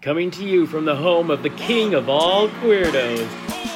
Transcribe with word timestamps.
Coming 0.00 0.30
to 0.30 0.44
you 0.44 0.64
from 0.68 0.84
the 0.84 0.94
home 0.94 1.28
of 1.28 1.42
the 1.42 1.50
king 1.50 1.92
of 1.94 2.08
all 2.08 2.46
queerdos, 2.48 3.28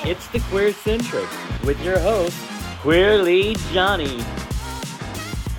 it's 0.07 0.29
the 0.29 0.39
Queer 0.39 0.73
Centric 0.73 1.29
with 1.65 1.85
your 1.85 1.99
host, 1.99 2.37
Queerly 2.79 3.57
Johnny. 3.73 4.21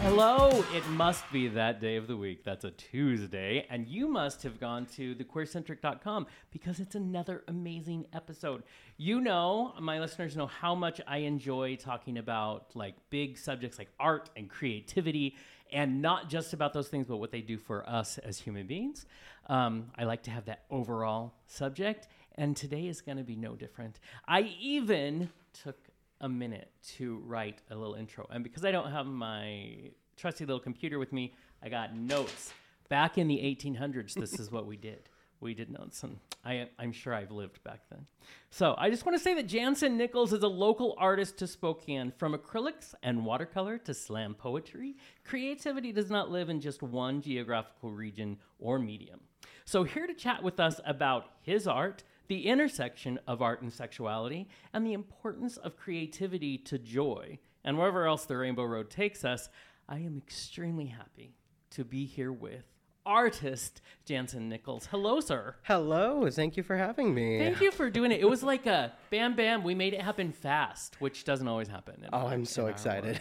Hello, 0.04 0.63
it 0.73 0.88
must 0.91 1.29
be 1.34 1.49
that 1.49 1.81
day 1.81 1.97
of 1.97 2.07
the 2.07 2.15
week. 2.15 2.46
That's 2.46 2.63
a 2.63 2.71
Tuesday, 2.71 3.68
and 3.70 3.89
you 3.89 4.07
must 4.07 4.41
have 4.44 4.57
gone 4.57 4.86
to 4.96 5.13
thequeercentric.com 5.15 6.28
because 6.52 6.80
it's 6.80 6.95
another 6.95 7.43
amazing 7.50 8.05
episode. 8.14 8.64
You 8.95 9.20
know, 9.20 9.73
my 9.82 10.00
listeners 10.00 10.38
know 10.38 10.48
how 10.48 10.75
much 10.75 11.02
I 11.05 11.18
enjoy 11.18 11.75
talking 11.75 12.18
about 12.18 12.73
like 12.73 12.95
big 13.09 13.38
subjects 13.38 13.77
like 13.77 13.89
art 14.00 14.30
and 14.38 14.50
creativity 14.50 15.36
and 15.73 16.02
not 16.02 16.30
just 16.30 16.54
about 16.54 16.71
those 16.71 16.88
things, 16.88 17.07
but 17.07 17.18
what 17.18 17.32
they 17.32 17.41
do 17.41 17.57
for 17.57 17.88
us 17.89 18.18
as 18.20 18.39
human 18.39 18.68
beings. 18.68 19.05
Um, 19.48 19.91
I 19.98 20.05
like 20.05 20.23
to 20.23 20.32
have 20.32 20.46
that 20.46 20.64
overall 20.70 21.34
subject, 21.48 22.07
and 22.36 22.55
today 22.55 22.88
is 22.88 23.02
going 23.02 23.17
to 23.17 23.23
be 23.23 23.36
no 23.36 23.55
different. 23.55 24.00
I 24.27 24.54
even 24.59 25.30
took 25.63 25.77
a 26.22 26.30
minute 26.30 26.72
to 26.95 27.22
write 27.26 27.62
a 27.70 27.76
little 27.76 27.95
intro, 27.95 28.27
and 28.31 28.44
because 28.44 28.64
I 28.64 28.72
don't 28.72 28.91
have 28.91 29.05
my 29.05 29.91
trusty 30.16 30.45
little 30.45 30.62
computer 30.62 31.00
with 31.00 31.12
me, 31.12 31.34
I 31.62 31.70
got 31.70 31.95
notes. 31.95 32.53
Back 32.90 33.17
in 33.17 33.27
the 33.27 33.38
1800s, 33.38 34.14
this 34.14 34.40
is 34.40 34.52
what 34.52 34.66
we 34.66 34.77
did 34.77 35.09
we 35.44 35.53
did 35.53 35.70
notes, 35.70 36.02
and 36.03 36.17
I, 36.44 36.70
I'm 36.80 36.91
sure 36.91 37.14
I've 37.14 37.30
lived 37.30 37.64
back 37.64 37.81
then. 37.91 38.08
So 38.50 38.73
I 38.78 38.89
just 38.89 39.05
want 39.05 39.17
to 39.17 39.23
say 39.23 39.36
that 39.36 39.48
Jansen 39.48 40.00
Niccals 40.00 40.34
is 40.34 40.41
a 40.41 40.48
local 40.48 40.95
artist 40.98 41.38
to 41.39 41.48
Spokane. 41.48 42.14
From 42.17 42.34
acrylics 42.34 42.95
and 43.03 43.25
watercolor 43.25 43.78
to 43.80 43.94
slam 43.94 44.34
poetry, 44.34 44.95
creativity 45.23 45.91
does 45.91 46.09
not 46.09 46.31
live 46.31 46.50
in 46.50 46.62
just 46.62 46.81
one 46.81 47.22
geographical 47.22 47.91
region 47.91 48.38
or 48.58 48.80
medium. 48.80 49.20
So 49.66 49.84
here 49.84 50.08
to 50.08 50.13
chat 50.13 50.44
with 50.44 50.59
us 50.59 50.80
about 50.85 51.26
his 51.41 51.67
art, 51.67 52.03
the 52.27 52.48
intersection 52.48 53.20
of 53.27 53.41
art 53.41 53.62
and 53.62 53.72
sexuality, 53.72 54.48
and 54.73 54.86
the 54.86 54.94
importance 54.94 55.58
of 55.58 55.78
creativity 55.78 56.58
to 56.59 56.78
joy, 56.78 57.39
and 57.64 57.78
wherever 57.78 58.06
else 58.06 58.25
the 58.25 58.38
Rainbow 58.38 58.66
Road 58.66 58.89
takes 58.89 59.23
us, 59.23 59.50
I 59.88 60.00
am 60.00 60.17
extremely 60.17 60.88
happy 60.88 61.36
to 61.72 61.84
be 61.84 62.06
here 62.06 62.31
with 62.31 62.66
artist 63.06 63.82
Jansen 64.06 64.52
Niccals. 64.52 64.88
Hello, 64.88 65.20
sir. 65.20 65.56
Hello. 65.64 66.30
Thank 66.30 66.58
you 66.58 66.64
for 66.64 66.76
having 66.76 67.14
me. 67.14 67.40
Thank 67.40 67.62
you 67.62 67.72
for 67.72 67.90
doing 67.90 68.12
it. 68.12 68.20
It 68.20 68.30
was 68.30 68.44
like 68.44 68.66
a 68.66 68.94
bam, 69.09 69.36
bam. 69.36 69.64
We 69.64 69.76
made 69.76 69.94
it 69.94 70.02
happen 70.02 70.32
fast, 70.32 71.00
which 71.00 71.24
doesn't 71.24 71.48
always 71.48 71.68
happen. 71.68 72.06
Oh, 72.12 72.28
I'm 72.28 72.46
so 72.46 72.68
excited. 72.68 73.20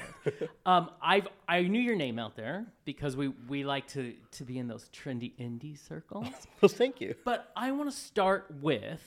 um, 0.67 0.91
I've 1.01 1.29
I 1.49 1.63
knew 1.63 1.81
your 1.81 1.97
name 1.97 2.19
out 2.19 2.37
there 2.37 2.67
because 2.85 3.17
we 3.17 3.29
we 3.49 3.65
like 3.65 3.87
to 3.89 4.15
to 4.33 4.45
be 4.45 4.59
in 4.59 4.67
those 4.67 4.89
trendy 4.89 5.33
indie 5.39 5.79
circles. 5.79 6.27
well, 6.61 6.69
thank 6.69 7.01
you. 7.01 7.15
But 7.25 7.51
I 7.57 7.73
want 7.73 7.91
to 7.91 7.97
start 7.97 8.47
with. 8.61 9.03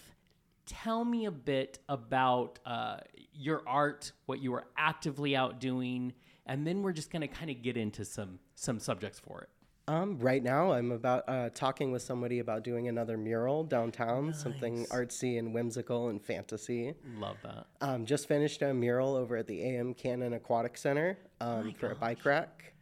Tell 0.66 1.06
me 1.06 1.26
a 1.26 1.32
bit 1.32 1.78
about 1.88 2.58
uh, 2.66 2.98
your 3.36 3.62
art, 3.68 4.14
what 4.26 4.40
you 4.42 4.52
were 4.52 4.66
actively 4.76 5.36
out 5.36 5.60
doing, 5.60 6.14
and 6.48 6.66
then 6.66 6.82
we're 6.82 6.92
just 6.92 7.12
going 7.12 7.22
to 7.22 7.28
kind 7.28 7.52
of 7.52 7.62
get 7.62 7.78
into 7.78 8.04
some 8.04 8.40
some 8.56 8.80
subjects 8.80 9.20
for 9.20 9.42
it. 9.42 9.50
Um, 9.88 10.18
right 10.18 10.42
now, 10.42 10.72
I'm 10.72 10.92
about 10.92 11.26
uh, 11.28 11.50
talking 11.54 11.92
with 11.92 12.02
somebody 12.02 12.40
about 12.40 12.64
doing 12.64 12.88
another 12.88 13.18
mural 13.18 13.64
downtown, 13.64 14.28
nice. 14.28 14.42
something 14.42 14.86
artsy 14.88 15.38
and 15.38 15.54
whimsical 15.54 16.10
and 16.10 16.20
fantasy. 16.20 16.96
Love 17.20 17.38
that. 17.44 17.68
Um, 17.82 18.06
just 18.06 18.28
finished 18.28 18.64
a 18.64 18.74
mural 18.74 19.16
over 19.16 19.36
at 19.36 19.46
the 19.46 19.62
AM 19.64 19.94
Cannon 19.94 20.34
Aquatic 20.34 20.78
Center 20.78 21.20
um, 21.40 21.74
for 21.74 21.90
gosh. 21.90 21.98
a 21.98 22.00
bike 22.00 22.26
rack, 22.26 22.74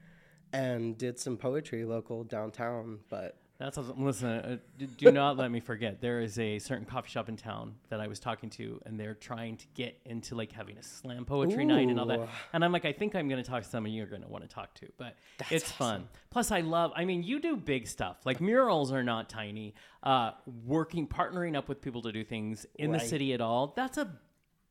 and 0.54 0.98
did 0.98 1.20
some 1.20 1.36
poetry 1.36 1.84
local 1.84 2.24
downtown. 2.24 3.00
But 3.10 3.36
that's 3.60 3.78
listen. 3.78 4.30
Uh, 4.30 4.58
do 4.98 5.12
not 5.12 5.38
let 5.38 5.52
me 5.52 5.60
forget. 5.60 6.02
There 6.02 6.22
is 6.22 6.40
a 6.40 6.58
certain 6.58 6.86
coffee 6.86 7.10
shop 7.10 7.30
in 7.30 7.38
town 7.38 7.76
that 7.90 8.00
I 8.00 8.08
was 8.08 8.20
talking 8.20 8.50
to, 8.52 8.82
and 8.86 9.00
they're 9.00 9.14
trying 9.14 9.58
to 9.58 9.66
get 9.76 10.00
into 10.06 10.36
like 10.36 10.52
having 10.52 10.78
a 10.78 10.84
slam 10.84 11.24
poetry 11.24 11.64
night 11.64 11.88
and 11.88 12.00
all 12.00 12.08
that. 12.08 12.28
And 12.52 12.66
I'm 12.66 12.72
like, 12.72 12.86
I 12.86 12.92
think 12.92 13.16
I'm 13.16 13.30
going 13.30 13.42
to 13.42 13.48
talk 13.48 13.64
to 13.64 13.70
someone 13.70 13.94
you're 13.94 14.08
going 14.08 14.24
to 14.24 14.28
want 14.28 14.44
to 14.44 14.54
talk 14.54 14.74
to, 14.76 14.88
but 14.98 15.16
That's 15.38 15.52
it's 15.52 15.66
awesome. 15.66 15.78
fun. 15.78 16.08
Plus, 16.32 16.52
I 16.52 16.62
love. 16.62 16.92
I 16.96 17.06
mean, 17.06 17.22
you 17.22 17.40
do 17.40 17.56
big 17.56 17.88
stuff. 17.88 18.18
Like 18.26 18.42
murals 18.42 18.92
are 18.92 19.04
not 19.04 19.30
tiny. 19.30 19.76
Uh, 20.02 20.32
working, 20.66 21.08
partnering 21.08 21.56
up 21.56 21.70
with 21.70 21.80
people 21.80 22.02
to 22.02 22.12
do 22.12 22.24
things 22.24 22.66
in 22.76 22.92
right. 22.92 23.00
the 23.00 23.08
city 23.08 23.34
at 23.34 23.42
all. 23.42 23.74
That's 23.76 23.98
a 23.98 24.12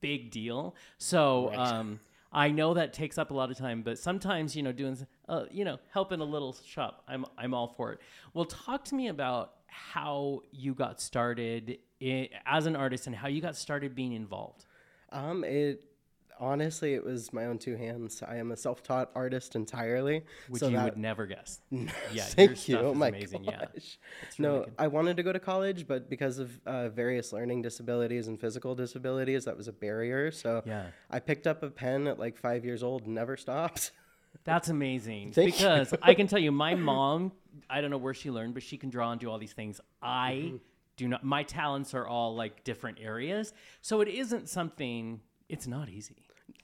big 0.00 0.30
deal. 0.30 0.74
So. 0.98 1.50
Right. 1.50 1.58
Um, 1.58 2.00
I 2.34 2.48
know 2.48 2.72
that 2.72 2.94
takes 2.94 3.18
up 3.18 3.30
a 3.30 3.34
lot 3.34 3.50
of 3.50 3.58
time, 3.58 3.82
but 3.82 3.98
sometimes 3.98 4.56
you 4.56 4.62
know 4.62 4.72
doing 4.72 5.06
uh, 5.28 5.44
you 5.50 5.64
know 5.64 5.78
helping 5.92 6.20
a 6.20 6.24
little 6.24 6.56
shop, 6.66 7.04
I'm 7.08 7.24
I'm 7.38 7.54
all 7.54 7.68
for 7.76 7.92
it. 7.92 8.00
Well, 8.34 8.44
talk 8.44 8.84
to 8.86 8.94
me 8.94 9.08
about 9.08 9.54
how 9.66 10.42
you 10.52 10.74
got 10.74 11.00
started 11.00 11.78
in, 12.00 12.28
as 12.44 12.66
an 12.66 12.76
artist 12.76 13.06
and 13.06 13.16
how 13.16 13.28
you 13.28 13.40
got 13.40 13.56
started 13.56 13.94
being 13.94 14.12
involved. 14.12 14.66
Um, 15.10 15.44
it 15.44 15.84
honestly, 16.42 16.94
it 16.94 17.04
was 17.04 17.32
my 17.32 17.46
own 17.46 17.58
two 17.58 17.76
hands. 17.76 18.22
I 18.26 18.36
am 18.36 18.50
a 18.50 18.56
self-taught 18.56 19.10
artist 19.14 19.54
entirely. 19.54 20.24
Which 20.48 20.60
so 20.60 20.68
you 20.68 20.76
that... 20.76 20.84
would 20.84 20.96
never 20.96 21.26
guess. 21.26 21.60
yeah, 21.70 22.24
thank 22.24 22.68
you. 22.68 22.78
oh 22.78 22.94
my 22.94 23.08
amazing. 23.08 23.44
Gosh. 23.44 23.54
Yeah, 23.54 24.26
no, 24.38 24.52
really 24.58 24.72
I 24.78 24.88
wanted 24.88 25.16
to 25.16 25.22
go 25.22 25.32
to 25.32 25.40
college, 25.40 25.86
but 25.86 26.10
because 26.10 26.38
of 26.38 26.60
uh, 26.66 26.88
various 26.88 27.32
learning 27.32 27.62
disabilities 27.62 28.26
and 28.28 28.38
physical 28.38 28.74
disabilities, 28.74 29.44
that 29.44 29.56
was 29.56 29.68
a 29.68 29.72
barrier. 29.72 30.30
So 30.32 30.62
yeah. 30.66 30.86
I 31.10 31.20
picked 31.20 31.46
up 31.46 31.62
a 31.62 31.70
pen 31.70 32.06
at 32.08 32.18
like 32.18 32.36
five 32.36 32.64
years 32.64 32.82
old 32.82 33.06
never 33.06 33.36
stopped. 33.36 33.92
That's 34.44 34.68
amazing 34.68 35.32
Thank 35.32 35.54
because 35.54 35.94
I 36.02 36.14
can 36.14 36.26
tell 36.26 36.38
you, 36.38 36.52
my 36.52 36.74
mom. 36.74 37.32
I 37.68 37.80
don't 37.80 37.90
know 37.90 37.98
where 37.98 38.14
she 38.14 38.30
learned, 38.30 38.54
but 38.54 38.62
she 38.62 38.78
can 38.78 38.88
draw 38.90 39.12
and 39.12 39.20
do 39.20 39.30
all 39.30 39.38
these 39.38 39.52
things. 39.52 39.80
I 40.00 40.44
mm-hmm. 40.46 40.56
do 40.96 41.08
not. 41.08 41.22
My 41.22 41.42
talents 41.42 41.94
are 41.94 42.06
all 42.06 42.34
like 42.34 42.64
different 42.64 42.98
areas, 43.00 43.52
so 43.82 44.00
it 44.00 44.08
isn't 44.08 44.48
something. 44.48 45.20
It's 45.48 45.66
not 45.66 45.88
easy. 45.88 46.16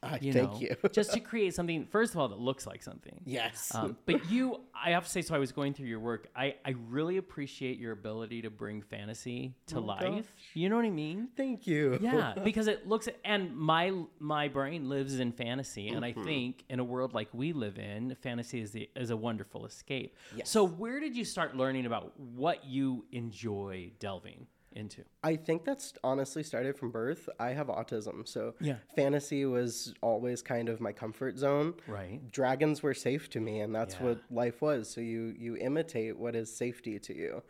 Uh, 0.03 0.17
you 0.21 0.33
thank 0.33 0.53
know, 0.53 0.61
you. 0.61 0.77
just 0.93 1.13
to 1.13 1.21
create 1.21 1.55
something, 1.55 1.87
first 1.87 2.15
of 2.15 2.21
all, 2.21 2.29
that 2.29 2.39
looks 2.39 2.67
like 2.67 2.83
something. 2.83 3.21
Yes. 3.25 3.75
Um, 3.75 3.97
but 4.07 4.31
you, 4.31 4.61
I 4.75 4.91
have 4.91 5.05
to 5.05 5.11
say, 5.11 5.23
so 5.23 5.35
I 5.35 5.39
was 5.39 5.51
going 5.51 5.75
through 5.75 5.87
your 5.87 6.01
work. 6.01 6.29
I, 6.37 6.55
I 6.65 6.75
really 6.89 7.17
appreciate 7.17 7.79
your 7.79 7.93
ability 7.93 8.43
to 8.43 8.51
bring 8.51 8.83
fantasy 8.83 9.55
to 9.69 9.79
oh 9.79 9.81
life. 9.81 10.03
Gosh. 10.03 10.25
You 10.55 10.69
know 10.69 10.77
what 10.77 10.85
I 10.85 10.91
mean? 10.91 11.29
Thank 11.37 11.67
you. 11.67 11.99
Yeah, 12.09 12.35
because 12.43 12.69
it 12.69 12.89
looks, 12.89 13.09
and 13.25 13.55
my 13.55 13.93
my 14.19 14.49
brain 14.49 14.89
lives 14.89 15.19
in 15.19 15.33
fantasy, 15.33 15.89
and 15.89 16.03
mm-hmm. 16.03 16.21
I 16.21 16.25
think 16.25 16.65
in 16.71 16.79
a 16.81 16.85
world 16.85 17.13
like 17.13 17.29
we 17.33 17.53
live 17.53 17.77
in, 17.77 18.17
fantasy 18.23 18.61
is 18.61 18.71
the, 18.71 18.89
is 18.97 19.11
a 19.11 19.17
wonderful 19.17 19.67
escape. 19.67 20.17
Yes. 20.35 20.49
So 20.49 20.67
where 20.67 21.01
did 21.01 21.17
you 21.17 21.25
start 21.25 21.57
learning 21.57 21.87
about 21.87 22.19
what 22.19 22.65
you 22.65 23.05
enjoy 23.13 23.91
delving? 23.99 24.47
Into? 24.79 25.05
I 25.23 25.37
think 25.37 25.65
that's 25.65 25.93
honestly 26.03 26.43
started 26.43 26.77
from 26.77 26.91
birth. 26.91 27.29
I 27.39 27.51
have 27.51 27.67
autism, 27.67 28.27
so 28.27 28.55
yeah. 28.61 28.77
fantasy 28.95 29.45
was 29.45 29.95
always 30.01 30.43
kind 30.43 30.69
of 30.69 30.81
my 30.81 30.93
comfort 30.93 31.37
zone. 31.39 31.75
Right. 31.87 32.21
Dragons 32.31 32.83
were 32.83 32.95
safe 32.95 33.29
to 33.31 33.41
me, 33.41 33.61
and 33.61 33.75
that's 33.75 33.97
yeah. 33.97 34.05
what 34.05 34.23
life 34.31 34.63
was. 34.63 34.89
So 34.89 35.01
you 35.01 35.35
you 35.39 35.57
imitate 35.57 36.17
what 36.17 36.35
is 36.35 36.55
safety 36.55 36.99
to 37.01 37.15
you, 37.15 37.43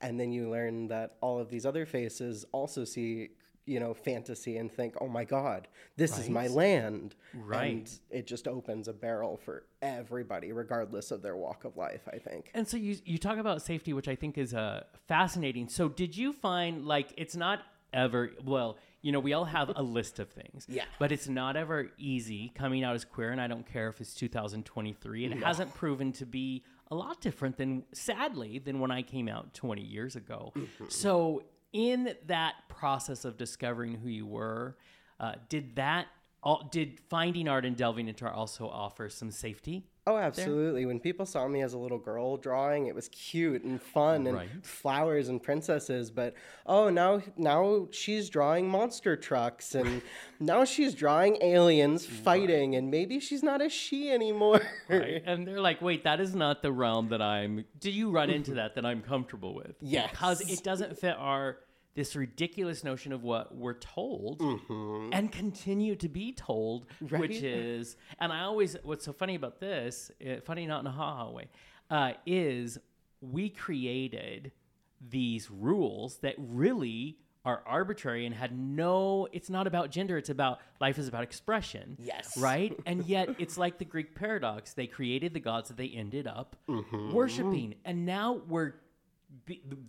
and 0.00 0.18
then 0.18 0.32
you 0.32 0.50
learn 0.50 0.88
that 0.88 1.16
all 1.20 1.38
of 1.38 1.48
these 1.48 1.66
other 1.66 1.86
faces 1.86 2.44
also 2.52 2.84
see 2.84 3.30
you 3.66 3.80
know, 3.80 3.92
fantasy 3.92 4.56
and 4.56 4.70
think, 4.70 4.94
oh 5.00 5.08
my 5.08 5.24
God, 5.24 5.68
this 5.96 6.12
right. 6.12 6.20
is 6.20 6.30
my 6.30 6.46
land. 6.46 7.14
Right. 7.34 7.70
And 7.70 8.00
it 8.10 8.26
just 8.26 8.48
opens 8.48 8.88
a 8.88 8.92
barrel 8.92 9.36
for 9.36 9.64
everybody, 9.82 10.52
regardless 10.52 11.10
of 11.10 11.22
their 11.22 11.36
walk 11.36 11.64
of 11.64 11.76
life, 11.76 12.02
I 12.12 12.18
think. 12.18 12.50
And 12.54 12.66
so 12.66 12.76
you, 12.76 12.96
you 13.04 13.18
talk 13.18 13.38
about 13.38 13.62
safety, 13.62 13.92
which 13.92 14.08
I 14.08 14.14
think 14.14 14.38
is 14.38 14.54
uh, 14.54 14.84
fascinating. 15.08 15.68
So 15.68 15.88
did 15.88 16.16
you 16.16 16.32
find 16.32 16.86
like 16.86 17.12
it's 17.16 17.36
not 17.36 17.60
ever, 17.92 18.30
well, 18.44 18.78
you 19.02 19.12
know, 19.12 19.20
we 19.20 19.32
all 19.32 19.44
have 19.44 19.72
a 19.74 19.82
list 19.82 20.18
of 20.18 20.28
things. 20.30 20.66
Yeah. 20.68 20.84
But 20.98 21.12
it's 21.12 21.28
not 21.28 21.56
ever 21.56 21.90
easy 21.98 22.52
coming 22.54 22.84
out 22.84 22.94
as 22.94 23.04
queer, 23.04 23.30
and 23.30 23.40
I 23.40 23.46
don't 23.46 23.66
care 23.66 23.88
if 23.88 24.00
it's 24.00 24.14
2023. 24.14 25.24
It 25.24 25.38
no. 25.38 25.46
hasn't 25.46 25.74
proven 25.74 26.12
to 26.14 26.26
be 26.26 26.64
a 26.90 26.94
lot 26.94 27.20
different 27.20 27.56
than, 27.56 27.84
sadly, 27.92 28.58
than 28.58 28.80
when 28.80 28.90
I 28.90 29.02
came 29.02 29.28
out 29.28 29.54
20 29.54 29.82
years 29.82 30.16
ago. 30.16 30.52
Mm-hmm. 30.56 30.84
So 30.88 31.42
in 31.76 32.14
that 32.26 32.54
process 32.70 33.26
of 33.26 33.36
discovering 33.36 33.96
who 33.96 34.08
you 34.08 34.24
were, 34.24 34.78
uh, 35.20 35.34
did 35.50 35.76
that 35.76 36.06
all, 36.42 36.68
did 36.72 37.00
finding 37.10 37.48
art 37.48 37.66
and 37.66 37.76
delving 37.76 38.08
into 38.08 38.24
art 38.24 38.34
also 38.34 38.66
offer 38.66 39.10
some 39.10 39.30
safety? 39.30 39.84
Oh, 40.08 40.16
absolutely. 40.16 40.82
There? 40.82 40.88
When 40.88 41.00
people 41.00 41.26
saw 41.26 41.48
me 41.48 41.62
as 41.62 41.72
a 41.72 41.78
little 41.78 41.98
girl 41.98 42.36
drawing, 42.36 42.86
it 42.86 42.94
was 42.94 43.08
cute 43.08 43.64
and 43.64 43.82
fun 43.82 44.28
and 44.28 44.36
right. 44.36 44.48
flowers 44.62 45.28
and 45.28 45.42
princesses. 45.42 46.12
But 46.12 46.34
oh, 46.64 46.88
now 46.88 47.20
now 47.36 47.88
she's 47.90 48.30
drawing 48.30 48.68
monster 48.68 49.16
trucks 49.16 49.74
and 49.74 50.00
now 50.40 50.64
she's 50.64 50.94
drawing 50.94 51.38
aliens 51.42 52.06
fighting 52.06 52.70
right. 52.70 52.78
and 52.78 52.90
maybe 52.92 53.18
she's 53.18 53.42
not 53.42 53.60
a 53.60 53.68
she 53.68 54.12
anymore. 54.12 54.60
right. 54.88 55.22
And 55.26 55.44
they're 55.44 55.60
like, 55.60 55.82
wait, 55.82 56.04
that 56.04 56.20
is 56.20 56.36
not 56.36 56.62
the 56.62 56.70
realm 56.70 57.08
that 57.08 57.20
I'm. 57.20 57.64
Do 57.80 57.90
you 57.90 58.10
run 58.10 58.30
into 58.38 58.54
that 58.54 58.76
that 58.76 58.86
I'm 58.86 59.02
comfortable 59.02 59.56
with? 59.56 59.74
Yes. 59.80 60.10
Because 60.10 60.40
it 60.42 60.62
doesn't 60.62 60.96
fit 60.96 61.16
our 61.18 61.58
this 61.96 62.14
ridiculous 62.14 62.84
notion 62.84 63.12
of 63.12 63.24
what 63.24 63.56
we're 63.56 63.74
told 63.74 64.38
mm-hmm. 64.38 65.08
and 65.12 65.32
continue 65.32 65.96
to 65.96 66.08
be 66.08 66.30
told, 66.30 66.86
right. 67.00 67.20
which 67.20 67.42
is, 67.42 67.96
and 68.20 68.32
I 68.32 68.42
always, 68.42 68.76
what's 68.84 69.04
so 69.04 69.12
funny 69.12 69.34
about 69.34 69.58
this, 69.58 70.10
uh, 70.24 70.40
funny 70.44 70.66
not 70.66 70.80
in 70.80 70.86
a 70.86 70.90
ha 70.92 71.16
ha 71.16 71.30
way, 71.30 71.48
uh, 71.90 72.12
is 72.26 72.78
we 73.20 73.48
created 73.48 74.52
these 75.00 75.50
rules 75.50 76.18
that 76.18 76.34
really 76.38 77.18
are 77.46 77.62
arbitrary 77.64 78.26
and 78.26 78.34
had 78.34 78.58
no 78.58 79.28
it's 79.30 79.48
not 79.48 79.68
about 79.68 79.88
gender 79.90 80.18
it's 80.18 80.30
about 80.30 80.58
life 80.80 80.98
is 80.98 81.06
about 81.06 81.22
expression 81.22 81.96
Yes. 82.00 82.36
right 82.36 82.76
and 82.86 83.04
yet 83.06 83.28
it's 83.38 83.56
like 83.56 83.78
the 83.78 83.84
greek 83.84 84.16
paradox 84.16 84.72
they 84.72 84.88
created 84.88 85.32
the 85.32 85.38
gods 85.38 85.68
that 85.68 85.76
they 85.76 85.86
ended 85.88 86.26
up 86.26 86.56
Mm-hmm. 86.68 87.12
worshiping 87.12 87.76
and 87.84 88.04
now 88.04 88.40
we're 88.48 88.72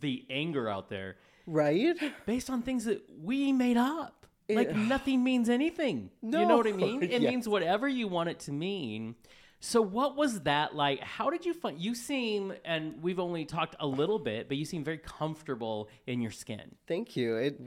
the 0.01 0.25
anger 0.30 0.69
out 0.69 0.89
there 0.89 1.15
Right? 1.48 1.96
based 2.26 2.50
on 2.50 2.62
things 2.62 2.86
that 2.86 3.02
we 3.24 3.52
made 3.52 3.78
up. 3.78 4.26
Like 4.50 4.76
nothing 4.76 5.24
means 5.24 5.50
anything. 5.50 6.10
You 6.22 6.30
know 6.30 6.58
what 6.58 6.68
i 6.68 6.72
mean? 6.72 7.04
It 7.12 7.22
means 7.22 7.50
whatever 7.50 7.88
you 7.88 8.08
want 8.08 8.30
it 8.30 8.40
to 8.42 8.52
mean. 8.52 9.16
So 9.60 9.82
what 9.82 10.16
was 10.16 10.42
that 10.42 10.76
like? 10.76 11.02
How 11.02 11.30
did 11.30 11.46
you 11.46 11.54
find 11.54 11.80
you 11.80 11.96
seem 11.96 12.54
and 12.64 13.02
we've 13.02 13.20
only 13.20 13.44
talked 13.44 13.76
a 13.80 13.88
little 13.88 14.20
bit 14.20 14.48
but 14.48 14.56
you 14.56 14.66
seem 14.66 14.84
very 14.84 15.00
comfortable 15.00 15.90
in 16.06 16.22
your 16.22 16.32
skin. 16.32 16.76
Thank 16.88 17.18
you. 17.18 17.36
It 17.36 17.60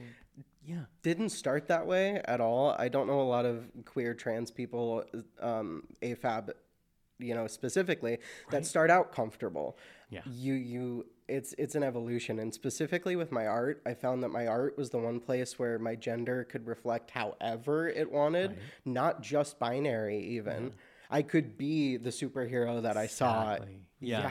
yeah. 0.64 0.84
didn't 1.02 1.30
start 1.30 1.68
that 1.68 1.86
way 1.86 2.20
at 2.24 2.40
all. 2.40 2.74
I 2.78 2.88
don't 2.88 3.06
know 3.06 3.20
a 3.20 3.22
lot 3.22 3.44
of 3.44 3.66
queer 3.84 4.14
trans 4.14 4.50
people, 4.50 5.04
um, 5.40 5.84
AFAB, 6.02 6.50
you 7.18 7.34
know, 7.34 7.46
specifically, 7.46 8.18
that 8.50 8.64
start 8.64 8.90
out 8.90 9.12
comfortable. 9.12 9.76
Yeah. 10.10 10.20
You 10.26 10.54
you 10.54 11.06
it's 11.30 11.54
it's 11.58 11.74
an 11.74 11.82
evolution 11.82 12.38
and 12.38 12.52
specifically 12.52 13.16
with 13.16 13.30
my 13.32 13.46
art, 13.46 13.80
I 13.86 13.94
found 13.94 14.22
that 14.22 14.28
my 14.30 14.46
art 14.46 14.76
was 14.76 14.90
the 14.90 14.98
one 14.98 15.20
place 15.20 15.58
where 15.58 15.78
my 15.78 15.94
gender 15.94 16.44
could 16.44 16.66
reflect 16.66 17.10
however 17.10 17.88
it 17.88 18.10
wanted, 18.10 18.58
not 18.84 19.22
just 19.22 19.58
binary 19.58 20.18
even. 20.18 20.72
I 21.10 21.22
could 21.22 21.58
be 21.58 21.96
the 21.96 22.10
superhero 22.10 22.82
that 22.82 22.96
I 22.96 23.06
saw. 23.06 23.52
Exactly. 23.54 23.80
Yeah. 24.00 24.30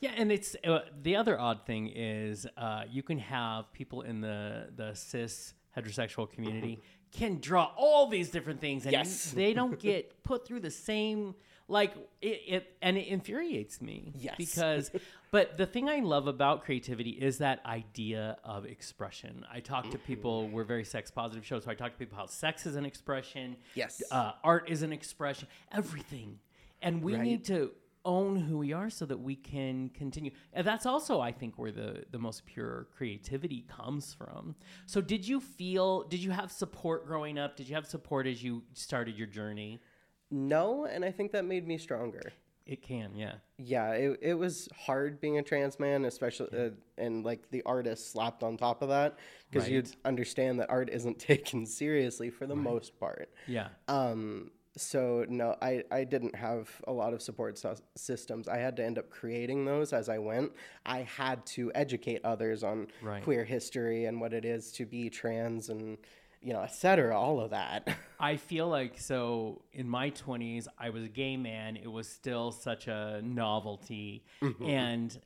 yeah. 0.00 0.12
and 0.16 0.32
it's 0.32 0.56
uh, 0.64 0.80
the 1.02 1.14
other 1.16 1.38
odd 1.38 1.64
thing 1.66 1.92
is 1.94 2.46
uh, 2.56 2.82
you 2.90 3.02
can 3.02 3.18
have 3.18 3.72
people 3.72 4.02
in 4.02 4.20
the 4.20 4.68
the 4.74 4.94
cis 4.94 5.54
heterosexual 5.76 6.28
community 6.30 6.80
can 7.12 7.38
draw 7.40 7.70
all 7.76 8.06
these 8.08 8.30
different 8.30 8.60
things 8.60 8.84
and 8.84 8.92
Yes. 8.92 9.30
they 9.32 9.54
don't 9.54 9.78
get 9.90 10.22
put 10.24 10.46
through 10.46 10.60
the 10.60 10.70
same 10.70 11.34
like 11.68 11.94
it, 12.22 12.40
it 12.48 12.76
and 12.82 12.96
it 12.96 13.06
infuriates 13.08 13.80
me 13.80 14.12
Yes. 14.16 14.34
because 14.38 14.90
but 15.30 15.56
the 15.58 15.66
thing 15.66 15.88
i 15.88 16.00
love 16.00 16.26
about 16.26 16.64
creativity 16.64 17.10
is 17.10 17.38
that 17.38 17.60
idea 17.66 18.38
of 18.42 18.64
expression. 18.64 19.44
I 19.52 19.60
talk 19.60 19.90
to 19.90 19.98
people 19.98 20.48
we're 20.48 20.64
very 20.64 20.84
sex 20.84 21.10
positive 21.10 21.44
show 21.46 21.60
so 21.60 21.70
i 21.70 21.74
talk 21.74 21.92
to 21.92 21.98
people 21.98 22.16
how 22.16 22.26
sex 22.26 22.66
is 22.66 22.74
an 22.76 22.86
expression 22.86 23.56
Yes. 23.74 24.02
uh, 24.10 24.32
art 24.42 24.68
is 24.68 24.82
an 24.82 24.92
expression 24.92 25.46
everything. 25.72 26.38
And 26.80 27.02
we 27.02 27.14
Right. 27.14 27.22
need 27.22 27.44
to 27.46 27.72
own 28.04 28.36
who 28.36 28.56
we 28.56 28.72
are 28.72 28.88
so 28.88 29.04
that 29.04 29.18
we 29.18 29.34
can 29.34 29.90
continue. 29.90 30.30
And 30.54 30.66
that's 30.66 30.86
also 30.86 31.20
i 31.20 31.32
think 31.32 31.58
where 31.58 31.72
the 31.72 32.04
the 32.10 32.18
most 32.18 32.46
pure 32.46 32.86
creativity 32.96 33.66
comes 33.68 34.14
from. 34.14 34.54
So 34.86 35.00
did 35.02 35.26
you 35.28 35.40
feel 35.40 36.04
did 36.04 36.20
you 36.20 36.30
have 36.30 36.50
support 36.50 37.06
growing 37.06 37.38
up? 37.38 37.56
Did 37.56 37.68
you 37.68 37.74
have 37.74 37.86
support 37.86 38.26
as 38.26 38.42
you 38.42 38.62
started 38.72 39.16
your 39.18 39.26
journey 39.26 39.82
No, 40.30 40.84
and 40.86 41.04
I 41.04 41.10
think 41.10 41.32
that 41.32 41.44
made 41.44 41.66
me 41.66 41.78
stronger. 41.78 42.32
it 42.66 42.82
can 42.82 43.14
yeah 43.16 43.34
Yeah, 43.56 43.92
it, 43.92 44.18
it 44.20 44.34
was 44.34 44.68
hard 44.76 45.20
being 45.20 45.38
a 45.38 45.42
trans 45.42 45.78
man, 45.80 46.04
especially 46.04 46.48
uh, 46.56 46.70
and 46.98 47.24
like 47.24 47.50
the 47.50 47.62
artist 47.64 48.12
slapped 48.12 48.42
on 48.42 48.56
top 48.58 48.82
of 48.82 48.88
that 48.90 49.16
because 49.50 49.68
you'd 49.68 49.90
understand 50.04 50.60
that 50.60 50.68
art 50.70 50.90
isn't 50.90 51.18
taken 51.32 51.64
seriously 51.64 52.28
for 52.30 52.46
the 52.46 52.56
most 52.56 52.98
part. 53.00 53.30
yeah 53.46 53.68
Um, 53.88 54.50
so 54.76 55.24
no, 55.28 55.56
I, 55.62 55.82
I 55.90 56.04
didn't 56.04 56.36
have 56.36 56.68
a 56.86 56.92
lot 56.92 57.12
of 57.14 57.20
support 57.22 57.58
sus- 57.58 57.82
systems. 57.96 58.46
I 58.48 58.58
had 58.58 58.76
to 58.76 58.84
end 58.84 58.96
up 58.98 59.10
creating 59.10 59.64
those 59.64 59.92
as 59.92 60.08
I 60.08 60.18
went. 60.18 60.52
I 60.86 61.00
had 61.00 61.44
to 61.56 61.72
educate 61.74 62.20
others 62.22 62.62
on 62.62 62.86
Right. 63.02 63.22
queer 63.24 63.44
history 63.44 64.04
and 64.04 64.20
what 64.20 64.32
it 64.34 64.44
is 64.44 64.70
to 64.72 64.84
be 64.86 65.08
trans 65.10 65.68
and 65.70 65.96
you 66.40 66.52
know, 66.52 66.62
et 66.62 66.74
cetera, 66.74 67.18
all 67.18 67.40
of 67.40 67.50
that. 67.50 67.88
I 68.20 68.36
feel 68.36 68.68
like 68.68 68.98
so 68.98 69.62
in 69.72 69.88
my 69.88 70.10
20s, 70.10 70.66
I 70.78 70.90
was 70.90 71.04
a 71.04 71.08
gay 71.08 71.36
man. 71.36 71.76
It 71.76 71.90
was 71.90 72.08
still 72.08 72.52
such 72.52 72.88
a 72.88 73.20
novelty. 73.22 74.24
And 74.64 75.18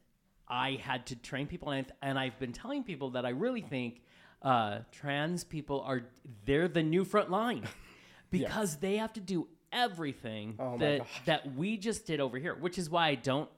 I 0.49 0.73
had 0.83 1.07
to 1.07 1.17
train 1.17 1.47
people. 1.47 1.71
And, 1.71 1.87
and 2.03 2.19
I've 2.19 2.39
been 2.39 2.53
telling 2.53 2.85
people 2.85 3.11
that 3.11 3.25
I 3.25 3.31
really 3.31 3.63
think 3.63 4.03
uh, 4.43 4.81
trans 4.91 5.45
people 5.45 5.81
are, 5.83 6.03
they're 6.45 6.69
the 6.69 6.83
new 6.83 7.05
front 7.05 7.31
line 7.31 7.67
because 8.31 8.77
they 8.77 8.97
have 8.97 9.13
to 9.15 9.21
do 9.21 9.49
everything 9.73 10.57
Oh 10.59 10.77
that, 10.79 11.07
that 11.27 11.55
we 11.55 11.77
just 11.79 12.07
did 12.07 12.21
over 12.21 12.39
here, 12.39 12.55
which 12.55 12.77
is 12.79 12.91
why 12.91 13.09
I 13.09 13.15
don't 13.15 13.49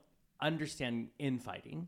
understand 0.41 1.09
infighting. 1.19 1.87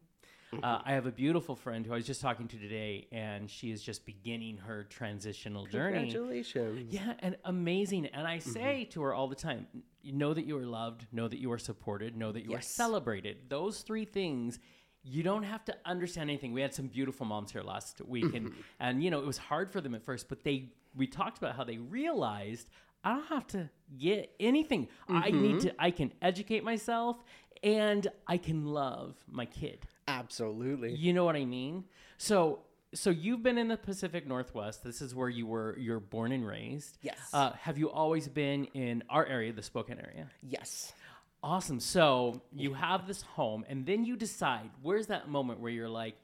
Uh, 0.63 0.79
I 0.85 0.93
have 0.93 1.05
a 1.05 1.11
beautiful 1.11 1.55
friend 1.55 1.85
who 1.85 1.91
I 1.91 1.95
was 1.97 2.05
just 2.07 2.21
talking 2.21 2.47
to 2.47 2.57
today, 2.57 3.07
and 3.11 3.49
she 3.49 3.71
is 3.71 3.81
just 3.81 4.05
beginning 4.05 4.57
her 4.57 4.85
transitional 4.85 5.65
journey. 5.65 5.97
Congratulations. 6.11 6.93
Yeah, 6.93 7.13
and 7.19 7.35
amazing. 7.43 8.05
And 8.07 8.25
I 8.27 8.39
say 8.39 8.83
Mm-hmm. 8.83 8.91
to 8.91 9.01
her 9.03 9.13
all 9.13 9.27
the 9.27 9.35
time, 9.35 9.67
know 10.03 10.33
that 10.33 10.45
you 10.45 10.57
are 10.57 10.65
loved, 10.65 11.05
know 11.11 11.27
that 11.27 11.39
you 11.39 11.51
are 11.51 11.57
supported, 11.57 12.15
know 12.15 12.31
that 12.31 12.43
you 12.45 12.53
are 12.53 12.61
celebrated. 12.61 13.49
Those 13.49 13.81
three 13.81 14.05
things, 14.05 14.59
you 15.03 15.21
don't 15.21 15.43
have 15.43 15.65
to 15.65 15.75
understand 15.85 16.29
anything. 16.29 16.53
We 16.53 16.61
had 16.61 16.73
some 16.73 16.87
beautiful 16.87 17.25
moms 17.25 17.51
here 17.51 17.61
last 17.63 18.01
week 18.05 18.33
and 18.33 18.51
and 18.79 19.03
you 19.03 19.11
know, 19.11 19.19
it 19.19 19.25
was 19.27 19.37
hard 19.37 19.71
for 19.71 19.81
them 19.81 19.95
at 19.95 20.03
first, 20.05 20.29
but 20.29 20.43
they 20.43 20.69
we 20.95 21.07
talked 21.07 21.37
about 21.37 21.55
how 21.55 21.63
they 21.65 21.77
realized 21.77 22.69
I 23.03 23.15
don't 23.15 23.27
have 23.27 23.47
to 23.47 23.69
get 23.97 24.31
anything. 24.39 24.87
I 25.09 25.29
Mm-hmm. 25.31 25.41
need 25.41 25.59
to 25.61 25.73
I 25.77 25.91
can 25.91 26.13
educate 26.21 26.63
myself 26.63 27.17
and 27.63 28.07
I 28.27 28.37
can 28.37 28.65
love 28.65 29.15
my 29.29 29.45
kid. 29.45 29.85
Absolutely. 30.07 30.93
You 30.93 31.13
know 31.13 31.25
what 31.25 31.35
I 31.35 31.45
mean? 31.45 31.85
So 32.17 32.59
so 32.93 33.09
you've 33.09 33.43
been 33.43 33.57
in 33.57 33.67
the 33.67 33.77
Pacific 33.77 34.27
Northwest. 34.27 34.83
This 34.83 35.01
is 35.01 35.13
where 35.13 35.29
you 35.29 35.45
were 35.45 35.77
you're 35.77 35.99
born 35.99 36.31
and 36.31 36.47
raised. 36.47 36.97
Yes. 37.01 37.17
Uh, 37.33 37.51
have 37.53 37.77
you 37.77 37.89
always 37.89 38.27
been 38.27 38.65
in 38.73 39.03
our 39.09 39.25
area, 39.25 39.51
the 39.53 39.63
Spokane 39.63 39.99
area? 39.99 40.29
Yes. 40.41 40.93
Awesome. 41.43 41.79
So 41.79 42.41
you 42.51 42.73
have 42.73 43.07
this 43.07 43.21
home, 43.21 43.65
and 43.69 43.85
then 43.85 44.05
you 44.05 44.15
decide. 44.15 44.69
Where's 44.81 45.07
that 45.07 45.29
moment 45.29 45.59
where 45.59 45.71
you're 45.71 45.89
like, 45.89 46.15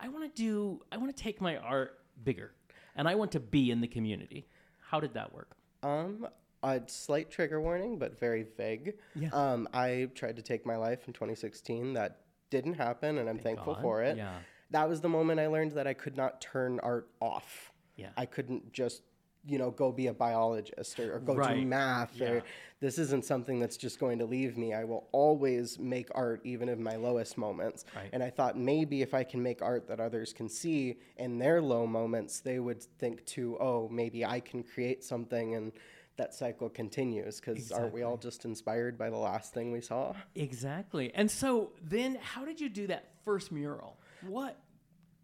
I 0.00 0.08
want 0.08 0.34
to 0.34 0.42
do, 0.42 0.80
I 0.90 0.96
want 0.96 1.14
to 1.14 1.22
take 1.22 1.40
my 1.40 1.56
art 1.58 1.98
bigger, 2.24 2.52
and 2.96 3.06
I 3.06 3.14
want 3.14 3.32
to 3.32 3.40
be 3.40 3.70
in 3.70 3.80
the 3.80 3.86
community. 3.86 4.48
How 4.80 4.98
did 4.98 5.14
that 5.14 5.32
work? 5.32 5.56
Um, 5.82 6.26
a 6.62 6.80
slight 6.86 7.30
trigger 7.30 7.60
warning, 7.60 7.98
but 7.98 8.18
very 8.18 8.46
vague. 8.56 8.94
Yeah. 9.14 9.28
Um, 9.32 9.68
I 9.74 10.08
tried 10.14 10.36
to 10.36 10.42
take 10.42 10.64
my 10.64 10.76
life 10.76 11.06
in 11.06 11.12
2016. 11.12 11.94
That 11.94 12.20
didn't 12.52 12.74
happen, 12.74 13.16
and 13.18 13.28
I'm 13.30 13.38
thankful 13.38 13.72
God. 13.74 13.82
for 13.82 14.02
it. 14.02 14.16
Yeah. 14.18 14.34
That 14.70 14.88
was 14.88 15.00
the 15.00 15.08
moment 15.08 15.40
I 15.40 15.46
learned 15.46 15.72
that 15.72 15.86
I 15.86 15.94
could 15.94 16.16
not 16.16 16.40
turn 16.40 16.78
art 16.80 17.08
off. 17.20 17.72
Yeah. 17.96 18.10
I 18.16 18.26
couldn't 18.26 18.72
just, 18.74 19.02
you 19.46 19.58
know, 19.58 19.70
go 19.70 19.90
be 19.90 20.06
a 20.08 20.12
biologist 20.14 21.00
or, 21.00 21.16
or 21.16 21.18
go 21.18 21.34
Right. 21.34 21.56
do 21.60 21.66
math. 21.66 22.14
Yeah. 22.14 22.30
Or 22.30 22.42
this 22.80 22.98
isn't 22.98 23.24
something 23.24 23.58
that's 23.58 23.78
just 23.78 23.98
going 23.98 24.18
to 24.18 24.26
leave 24.26 24.56
me. 24.58 24.74
I 24.74 24.84
will 24.84 25.08
always 25.12 25.78
make 25.78 26.08
art, 26.14 26.40
even 26.44 26.68
in 26.68 26.82
my 26.82 26.96
lowest 26.96 27.38
moments. 27.38 27.84
Right. 27.96 28.10
And 28.12 28.22
I 28.22 28.30
thought 28.30 28.58
maybe 28.58 29.00
if 29.02 29.14
I 29.14 29.24
can 29.24 29.42
make 29.42 29.62
art 29.62 29.88
that 29.88 29.98
others 29.98 30.32
can 30.34 30.48
see 30.48 30.98
in 31.16 31.38
their 31.38 31.62
low 31.62 31.86
moments, 31.86 32.40
they 32.40 32.58
would 32.58 32.82
think 32.98 33.24
too, 33.24 33.56
oh, 33.60 33.88
maybe 33.90 34.24
I 34.26 34.40
can 34.40 34.62
create 34.62 35.02
something 35.04 35.54
and 35.54 35.72
that 36.16 36.34
cycle 36.34 36.68
continues 36.68 37.40
because 37.40 37.72
aren't 37.72 37.92
we 37.92 38.02
all 38.02 38.16
just 38.16 38.44
inspired 38.44 38.98
by 38.98 39.08
the 39.10 39.16
last 39.16 39.54
thing 39.54 39.72
we 39.72 39.80
saw? 39.80 40.14
Exactly. 40.34 41.12
And 41.14 41.30
so 41.30 41.72
then, 41.82 42.18
how 42.20 42.44
did 42.44 42.60
you 42.60 42.68
do 42.68 42.86
that 42.88 43.08
first 43.24 43.50
mural? 43.52 43.98
What, 44.26 44.58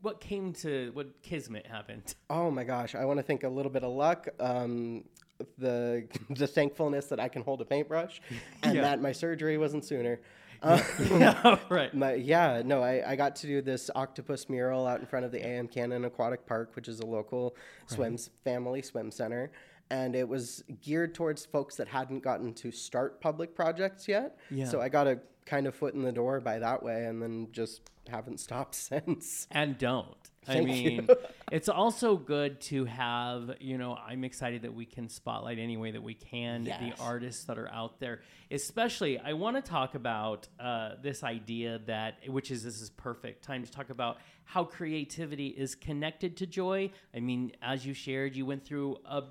what 0.01 0.21
came 0.21 0.53
to 0.55 0.91
what 0.95 1.23
kismet 1.23 1.67
happened? 1.67 2.15
Oh 2.31 2.51
my 2.51 2.65
gosh, 2.65 2.95
I 2.95 3.05
want 3.05 3.19
to 3.19 3.23
think 3.23 3.43
a 3.45 3.49
little 3.49 3.73
bit 3.73 3.83
of 3.85 3.93
luck, 3.93 4.29
um, 4.41 5.05
the 5.59 6.07
the 6.31 6.47
thankfulness 6.47 7.07
that 7.07 7.21
I 7.21 7.29
can 7.29 7.43
hold 7.43 7.61
a 7.61 7.65
paintbrush, 7.65 8.21
and 8.63 8.75
Yeah. 8.77 8.83
that 8.83 9.01
my 9.01 9.13
surgery 9.13 9.57
wasn't 9.59 9.85
sooner. 9.85 10.21
yeah, 10.65 11.57
right. 11.69 11.95
My, 11.95 12.15
yeah, 12.15 12.63
no, 12.65 12.83
I, 12.83 13.13
I 13.13 13.15
got 13.17 13.37
to 13.37 13.47
do 13.47 13.63
this 13.63 13.91
octopus 13.95 14.49
mural 14.49 14.89
out 14.89 14.99
in 14.99 15.07
front 15.07 15.25
of 15.25 15.31
the 15.31 15.45
AM 15.47 15.69
Cannon 15.69 16.05
Aquatic 16.05 16.47
Park, 16.47 16.75
which 16.75 16.89
is 16.89 16.99
a 16.99 17.07
local 17.07 17.55
swim 17.87 18.15
s- 18.15 18.29
family 18.43 18.83
swim 18.83 19.13
center. 19.13 19.53
And 19.91 20.15
it 20.15 20.29
was 20.29 20.63
geared 20.83 21.15
towards 21.15 21.47
folks 21.47 21.77
that 21.77 21.89
hadn't 21.89 22.23
gotten 22.23 22.53
to 22.55 22.71
start 22.71 23.21
public 23.21 23.55
projects 23.55 24.07
yet. 24.09 24.37
Yeah. 24.51 24.67
So 24.67 24.81
I 24.81 24.89
got 24.89 25.07
a 25.07 25.21
kind 25.47 25.67
of 25.67 25.75
foot 25.75 25.95
in 25.95 26.03
the 26.03 26.13
door 26.13 26.41
by 26.41 26.59
that 26.59 26.83
way 26.83 27.07
and 27.07 27.23
then 27.23 27.49
just 27.53 27.81
haven't 28.09 28.39
stopped 28.39 28.75
since. 28.91 29.47
and 29.51 29.79
don't. 29.79 30.15
I 30.47 30.61
mean, 30.63 31.09
it's 31.53 31.69
also 31.69 32.17
good 32.17 32.59
to 32.63 32.87
have, 32.87 33.57
you 33.61 33.77
know, 33.77 33.95
I'm 33.95 34.25
excited 34.25 34.63
that 34.63 34.73
we 34.73 34.87
can 34.87 35.11
spotlight 35.11 35.59
any 35.59 35.77
way 35.77 35.91
that 35.91 36.03
we 36.03 36.15
can 36.15 36.65
Yes. 36.65 36.81
the 36.81 37.03
artists 37.03 37.45
that 37.45 37.59
are 37.59 37.71
out 37.71 38.01
there. 38.01 38.21
Especially, 38.51 39.19
I 39.19 39.35
want 39.35 39.57
to 39.57 39.63
talk 39.63 39.95
about 39.95 40.49
uh, 40.59 40.93
this 41.03 41.23
idea 41.23 41.81
that, 41.87 42.15
which 42.29 42.51
is 42.51 42.63
this 42.63 42.81
is 42.81 42.89
perfect 42.89 43.45
time 43.45 43.63
to 43.63 43.71
talk 43.71 43.91
about 43.91 44.17
how 44.45 44.65
creativity 44.65 45.49
is 45.49 45.75
connected 45.75 46.39
to 46.39 46.47
joy. 46.47 46.91
I 47.15 47.21
mean, 47.21 47.53
as 47.61 47.85
you 47.85 47.93
shared, 47.93 48.35
you 48.35 48.47
went 48.47 48.65
through 48.65 48.97
a 49.05 49.25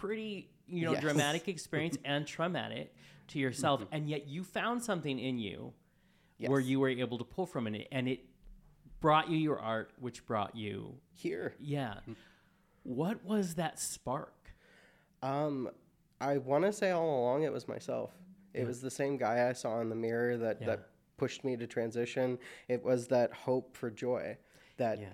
pretty, 0.00 0.48
you 0.66 0.84
know, 0.84 0.92
Yes. 0.92 1.02
dramatic 1.02 1.48
experience 1.48 1.98
and 2.04 2.26
traumatic 2.26 2.94
to 3.28 3.38
yourself, 3.38 3.84
and 3.92 4.08
yet 4.08 4.26
you 4.26 4.42
found 4.42 4.82
something 4.82 5.18
in 5.18 5.38
you 5.38 5.72
where 6.38 6.60
you 6.60 6.80
were 6.80 6.88
able 6.88 7.18
to 7.18 7.24
pull 7.24 7.44
from 7.46 7.66
it, 7.66 7.86
and 7.92 8.08
it 8.08 8.20
brought 9.00 9.28
you 9.28 9.36
your 9.36 9.58
art, 9.58 9.92
which 9.98 10.24
brought 10.26 10.56
you 10.56 10.94
here. 11.12 11.54
Yeah. 11.60 11.94
What 12.82 13.24
was 13.24 13.54
that 13.56 13.78
spark? 13.78 14.52
Um, 15.22 15.70
I 16.20 16.38
want 16.38 16.64
to 16.64 16.72
say 16.72 16.90
all 16.90 17.20
along 17.20 17.42
it 17.42 17.52
was 17.52 17.68
myself. 17.68 18.10
It 18.54 18.60
yeah. 18.60 18.66
was 18.66 18.80
the 18.80 18.90
same 18.90 19.18
guy 19.18 19.48
I 19.48 19.52
saw 19.52 19.80
in 19.80 19.90
the 19.90 19.94
mirror 19.94 20.38
that, 20.38 20.58
yeah. 20.60 20.66
that 20.68 20.88
pushed 21.18 21.44
me 21.44 21.56
to 21.58 21.66
transition. 21.66 22.38
It 22.68 22.82
was 22.82 23.08
that 23.08 23.32
hope 23.32 23.76
for 23.76 23.90
joy, 23.90 24.38
that 24.78 24.98
yeah. 24.98 25.08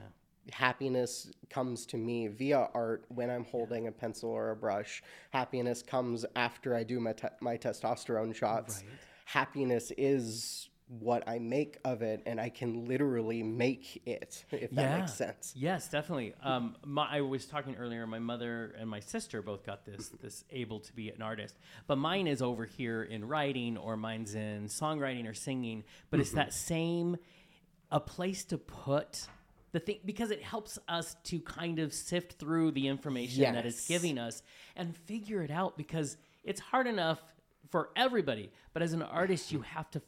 Happiness 0.52 1.30
comes 1.50 1.86
to 1.86 1.96
me 1.96 2.28
via 2.28 2.68
art 2.74 3.04
when 3.08 3.30
I'm 3.30 3.44
holding 3.44 3.86
a 3.86 3.92
pencil 3.92 4.30
or 4.30 4.50
a 4.50 4.56
brush. 4.56 5.02
Happiness 5.30 5.82
comes 5.82 6.24
after 6.34 6.74
I 6.74 6.82
do 6.82 7.00
my, 7.00 7.12
te- 7.12 7.28
my 7.40 7.56
testosterone 7.56 8.34
shots. 8.34 8.82
Right. 8.82 8.98
Happiness 9.24 9.92
is 9.96 10.68
what 10.88 11.28
I 11.28 11.40
make 11.40 11.78
of 11.84 12.02
it, 12.02 12.22
and 12.26 12.40
I 12.40 12.48
can 12.48 12.86
literally 12.86 13.42
make 13.42 14.02
it, 14.06 14.44
if 14.52 14.70
that 14.70 15.00
makes 15.00 15.14
sense. 15.14 15.52
Yes, 15.56 15.88
definitely. 15.88 16.34
Um, 16.42 16.76
my, 16.84 17.08
I 17.10 17.20
was 17.22 17.46
talking 17.46 17.74
earlier. 17.74 18.06
My 18.06 18.20
mother 18.20 18.74
and 18.78 18.88
my 18.88 19.00
sister 19.00 19.42
both 19.42 19.66
got 19.66 19.84
this 19.84 20.10
this 20.22 20.44
able 20.50 20.78
to 20.80 20.92
be 20.92 21.10
an 21.10 21.22
artist, 21.22 21.56
but 21.88 21.98
mine 21.98 22.28
is 22.28 22.40
over 22.40 22.66
here 22.66 23.02
in 23.02 23.26
writing, 23.26 23.76
or 23.76 23.96
mine's 23.96 24.36
in 24.36 24.68
songwriting 24.68 25.28
or 25.28 25.34
singing. 25.34 25.82
But 26.10 26.18
mm-hmm. 26.18 26.22
it's 26.22 26.30
that 26.32 26.52
same 26.52 27.16
a 27.90 28.00
place 28.00 28.44
to 28.44 28.58
put 28.58 29.26
the 29.76 29.80
thing 29.80 29.98
because 30.06 30.30
it 30.30 30.42
helps 30.42 30.78
us 30.88 31.16
to 31.24 31.38
kind 31.38 31.78
of 31.78 31.92
sift 31.92 32.38
through 32.38 32.70
the 32.70 32.88
information 32.88 33.42
yes. 33.42 33.54
that 33.54 33.66
it's 33.66 33.86
giving 33.86 34.16
us 34.16 34.42
and 34.74 34.96
figure 34.96 35.42
it 35.42 35.50
out 35.50 35.76
because 35.76 36.16
it's 36.44 36.60
hard 36.62 36.86
enough 36.86 37.22
for 37.68 37.90
everybody 37.94 38.50
but 38.72 38.80
as 38.80 38.94
an 38.94 39.02
artist 39.02 39.52
you 39.52 39.60
have 39.60 39.90
to 39.90 40.00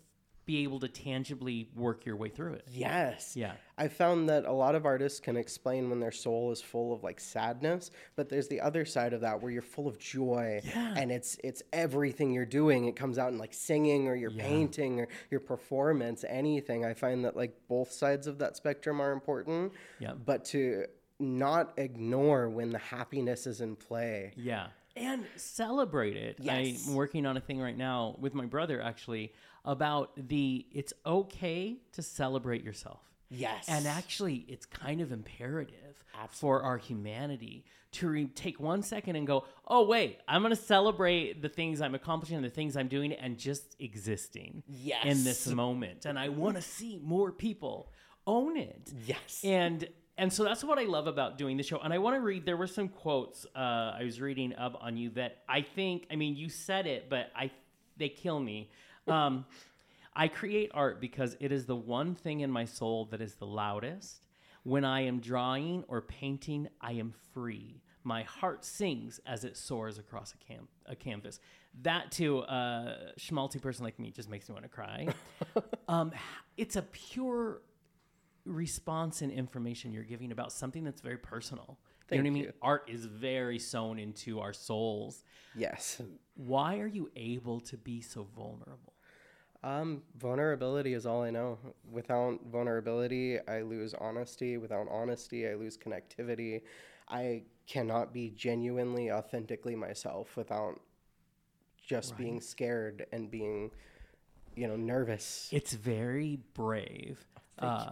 be 0.49 0.63
able 0.63 0.81
to 0.81 0.89
tangibly 0.89 1.69
work 1.77 2.07
your 2.07 2.17
way 2.17 2.31
through 2.31 2.55
it. 2.55 2.65
Yes. 2.73 3.37
Yeah. 3.37 3.53
I 3.77 3.89
found 3.89 4.31
that 4.31 4.47
a 4.47 4.53
lot 4.53 4.75
of 4.75 4.87
artists 4.87 5.21
can 5.21 5.37
explain 5.37 5.91
when 5.91 6.01
their 6.01 6.11
soul 6.11 6.51
is 6.51 6.63
full 6.63 6.91
of 6.95 7.03
like 7.03 7.21
sadness, 7.21 7.91
but 8.17 8.31
there's 8.31 8.49
the 8.49 8.63
other 8.63 8.87
side 8.87 9.13
of 9.13 9.21
that 9.21 9.43
where 9.43 9.53
you're 9.53 9.61
full 9.61 9.87
of 9.87 9.99
joy 9.99 10.63
yeah. 10.65 10.95
and 10.97 11.13
it's 11.13 11.37
it's 11.45 11.63
everything 11.75 12.33
you're 12.33 12.47
doing. 12.47 12.87
It 12.87 12.97
comes 12.97 13.19
out 13.19 13.31
in 13.31 13.37
like 13.37 13.53
singing 13.53 14.09
or 14.09 14.17
your 14.17 14.31
yeah. 14.31 14.43
painting 14.43 15.01
or 15.01 15.09
your 15.31 15.41
performance, 15.41 16.25
anything. 16.27 16.83
I 16.83 16.95
find 16.95 17.27
that 17.27 17.37
like 17.37 17.55
both 17.69 17.93
sides 17.93 18.27
of 18.27 18.39
that 18.39 18.57
spectrum 18.57 19.03
are 19.03 19.13
important. 19.13 19.75
Yeah. 19.99 20.15
But 20.15 20.47
to 20.47 20.87
not 21.21 21.75
ignore 21.77 22.49
when 22.49 22.71
the 22.71 22.79
happiness 22.79 23.47
is 23.47 23.61
in 23.61 23.77
play. 23.77 24.33
Yeah. 24.35 24.69
And 24.97 25.27
celebrate 25.37 26.17
it. 26.17 26.39
Yes. 26.41 26.89
I'm 26.89 26.95
working 26.95 27.27
on 27.27 27.37
a 27.37 27.41
thing 27.41 27.61
right 27.61 27.77
now 27.77 28.17
with 28.19 28.33
my 28.33 28.47
brother 28.47 28.81
actually 28.81 29.35
about 29.69 30.13
the 30.17 30.67
it's 30.73 30.95
okay 31.05 31.77
to 31.93 32.03
celebrate 32.03 32.65
yourself. 32.65 33.01
Yes. 33.31 33.67
And 33.69 33.87
actually, 33.87 34.47
it's 34.49 34.65
kind 34.65 35.03
of 35.03 35.13
imperative 35.13 36.03
Absolutely. 36.15 36.39
for 36.39 36.63
our 36.63 36.79
humanity 36.79 37.67
to 37.93 38.09
re- 38.09 38.27
take 38.29 38.59
one 38.59 38.83
second 38.83 39.17
and 39.17 39.27
go, 39.27 39.45
oh, 39.67 39.85
wait, 39.85 40.19
I'm 40.27 40.41
going 40.41 40.55
to 40.55 40.61
celebrate 40.61 41.43
the 41.43 41.51
things 41.51 41.83
I'm 41.83 41.95
accomplishing 41.95 42.37
and 42.37 42.45
the 42.45 42.51
things 42.51 42.75
I'm 42.75 42.89
doing 42.89 43.13
and 43.13 43.37
just 43.37 43.77
existing 43.79 44.63
yes. 44.67 45.05
in 45.05 45.25
this 45.25 45.47
moment. 45.47 46.07
And 46.07 46.19
I 46.19 46.31
want 46.31 46.57
to 46.57 46.63
see 46.63 46.99
more 47.05 47.31
people 47.31 47.93
own 48.27 48.57
it. 48.57 48.91
Yes. 49.05 49.43
And 49.45 49.87
and 50.17 50.33
so 50.33 50.43
that's 50.43 50.65
what 50.65 50.79
I 50.79 50.85
love 50.85 51.07
about 51.07 51.39
doing 51.39 51.59
the 51.59 51.63
show. 51.63 51.79
And 51.79 51.93
I 51.93 51.99
want 51.99 52.17
to 52.17 52.21
read. 52.21 52.45
There 52.45 52.57
were 52.57 52.67
some 52.67 52.89
quotes 52.89 53.47
uh, 53.55 53.59
I 53.59 54.01
was 54.03 54.21
reading 54.21 54.55
up 54.57 54.79
on 54.81 54.97
you 54.97 55.11
that 55.11 55.43
I 55.49 55.61
think. 55.61 56.07
I 56.11 56.17
mean, 56.17 56.35
you 56.35 56.49
said 56.49 56.87
it, 56.87 57.09
but 57.11 57.31
I 57.37 57.51
they 57.99 58.09
kill 58.09 58.41
me. 58.41 58.71
Um, 59.11 59.45
I 60.15 60.27
create 60.29 60.71
art 60.75 61.01
because 61.01 61.37
it 61.39 61.53
is 61.53 61.67
the 61.67 61.77
one 61.77 62.15
thing 62.15 62.41
in 62.41 62.51
my 62.51 62.65
soul 62.65 63.07
that 63.07 63.21
is 63.21 63.35
the 63.37 63.47
loudest. 63.47 64.23
When 64.65 64.85
I 64.85 65.03
am 65.03 65.21
drawing 65.21 65.85
or 65.87 66.03
painting, 66.03 66.69
I 66.81 66.93
am 66.93 67.15
free. 67.33 67.81
My 68.03 68.25
heart 68.25 68.65
sings 68.65 69.21
as 69.27 69.45
it 69.45 69.57
soars 69.57 69.99
across 69.99 70.35
a, 70.35 70.37
cam- 70.39 70.69
a 70.87 70.97
canvas. 70.97 71.39
That 71.83 72.11
to 72.13 72.41
a 72.41 73.13
schmaltzy 73.19 73.63
person 73.63 73.85
like 73.85 73.99
me 73.99 74.11
just 74.11 74.29
makes 74.29 74.49
me 74.49 74.55
want 74.55 74.65
to 74.65 74.69
cry. 74.69 75.09
um, 75.89 76.11
it's 76.57 76.77
a 76.77 76.83
pure 76.83 77.63
response 78.45 79.23
and 79.23 79.31
information 79.31 79.93
you're 79.93 80.03
giving 80.03 80.33
about 80.33 80.53
something 80.53 80.83
that's 80.83 81.01
very 81.01 81.19
personal. 81.19 81.79
Thank 82.09 82.25
you 82.25 82.31
know 82.31 82.35
what 82.35 82.39
I 82.39 82.43
mean? 82.43 82.53
Art 82.63 82.89
is 82.89 83.05
very 83.05 83.59
sewn 83.59 83.99
into 83.99 84.41
our 84.41 84.53
souls. 84.53 85.23
Yes. 85.55 86.01
Why 86.35 86.79
are 86.79 86.87
you 86.87 87.11
able 87.15 87.61
to 87.61 87.77
be 87.77 88.01
so 88.01 88.27
vulnerable? 88.35 88.95
Um, 89.65 90.03
vulnerability 90.17 90.95
is 90.95 91.05
all 91.05 91.23
I 91.23 91.31
know. 91.31 91.59
Without 91.91 92.39
vulnerability, 92.51 93.39
I 93.49 93.63
lose 93.63 93.95
honesty. 93.95 94.57
Without 94.57 94.87
honesty, 94.91 95.49
I 95.49 95.55
lose 95.55 95.77
connectivity. 95.77 96.63
I 97.09 97.43
cannot 97.67 98.13
be 98.13 98.31
genuinely, 98.31 99.11
authentically 99.11 99.75
myself 99.75 100.37
without 100.37 100.81
just 101.85 102.13
right. 102.13 102.19
being 102.19 102.41
scared 102.41 103.07
and 103.13 103.31
being, 103.31 103.71
you 104.55 104.69
know, 104.69 104.77
nervous. 104.77 105.49
It's 105.53 105.73
very 105.73 106.41
brave. 106.55 107.25
Uh, 107.61 107.91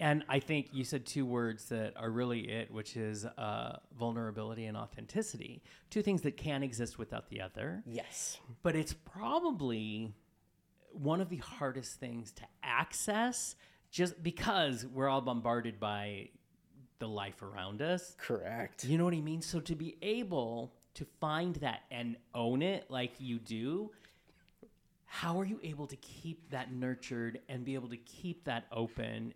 and 0.00 0.24
I 0.28 0.40
think 0.40 0.70
you 0.72 0.82
said 0.82 1.06
two 1.06 1.24
words 1.24 1.66
that 1.66 1.92
are 1.96 2.10
really 2.10 2.50
it, 2.50 2.68
which 2.72 2.96
is 2.96 3.24
uh, 3.24 3.76
vulnerability 3.96 4.66
and 4.66 4.76
authenticity. 4.76 5.62
Two 5.88 6.02
things 6.02 6.22
that 6.22 6.36
can't 6.36 6.64
exist 6.64 6.98
without 6.98 7.28
the 7.28 7.40
other. 7.40 7.84
Yes. 7.86 8.38
But 8.64 8.74
it's 8.74 8.92
probably 8.92 10.16
one 10.94 11.20
of 11.20 11.28
the 11.28 11.36
hardest 11.36 12.00
things 12.00 12.32
to 12.32 12.42
access 12.62 13.56
just 13.90 14.22
because 14.22 14.86
we're 14.86 15.08
all 15.08 15.20
bombarded 15.20 15.78
by 15.78 16.28
the 16.98 17.08
life 17.08 17.42
around 17.42 17.82
us. 17.82 18.14
Correct. 18.18 18.84
You 18.84 18.98
know 18.98 19.04
what 19.04 19.14
I 19.14 19.20
mean? 19.20 19.42
So 19.42 19.60
to 19.60 19.74
be 19.74 19.96
able 20.02 20.72
to 20.94 21.04
find 21.20 21.56
that 21.56 21.82
and 21.90 22.16
own 22.34 22.62
it 22.62 22.90
like 22.90 23.12
you 23.18 23.38
do, 23.38 23.90
how 25.06 25.38
are 25.38 25.44
you 25.44 25.60
able 25.62 25.86
to 25.86 25.96
keep 25.96 26.50
that 26.50 26.72
nurtured 26.72 27.40
and 27.48 27.64
be 27.64 27.74
able 27.74 27.88
to 27.88 27.96
keep 27.96 28.44
that 28.44 28.66
open 28.72 29.34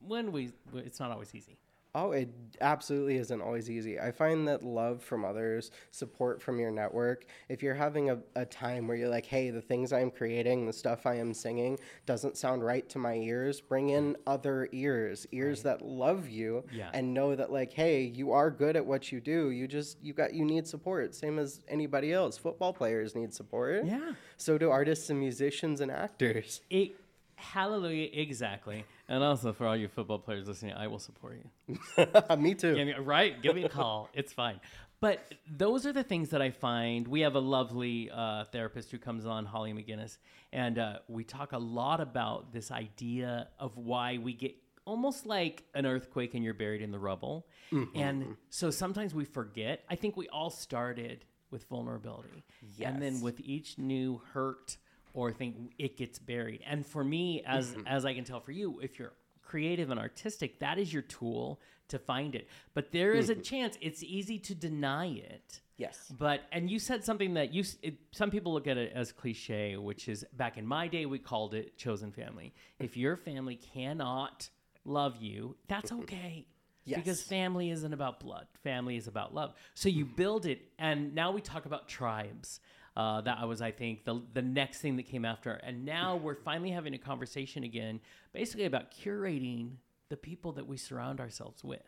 when 0.00 0.32
we 0.32 0.52
it's 0.74 1.00
not 1.00 1.10
always 1.10 1.34
easy. 1.34 1.58
Oh, 1.94 2.12
it 2.12 2.28
absolutely 2.60 3.16
isn't 3.16 3.40
always 3.40 3.70
easy. 3.70 3.98
I 3.98 4.12
find 4.12 4.46
that 4.46 4.62
love 4.62 5.02
from 5.02 5.24
others, 5.24 5.70
support 5.90 6.42
from 6.42 6.58
your 6.60 6.70
network, 6.70 7.24
if 7.48 7.62
you're 7.62 7.74
having 7.74 8.10
a, 8.10 8.18
a 8.36 8.44
time 8.44 8.86
where 8.86 8.96
you're 8.96 9.08
like, 9.08 9.26
hey, 9.26 9.50
the 9.50 9.60
things 9.60 9.92
I'm 9.92 10.10
creating, 10.10 10.66
the 10.66 10.72
stuff 10.72 11.06
I 11.06 11.14
am 11.14 11.32
singing 11.32 11.78
doesn't 12.06 12.36
sound 12.36 12.64
right 12.64 12.88
to 12.90 12.98
my 12.98 13.14
ears, 13.14 13.60
bring 13.60 13.90
in 13.90 14.16
other 14.26 14.68
ears, 14.72 15.26
ears 15.32 15.64
right. 15.64 15.78
that 15.78 15.86
love 15.86 16.28
you 16.28 16.64
yeah. 16.72 16.90
and 16.92 17.14
know 17.14 17.34
that 17.34 17.50
like, 17.50 17.72
hey, 17.72 18.02
you 18.02 18.32
are 18.32 18.50
good 18.50 18.76
at 18.76 18.84
what 18.84 19.10
you 19.10 19.20
do. 19.20 19.50
You 19.50 19.66
just 19.66 19.98
you 20.02 20.12
got 20.12 20.34
you 20.34 20.44
need 20.44 20.66
support. 20.66 21.14
Same 21.14 21.38
as 21.38 21.60
anybody 21.68 22.12
else. 22.12 22.36
Football 22.36 22.72
players 22.72 23.14
need 23.14 23.32
support. 23.32 23.84
Yeah. 23.84 24.12
So 24.36 24.58
do 24.58 24.70
artists 24.70 25.10
and 25.10 25.18
musicians 25.18 25.80
and 25.80 25.90
actors. 25.90 26.60
It 26.70 26.94
Hallelujah, 27.38 28.08
exactly. 28.12 28.84
And 29.08 29.22
also 29.22 29.52
for 29.52 29.66
all 29.66 29.76
you 29.76 29.88
football 29.88 30.18
players 30.18 30.48
listening, 30.48 30.74
I 30.74 30.88
will 30.88 30.98
support 30.98 31.38
you. 31.66 32.36
me 32.36 32.54
too. 32.54 32.74
Me, 32.74 32.94
right? 32.94 33.40
Give 33.40 33.54
me 33.54 33.64
a 33.64 33.68
call. 33.68 34.08
it's 34.12 34.32
fine. 34.32 34.60
But 35.00 35.34
those 35.48 35.86
are 35.86 35.92
the 35.92 36.02
things 36.02 36.30
that 36.30 36.42
I 36.42 36.50
find. 36.50 37.06
We 37.06 37.20
have 37.20 37.36
a 37.36 37.40
lovely 37.40 38.10
uh, 38.12 38.44
therapist 38.46 38.90
who 38.90 38.98
comes 38.98 39.24
on, 39.24 39.46
Holly 39.46 39.72
McGinnis, 39.72 40.18
and 40.52 40.78
uh, 40.78 40.98
we 41.06 41.22
talk 41.22 41.52
a 41.52 41.58
lot 41.58 42.00
about 42.00 42.52
this 42.52 42.72
idea 42.72 43.48
of 43.60 43.76
why 43.76 44.18
we 44.18 44.32
get 44.32 44.56
almost 44.84 45.24
like 45.24 45.62
an 45.74 45.86
earthquake 45.86 46.34
and 46.34 46.42
you're 46.42 46.54
buried 46.54 46.82
in 46.82 46.90
the 46.90 46.98
rubble. 46.98 47.46
Mm-hmm. 47.70 47.98
And 47.98 48.36
so 48.50 48.70
sometimes 48.70 49.14
we 49.14 49.24
forget. 49.24 49.84
I 49.88 49.94
think 49.94 50.16
we 50.16 50.28
all 50.28 50.50
started 50.50 51.24
with 51.50 51.64
vulnerability. 51.64 52.42
Yes. 52.76 52.90
And 52.90 53.02
then 53.02 53.20
with 53.20 53.38
each 53.40 53.78
new 53.78 54.20
hurt, 54.32 54.78
or 55.18 55.32
think 55.32 55.72
it 55.78 55.96
gets 55.96 56.16
buried. 56.20 56.60
And 56.64 56.86
for 56.86 57.02
me, 57.02 57.42
as 57.44 57.70
mm-hmm. 57.70 57.88
as 57.88 58.04
I 58.04 58.14
can 58.14 58.22
tell 58.22 58.38
for 58.38 58.52
you, 58.52 58.78
if 58.80 59.00
you're 59.00 59.14
creative 59.42 59.90
and 59.90 59.98
artistic, 59.98 60.60
that 60.60 60.78
is 60.78 60.92
your 60.92 61.02
tool 61.02 61.60
to 61.88 61.98
find 61.98 62.36
it. 62.36 62.48
But 62.72 62.92
there 62.92 63.12
is 63.12 63.28
mm-hmm. 63.28 63.40
a 63.40 63.42
chance 63.42 63.76
it's 63.80 64.04
easy 64.04 64.38
to 64.38 64.54
deny 64.54 65.08
it. 65.08 65.60
Yes. 65.76 66.12
But 66.16 66.42
and 66.52 66.70
you 66.70 66.78
said 66.78 67.04
something 67.04 67.34
that 67.34 67.52
you 67.52 67.64
it, 67.82 67.96
some 68.12 68.30
people 68.30 68.52
look 68.52 68.68
at 68.68 68.78
it 68.78 68.92
as 68.94 69.10
cliche, 69.10 69.76
which 69.76 70.08
is 70.08 70.24
back 70.34 70.56
in 70.56 70.64
my 70.64 70.86
day 70.86 71.04
we 71.04 71.18
called 71.18 71.52
it 71.52 71.76
chosen 71.76 72.12
family. 72.12 72.54
If 72.78 72.96
your 72.96 73.16
family 73.16 73.56
cannot 73.74 74.48
love 74.84 75.16
you, 75.20 75.56
that's 75.66 75.90
mm-hmm. 75.90 76.02
okay. 76.02 76.46
Yes. 76.84 77.00
Because 77.00 77.22
family 77.22 77.70
isn't 77.70 77.92
about 77.92 78.20
blood. 78.20 78.46
Family 78.62 78.96
is 78.96 79.08
about 79.08 79.34
love. 79.34 79.52
So 79.74 79.88
you 79.88 80.04
build 80.04 80.46
it 80.46 80.60
and 80.78 81.12
now 81.12 81.32
we 81.32 81.40
talk 81.40 81.66
about 81.66 81.88
tribes. 81.88 82.60
Uh, 82.98 83.20
that 83.20 83.46
was, 83.46 83.62
I 83.62 83.70
think, 83.70 84.04
the 84.04 84.20
the 84.34 84.42
next 84.42 84.80
thing 84.80 84.96
that 84.96 85.04
came 85.04 85.24
after. 85.24 85.52
And 85.52 85.84
now 85.84 86.16
we're 86.16 86.34
finally 86.34 86.70
having 86.70 86.94
a 86.94 86.98
conversation 86.98 87.62
again, 87.62 88.00
basically 88.32 88.64
about 88.64 88.90
curating 88.90 89.76
the 90.08 90.16
people 90.16 90.50
that 90.52 90.66
we 90.66 90.76
surround 90.76 91.20
ourselves 91.20 91.62
with. 91.62 91.80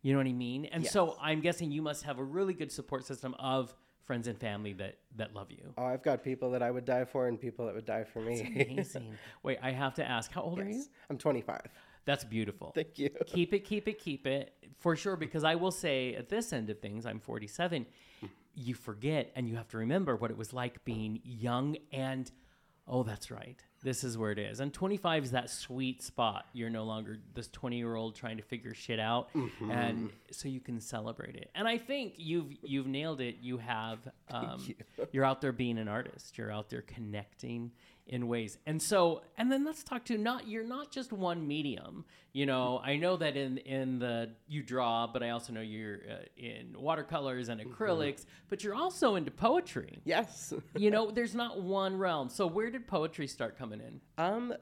You 0.00 0.14
know 0.14 0.18
what 0.18 0.26
I 0.26 0.32
mean? 0.32 0.64
And 0.64 0.84
yes. 0.84 0.92
so 0.92 1.18
I'm 1.20 1.42
guessing 1.42 1.70
you 1.70 1.82
must 1.82 2.04
have 2.04 2.18
a 2.18 2.24
really 2.24 2.54
good 2.54 2.72
support 2.72 3.04
system 3.04 3.34
of 3.38 3.74
friends 4.04 4.28
and 4.28 4.38
family 4.38 4.72
that 4.72 4.96
that 5.16 5.34
love 5.34 5.50
you. 5.50 5.74
Oh, 5.76 5.84
I've 5.84 6.02
got 6.02 6.24
people 6.24 6.50
that 6.52 6.62
I 6.62 6.70
would 6.70 6.86
die 6.86 7.04
for 7.04 7.28
and 7.28 7.38
people 7.38 7.66
that 7.66 7.74
would 7.74 7.84
die 7.84 8.04
for 8.04 8.22
That's 8.22 8.42
me. 8.42 8.66
amazing. 8.70 9.18
Wait, 9.42 9.58
I 9.62 9.72
have 9.72 9.92
to 9.96 10.08
ask, 10.08 10.32
how 10.32 10.40
old 10.40 10.56
yes. 10.56 10.66
are 10.66 10.70
you? 10.70 10.84
I'm 11.10 11.18
25. 11.18 11.60
That's 12.06 12.24
beautiful. 12.24 12.72
Thank 12.74 12.98
you. 12.98 13.10
Keep 13.26 13.52
it, 13.52 13.60
keep 13.66 13.86
it, 13.88 13.98
keep 13.98 14.26
it 14.26 14.54
for 14.78 14.96
sure. 14.96 15.16
Because 15.16 15.44
I 15.44 15.54
will 15.54 15.70
say, 15.70 16.14
at 16.14 16.30
this 16.30 16.54
end 16.54 16.70
of 16.70 16.80
things, 16.80 17.04
I'm 17.04 17.20
47. 17.20 17.84
You 18.54 18.74
forget 18.74 19.30
and 19.36 19.48
you 19.48 19.56
have 19.56 19.68
to 19.68 19.78
remember 19.78 20.16
what 20.16 20.30
it 20.30 20.36
was 20.36 20.52
like 20.52 20.84
being 20.84 21.20
young 21.24 21.76
and, 21.92 22.30
oh, 22.86 23.02
that's 23.02 23.30
right. 23.30 23.62
This 23.82 24.04
is 24.04 24.18
where 24.18 24.30
it 24.30 24.38
is. 24.38 24.60
And 24.60 24.74
25 24.74 25.24
is 25.24 25.30
that 25.30 25.48
sweet 25.48 26.02
spot. 26.02 26.44
You're 26.52 26.68
no 26.68 26.84
longer 26.84 27.18
this 27.32 27.48
20 27.48 27.78
year 27.78 27.94
old 27.94 28.14
trying 28.14 28.36
to 28.36 28.42
figure 28.42 28.74
shit 28.74 29.00
out, 29.00 29.30
and 29.70 30.10
so 30.30 30.48
you 30.48 30.60
can 30.60 30.80
celebrate 30.80 31.34
it. 31.34 31.50
And 31.54 31.66
I 31.66 31.78
think 31.78 32.14
you've 32.18 32.52
you've 32.62 32.86
nailed 32.86 33.22
it. 33.22 33.36
You 33.40 33.56
have. 33.56 34.00
Um, 34.30 34.62
you. 34.66 34.74
You're 35.12 35.24
out 35.24 35.40
there 35.40 35.52
being 35.52 35.78
an 35.78 35.88
artist. 35.88 36.36
You're 36.36 36.52
out 36.52 36.68
there 36.68 36.82
connecting 36.82 37.70
in 38.10 38.26
ways. 38.26 38.58
And 38.66 38.82
so, 38.82 39.22
and 39.38 39.50
then 39.50 39.64
let's 39.64 39.82
talk 39.82 40.04
to 40.06 40.18
not 40.18 40.46
you're 40.46 40.64
not 40.64 40.90
just 40.90 41.12
one 41.12 41.46
medium. 41.46 42.04
You 42.32 42.44
know, 42.44 42.80
I 42.84 42.96
know 42.96 43.16
that 43.16 43.36
in 43.36 43.58
in 43.58 44.00
the 44.00 44.30
you 44.48 44.62
draw, 44.62 45.06
but 45.06 45.22
I 45.22 45.30
also 45.30 45.52
know 45.52 45.60
you're 45.60 46.00
uh, 46.10 46.24
in 46.36 46.74
watercolors 46.76 47.48
and 47.48 47.60
acrylics, 47.60 48.26
but 48.48 48.62
you're 48.62 48.74
also 48.74 49.14
into 49.14 49.30
poetry. 49.30 50.00
Yes. 50.04 50.52
You 50.76 50.90
know, 50.90 51.10
there's 51.10 51.34
not 51.34 51.62
one 51.62 51.96
realm. 51.96 52.28
So 52.28 52.46
where 52.46 52.70
did 52.70 52.86
poetry 52.86 53.28
start 53.28 53.56
coming 53.56 53.80
in? 53.80 54.00
Um, 54.18 54.54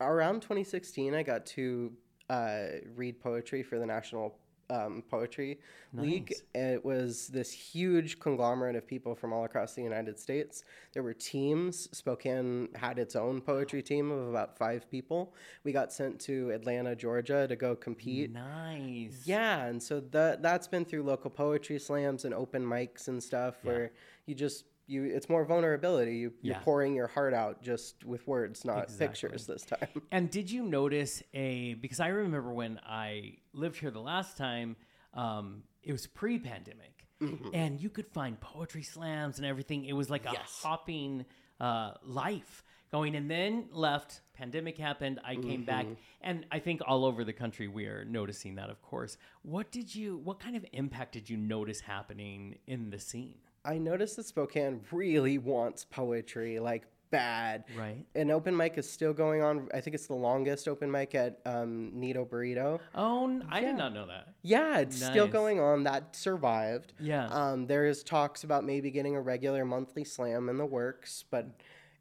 around 0.00 0.40
2016, 0.40 1.14
I 1.14 1.22
got 1.22 1.44
to 1.46 1.92
uh, 2.30 2.64
read 2.94 3.20
poetry 3.20 3.62
for 3.62 3.78
the 3.78 3.86
National 3.86 4.38
um, 4.70 5.02
Poetry 5.10 5.58
League. 5.94 6.34
It 6.54 6.84
was 6.84 7.28
this 7.28 7.50
huge 7.50 8.20
conglomerate 8.20 8.76
of 8.76 8.86
people 8.86 9.14
from 9.14 9.32
all 9.32 9.44
across 9.44 9.74
the 9.74 9.82
United 9.82 10.18
States. 10.18 10.64
There 10.92 11.02
were 11.02 11.14
teams. 11.14 11.88
Spokane 11.96 12.68
had 12.74 12.98
its 12.98 13.16
own 13.16 13.40
poetry 13.40 13.82
team 13.82 14.10
of 14.10 14.28
about 14.28 14.58
five 14.58 14.90
people. 14.90 15.34
We 15.64 15.72
got 15.72 15.92
sent 15.92 16.20
to 16.20 16.50
Atlanta, 16.50 16.94
Georgia 16.94 17.46
to 17.48 17.56
go 17.56 17.74
compete. 17.74 18.32
Nice. 18.32 19.22
Yeah, 19.24 19.66
and 19.66 19.82
so 19.82 20.00
that 20.12 20.42
that's 20.42 20.68
been 20.68 20.84
through 20.84 21.04
local 21.04 21.30
poetry 21.30 21.78
slams 21.78 22.24
and 22.24 22.34
open 22.34 22.64
mics 22.64 23.08
and 23.08 23.22
stuff 23.22 23.56
where 23.62 23.92
you 24.26 24.34
just 24.34 24.64
you 24.88 25.04
it's 25.04 25.28
more 25.28 25.44
vulnerability. 25.44 26.16
You, 26.16 26.32
you're 26.42 26.54
Yeah. 26.56 26.60
pouring 26.60 26.94
your 26.94 27.06
heart 27.08 27.34
out 27.34 27.62
just 27.62 28.04
with 28.04 28.26
words, 28.26 28.64
not 28.64 28.84
Exactly. 28.84 29.06
pictures 29.08 29.46
this 29.46 29.64
time. 29.64 29.88
And 30.10 30.30
did 30.30 30.50
you 30.50 30.62
notice 30.62 31.22
a 31.34 31.74
because 31.74 32.00
I 32.00 32.08
remember 32.08 32.52
when 32.52 32.80
I 32.84 33.36
lived 33.52 33.78
here 33.78 33.90
the 33.90 34.00
last 34.00 34.36
time, 34.36 34.76
um, 35.14 35.62
it 35.82 35.92
was 35.92 36.06
pre-pandemic, 36.06 37.06
and 37.52 37.80
you 37.80 37.90
could 37.90 38.06
find 38.08 38.38
poetry 38.40 38.82
slams 38.82 39.38
and 39.38 39.46
everything. 39.46 39.84
It 39.84 39.92
was 39.94 40.08
like 40.10 40.26
a 40.26 40.32
Yes. 40.32 40.60
hopping 40.62 41.24
uh, 41.60 41.92
life 42.02 42.62
going, 42.92 43.14
and 43.16 43.30
then 43.30 43.68
left. 43.72 44.20
Pandemic 44.34 44.78
happened. 44.78 45.18
I 45.24 45.34
came 45.34 45.64
back, 45.64 45.86
and 46.20 46.46
I 46.52 46.58
think 46.60 46.80
all 46.86 47.04
over 47.04 47.24
the 47.24 47.32
country 47.32 47.66
we 47.68 47.86
are 47.86 48.04
noticing 48.04 48.54
that. 48.54 48.70
Of 48.70 48.80
course, 48.82 49.16
what 49.42 49.70
did 49.72 49.92
you? 49.94 50.16
What 50.18 50.38
kind 50.40 50.56
of 50.56 50.64
impact 50.72 51.12
did 51.12 51.28
you 51.28 51.36
notice 51.36 51.80
happening 51.80 52.58
in 52.66 52.90
the 52.90 52.98
scene? 53.00 53.38
I 53.68 53.76
noticed 53.76 54.16
that 54.16 54.24
Spokane 54.24 54.80
really 54.90 55.36
wants 55.36 55.84
poetry, 55.84 56.58
like 56.58 56.86
bad. 57.10 57.64
Right. 57.76 58.04
An 58.14 58.30
open 58.30 58.56
mic 58.56 58.78
is 58.78 58.90
still 58.90 59.12
going 59.12 59.42
on. 59.42 59.68
I 59.74 59.80
think 59.80 59.94
it's 59.94 60.06
the 60.06 60.14
longest 60.14 60.68
open 60.68 60.90
mic 60.90 61.14
at 61.14 61.40
um, 61.44 61.92
Neato 61.94 62.26
Burrito. 62.26 62.80
Oh, 62.94 63.42
I 63.50 63.60
did 63.60 63.76
not 63.76 63.92
know 63.92 64.06
that. 64.06 64.28
Yeah, 64.42 64.78
it's 64.78 65.04
still 65.04 65.28
going 65.28 65.60
on. 65.60 65.84
That 65.84 66.16
survived. 66.16 66.94
Yeah. 66.98 67.26
Um, 67.26 67.66
there 67.66 67.86
is 67.86 68.02
talks 68.02 68.44
about 68.44 68.64
maybe 68.64 68.90
getting 68.90 69.16
a 69.16 69.20
regular 69.20 69.64
monthly 69.64 70.04
slam 70.04 70.48
in 70.48 70.56
the 70.56 70.66
works, 70.66 71.24
but 71.30 71.48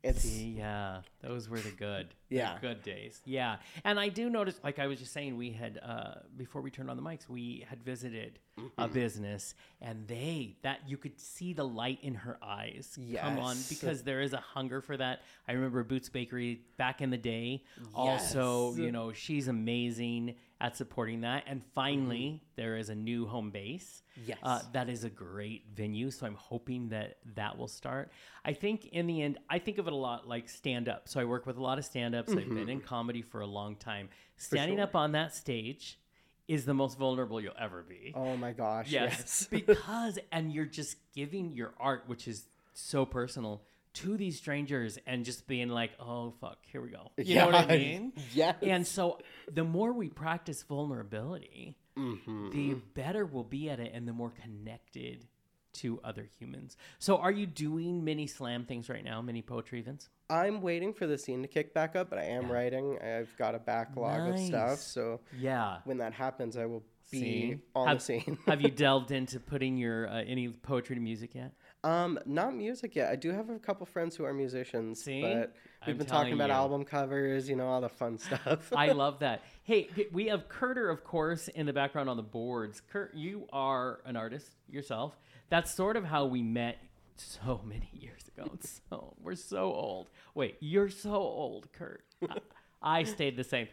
it's 0.04 0.25
Yeah, 0.25 1.01
those 1.22 1.50
were 1.50 1.60
the 1.60 1.72
good, 1.72 2.10
the 2.30 2.36
Yeah. 2.38 2.58
good 2.62 2.82
days. 2.84 3.22
Yeah, 3.25 3.58
and 3.84 4.00
I 4.00 4.10
do 4.10 4.30
notice, 4.30 4.60
like 4.63 4.80
I 4.80 4.88
was 4.88 5.00
just 5.00 5.13
saying, 5.13 5.38
we 5.38 5.51
had 5.51 5.80
uh, 5.84 6.16
before 6.36 6.62
we 6.62 6.70
turned 6.72 6.89
on 6.89 6.98
the 6.98 7.04
mics, 7.04 7.27
we 7.30 7.66
had 7.70 7.84
visited 7.84 8.39
Mm-hmm. 8.58 8.82
a 8.82 8.88
business, 8.88 9.54
and 9.82 10.08
they 10.08 10.58
that 10.63 10.80
you 10.88 10.98
could 10.98 11.20
see 11.20 11.54
the 11.54 11.63
light 11.63 12.00
in 12.01 12.16
her 12.16 12.40
eyes 12.42 12.98
come 13.22 13.38
on 13.38 13.55
because 13.70 14.01
there 14.01 14.20
is 14.20 14.33
a 14.33 14.38
hunger 14.40 14.81
for 14.81 14.98
that. 14.98 15.22
I 15.48 15.51
remember 15.51 15.83
Boots 15.83 16.10
Bakery 16.10 16.62
back 16.75 17.00
in 17.01 17.12
the 17.12 17.18
day. 17.20 17.64
Also, 17.94 18.74
you 18.75 18.92
know, 18.92 19.12
she's 19.14 19.48
amazing 19.48 20.36
at 20.59 20.75
supporting 20.75 21.22
that, 21.22 21.43
and 21.46 21.61
finally, 21.75 22.41
there 22.55 22.77
is 22.77 22.89
a 22.89 22.96
new 22.96 23.27
home 23.27 23.51
base. 23.51 24.01
Mm-hmm. 24.20 24.29
Yes. 24.29 24.37
Uh, 24.41 24.61
that 24.74 24.89
is 24.89 25.03
a 25.03 25.09
great 25.09 25.65
venue. 25.75 26.09
So 26.09 26.25
I'm 26.25 26.35
hoping 26.35 26.89
that 26.89 27.17
that 27.35 27.57
will 27.57 27.67
start. 27.67 28.11
I 28.43 28.53
think 28.53 28.87
in 28.87 29.05
the 29.05 29.22
end, 29.22 29.37
I 29.50 29.59
think 29.59 29.77
of 29.77 29.87
it 29.87 29.93
a 29.93 29.98
lot 29.98 30.27
like 30.27 30.50
stand 30.50 30.89
up. 30.89 31.07
So 31.07 31.20
I 31.20 31.25
work 31.25 31.46
with 31.46 31.57
a 31.57 31.61
lot 31.61 31.77
of 31.77 31.85
stand 31.85 32.15
ups. 32.15 32.31
I've 32.31 32.50
been 32.50 32.70
in 32.70 32.81
comedy 32.81 33.22
for 33.22 33.41
a 33.41 33.46
long 33.46 33.75
time. 33.75 34.09
Standing 34.37 34.77
sure. 34.77 34.85
up 34.85 34.96
on 34.96 35.11
that 35.11 35.35
stage 35.35 36.00
is 36.48 36.65
the 36.65 36.74
most 36.74 36.98
vulnerable 36.98 37.41
you'll 37.41 37.53
ever 37.59 37.83
be. 37.83 38.13
oh 38.15 38.37
my 38.37 38.53
gosh, 38.53 38.89
yes. 38.89 39.11
yes. 39.20 39.48
because, 39.51 40.17
and 40.31 40.51
you're 40.51 40.65
just 40.65 40.98
giving 41.13 41.51
your 41.51 41.74
art, 41.79 42.03
which 42.07 42.27
is 42.27 42.48
so 42.74 43.05
personal, 43.05 43.63
to 43.98 44.18
these 44.18 44.38
strangers 44.38 44.98
and 45.07 45.25
just 45.25 45.48
being 45.48 45.70
like, 45.70 45.92
oh, 46.00 46.33
fuck, 46.42 46.57
here 46.72 46.81
we 46.81 46.90
go. 46.90 47.12
You 47.18 47.36
know 47.36 47.46
what 47.48 47.55
I 47.55 47.74
Yeah. 47.74 47.77
mean? 48.00 48.14
Yes. 48.33 48.55
And 48.62 48.86
so 48.88 49.20
the 49.51 49.64
more 49.64 49.94
we 49.94 50.10
practice 50.10 50.64
vulnerability, 50.64 51.77
Mm-hmm. 51.98 52.51
the 52.51 52.75
better 52.94 53.25
we'll 53.25 53.44
be 53.44 53.72
at 53.72 53.79
it 53.79 53.92
and 53.94 54.07
the 54.07 54.14
more 54.14 54.31
connected 54.44 55.25
to 55.74 56.00
other 56.03 56.27
humans. 56.38 56.77
So 57.00 57.18
are 57.18 57.31
you 57.31 57.48
doing 57.48 58.03
mini 58.03 58.27
slam 58.27 58.66
things 58.66 58.88
right 58.88 59.03
now, 59.03 59.20
mini 59.24 59.42
poetry 59.42 59.79
events? 59.79 60.10
I'm 60.29 60.62
waiting 60.62 60.94
for 60.94 61.07
the 61.07 61.18
scene 61.18 61.42
to 61.42 61.48
kick 61.48 61.74
back 61.74 61.96
up, 61.96 62.10
but 62.12 62.20
I 62.20 62.25
am 62.25 62.51
writing. 62.51 63.00
I've 63.01 63.36
got 63.38 63.55
a 63.55 63.60
backlog 63.60 64.29
of 64.29 64.40
stuff, 64.40 64.79
so 64.79 65.22
Yeah. 65.40 65.77
when 65.86 65.98
that 65.98 66.14
happens, 66.14 66.55
I 66.55 66.66
will 66.68 66.83
be 67.10 67.20
See? 67.20 67.57
on 67.75 67.88
have, 67.88 67.98
the 68.00 68.03
scene. 68.03 68.38
have 68.46 68.62
you 68.62 68.70
delved 68.86 69.12
into 69.12 69.40
putting 69.40 69.77
your 69.77 70.07
uh, 70.07 70.22
any 70.24 70.50
poetry 70.50 70.96
to 70.96 71.01
music 71.01 71.33
yet? 71.36 71.53
Um, 71.83 72.20
not 72.25 72.55
music 72.55 72.96
yet. 72.96 73.09
I 73.11 73.16
do 73.16 73.31
have 73.31 73.50
a 73.50 73.59
couple 73.59 73.85
friends 73.85 74.16
who 74.16 74.25
are 74.25 74.33
musicians, 74.33 75.03
See? 75.03 75.22
but 75.22 75.53
we've 75.85 75.94
I'm 75.94 75.98
been 75.98 76.07
talking 76.07 76.33
about 76.33 76.50
you. 76.50 76.55
album 76.55 76.83
covers, 76.83 77.48
you 77.48 77.55
know, 77.55 77.68
all 77.68 77.81
the 77.81 77.90
fun 77.90 78.18
stuff. 78.18 78.74
I 78.75 78.92
love 78.92 79.20
that. 79.20 79.44
Hey, 79.63 79.90
we 80.11 80.25
have 80.27 80.50
Kurter, 80.50 80.90
of 80.90 81.03
course, 81.03 81.48
in 81.50 81.66
the 81.66 81.74
background 81.74 82.09
on 82.09 82.18
the 82.18 82.24
boards. 82.24 82.81
Kurt, 82.92 83.13
you 83.13 83.48
are 83.53 84.00
an 84.05 84.16
artist 84.18 84.51
yourself. 84.68 85.18
That's 85.50 85.74
sort 85.74 85.96
of 85.96 86.03
how 86.03 86.25
we 86.25 86.42
met 86.42 86.79
so 87.16 87.61
many 87.66 87.90
years 87.94 88.24
ago. 88.35 88.50
It's 88.55 88.81
So 88.90 89.13
we're 89.22 89.35
so 89.35 89.72
old. 89.74 90.09
Wait, 90.33 90.57
you're 90.59 90.90
so 90.90 91.11
old, 91.13 91.72
Kurt. 91.74 92.03
I, 92.27 92.37
I 92.81 93.03
stayed 93.03 93.37
the 93.37 93.44
same. 93.44 93.68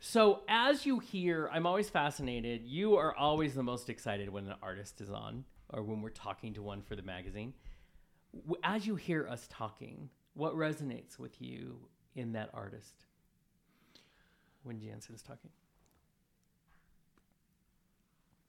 So 0.00 0.40
as 0.48 0.84
you 0.86 0.98
hear, 1.00 1.48
I'm 1.52 1.66
always 1.66 1.88
fascinated. 1.90 2.62
You 2.64 2.96
are 2.96 3.14
always 3.16 3.54
the 3.54 3.62
most 3.62 3.88
excited 3.88 4.28
when 4.28 4.46
an 4.46 4.54
artist 4.62 5.00
is 5.00 5.10
on, 5.10 5.44
or 5.70 5.82
when 5.82 6.02
we're 6.02 6.10
talking 6.10 6.54
to 6.54 6.62
one 6.62 6.82
for 6.82 6.96
the 6.96 7.02
magazine. 7.02 7.54
As 8.62 8.86
you 8.86 8.96
hear 8.96 9.28
us 9.28 9.46
talking, 9.50 10.10
what 10.34 10.54
resonates 10.54 11.18
with 11.18 11.40
you 11.40 11.78
in 12.14 12.32
that 12.32 12.50
artist? 12.52 13.06
when 14.64 14.80
Jansen 14.80 15.14
is 15.14 15.22
talking. 15.22 15.50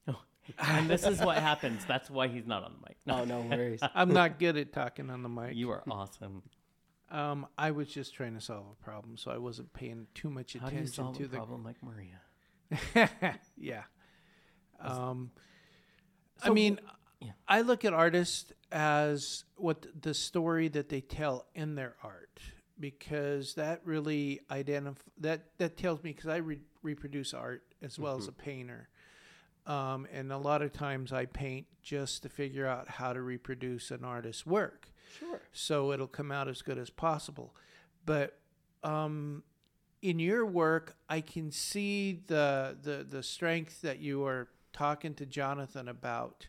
Oh, 0.08 0.20
and 0.60 0.90
this 0.90 1.06
is 1.06 1.20
what 1.20 1.38
happens. 1.38 1.86
That's 1.86 2.10
why 2.10 2.28
he's 2.28 2.48
not 2.48 2.64
on 2.64 2.74
the 2.74 2.88
mic. 2.88 2.98
No, 3.06 3.22
oh, 3.22 3.26
no 3.26 3.42
worries. 3.42 3.82
I'm 3.96 4.14
not 4.14 4.40
good 4.40 4.58
at 4.58 4.74
talking 4.74 5.10
on 5.10 5.22
the 5.22 5.30
mic. 5.30 5.56
you 5.56 5.70
are 5.70 5.84
awesome. 5.90 6.42
Um, 7.12 7.46
I 7.58 7.72
was 7.72 7.88
just 7.90 8.16
trying 8.16 8.34
to 8.34 8.42
solve 8.42 8.66
a 8.72 8.84
problem, 8.84 9.16
so 9.18 9.30
I 9.30 9.38
wasn't 9.38 9.72
paying 9.74 10.08
too 10.16 10.30
much 10.30 10.54
How 10.54 10.70
do 10.70 10.76
you 10.76 10.82
attention 10.82 10.94
solve 10.94 11.18
to 11.18 11.26
a 11.26 11.28
the. 11.28 11.38
problem 11.38 11.64
like 11.64 11.76
Maria? 11.84 13.40
yeah. 13.58 13.84
Um, 14.80 15.32
I 16.42 16.50
mean, 16.50 16.80
yeah. 17.26 17.32
I 17.48 17.62
look 17.62 17.84
at 17.86 17.94
artists 17.94 18.52
as 18.72 19.44
what 19.56 19.86
the 20.02 20.14
story 20.14 20.68
that 20.70 20.90
they 20.90 21.02
tell 21.02 21.46
in 21.56 21.76
their 21.76 21.96
art 22.04 22.40
because 22.80 23.54
that 23.56 23.82
really 23.86 24.42
identify 24.52 25.02
that 25.20 25.46
that 25.58 25.78
tells 25.78 26.04
me 26.04 26.12
because 26.12 26.30
I 26.30 26.38
re- 26.38 26.60
reproduce 26.82 27.34
art 27.34 27.64
as 27.82 27.98
well 27.98 28.18
as 28.18 28.28
a 28.28 28.32
painter. 28.32 28.90
Um, 29.66 30.06
and 30.14 30.32
a 30.32 30.38
lot 30.38 30.62
of 30.62 30.72
times 30.74 31.12
I 31.12 31.26
paint 31.26 31.66
just 31.82 32.22
to 32.24 32.30
figure 32.30 32.68
out 32.68 32.88
how 32.88 33.14
to 33.14 33.22
reproduce 33.22 33.90
an 33.90 34.04
artist's 34.04 34.46
work 34.46 34.90
Sure. 35.20 35.42
so 35.54 35.92
it'll 35.92 36.06
come 36.08 36.32
out 36.32 36.48
as 36.48 36.62
good 36.62 36.78
as 36.78 36.90
possible. 36.92 37.56
But 38.06 38.38
um, 38.84 39.42
in 40.04 40.20
your 40.20 40.46
work, 40.46 40.96
I 41.10 41.22
can 41.22 41.52
see 41.52 42.22
the, 42.28 42.78
the 42.82 43.04
the 43.10 43.24
strength 43.24 43.82
that 43.82 44.00
you 44.00 44.24
are 44.26 44.50
talking 44.74 45.14
to 45.16 45.26
Jonathan 45.26 45.88
about. 45.88 46.48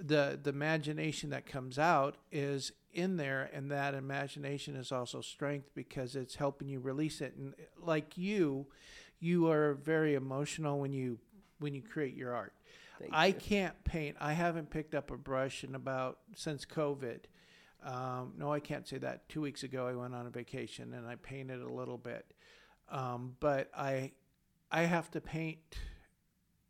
The 0.00 0.38
the 0.42 0.50
imagination 0.50 1.30
that 1.30 1.46
comes 1.46 1.78
out 1.78 2.16
is 2.32 2.72
in 2.92 3.16
there, 3.16 3.50
and 3.52 3.70
that 3.70 3.94
imagination 3.94 4.76
is 4.76 4.90
also 4.92 5.20
strength 5.20 5.70
because 5.74 6.16
it's 6.16 6.36
helping 6.36 6.68
you 6.68 6.80
release 6.80 7.20
it. 7.20 7.34
And 7.36 7.54
like 7.78 8.16
you, 8.16 8.66
you 9.20 9.50
are 9.50 9.74
very 9.74 10.14
emotional 10.14 10.80
when 10.80 10.92
you 10.92 11.18
when 11.58 11.74
you 11.74 11.82
create 11.82 12.14
your 12.14 12.34
art. 12.34 12.52
Thank 12.98 13.12
I 13.14 13.26
you. 13.26 13.34
can't 13.34 13.84
paint. 13.84 14.16
I 14.20 14.32
haven't 14.32 14.70
picked 14.70 14.94
up 14.94 15.10
a 15.10 15.16
brush 15.16 15.64
in 15.64 15.74
about 15.74 16.18
since 16.34 16.64
COVID. 16.64 17.20
Um, 17.82 18.34
no, 18.36 18.52
I 18.52 18.60
can't 18.60 18.86
say 18.86 18.98
that. 18.98 19.28
Two 19.28 19.40
weeks 19.40 19.62
ago, 19.62 19.86
I 19.86 19.94
went 19.94 20.14
on 20.14 20.26
a 20.26 20.30
vacation 20.30 20.92
and 20.92 21.06
I 21.06 21.14
painted 21.16 21.62
a 21.62 21.72
little 21.72 21.96
bit. 21.96 22.26
Um, 22.90 23.36
but 23.40 23.70
I 23.76 24.12
I 24.70 24.82
have 24.82 25.10
to 25.12 25.20
paint 25.20 25.58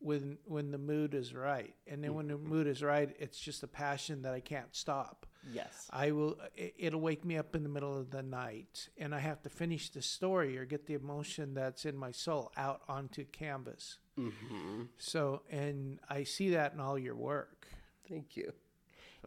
when 0.01 0.39
when 0.47 0.71
the 0.71 0.79
mood 0.79 1.15
is 1.15 1.35
right, 1.35 1.75
and 1.87 2.03
then 2.03 2.15
when 2.15 2.27
the 2.29 2.37
mood 2.39 2.67
is 2.67 2.83
right, 2.83 3.15
it's 3.19 3.39
just 3.39 3.63
a 3.63 3.67
passion 3.69 4.23
that 4.23 4.33
I 4.35 4.41
can't 4.41 4.75
stop. 4.75 5.27
Yes. 5.53 5.89
I 5.91 6.11
will. 6.13 6.37
it- 6.55 6.75
It'll 6.79 7.01
wake 7.01 7.25
me 7.25 7.37
up 7.39 7.55
in 7.55 7.63
the 7.63 7.69
middle 7.69 7.97
of 7.99 8.11
the 8.11 8.23
night, 8.23 8.89
and 8.99 9.15
I 9.15 9.19
have 9.21 9.43
to 9.43 9.49
finish 9.51 9.91
the 9.91 10.03
story 10.03 10.57
or 10.59 10.65
get 10.65 10.87
the 10.87 10.95
emotion 10.95 11.55
that's 11.55 11.85
in 11.85 11.97
my 11.97 12.13
soul 12.13 12.51
out 12.57 12.83
onto 12.89 13.25
canvas. 13.27 13.99
hmm 14.17 14.83
So, 14.99 15.43
and 15.51 15.99
I 16.09 16.25
see 16.25 16.51
that 16.51 16.73
in 16.75 16.81
all 16.81 16.99
your 16.99 17.15
work. 17.17 17.67
Thank 18.09 18.37
you. 18.37 18.53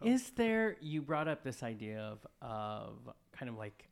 Is 0.02 0.30
there? 0.30 0.76
You 0.80 1.02
brought 1.02 1.28
up 1.28 1.42
this 1.44 1.62
idea 1.62 2.00
of 2.00 2.26
of 2.42 3.08
kind 3.32 3.48
of 3.48 3.56
like 3.56 3.88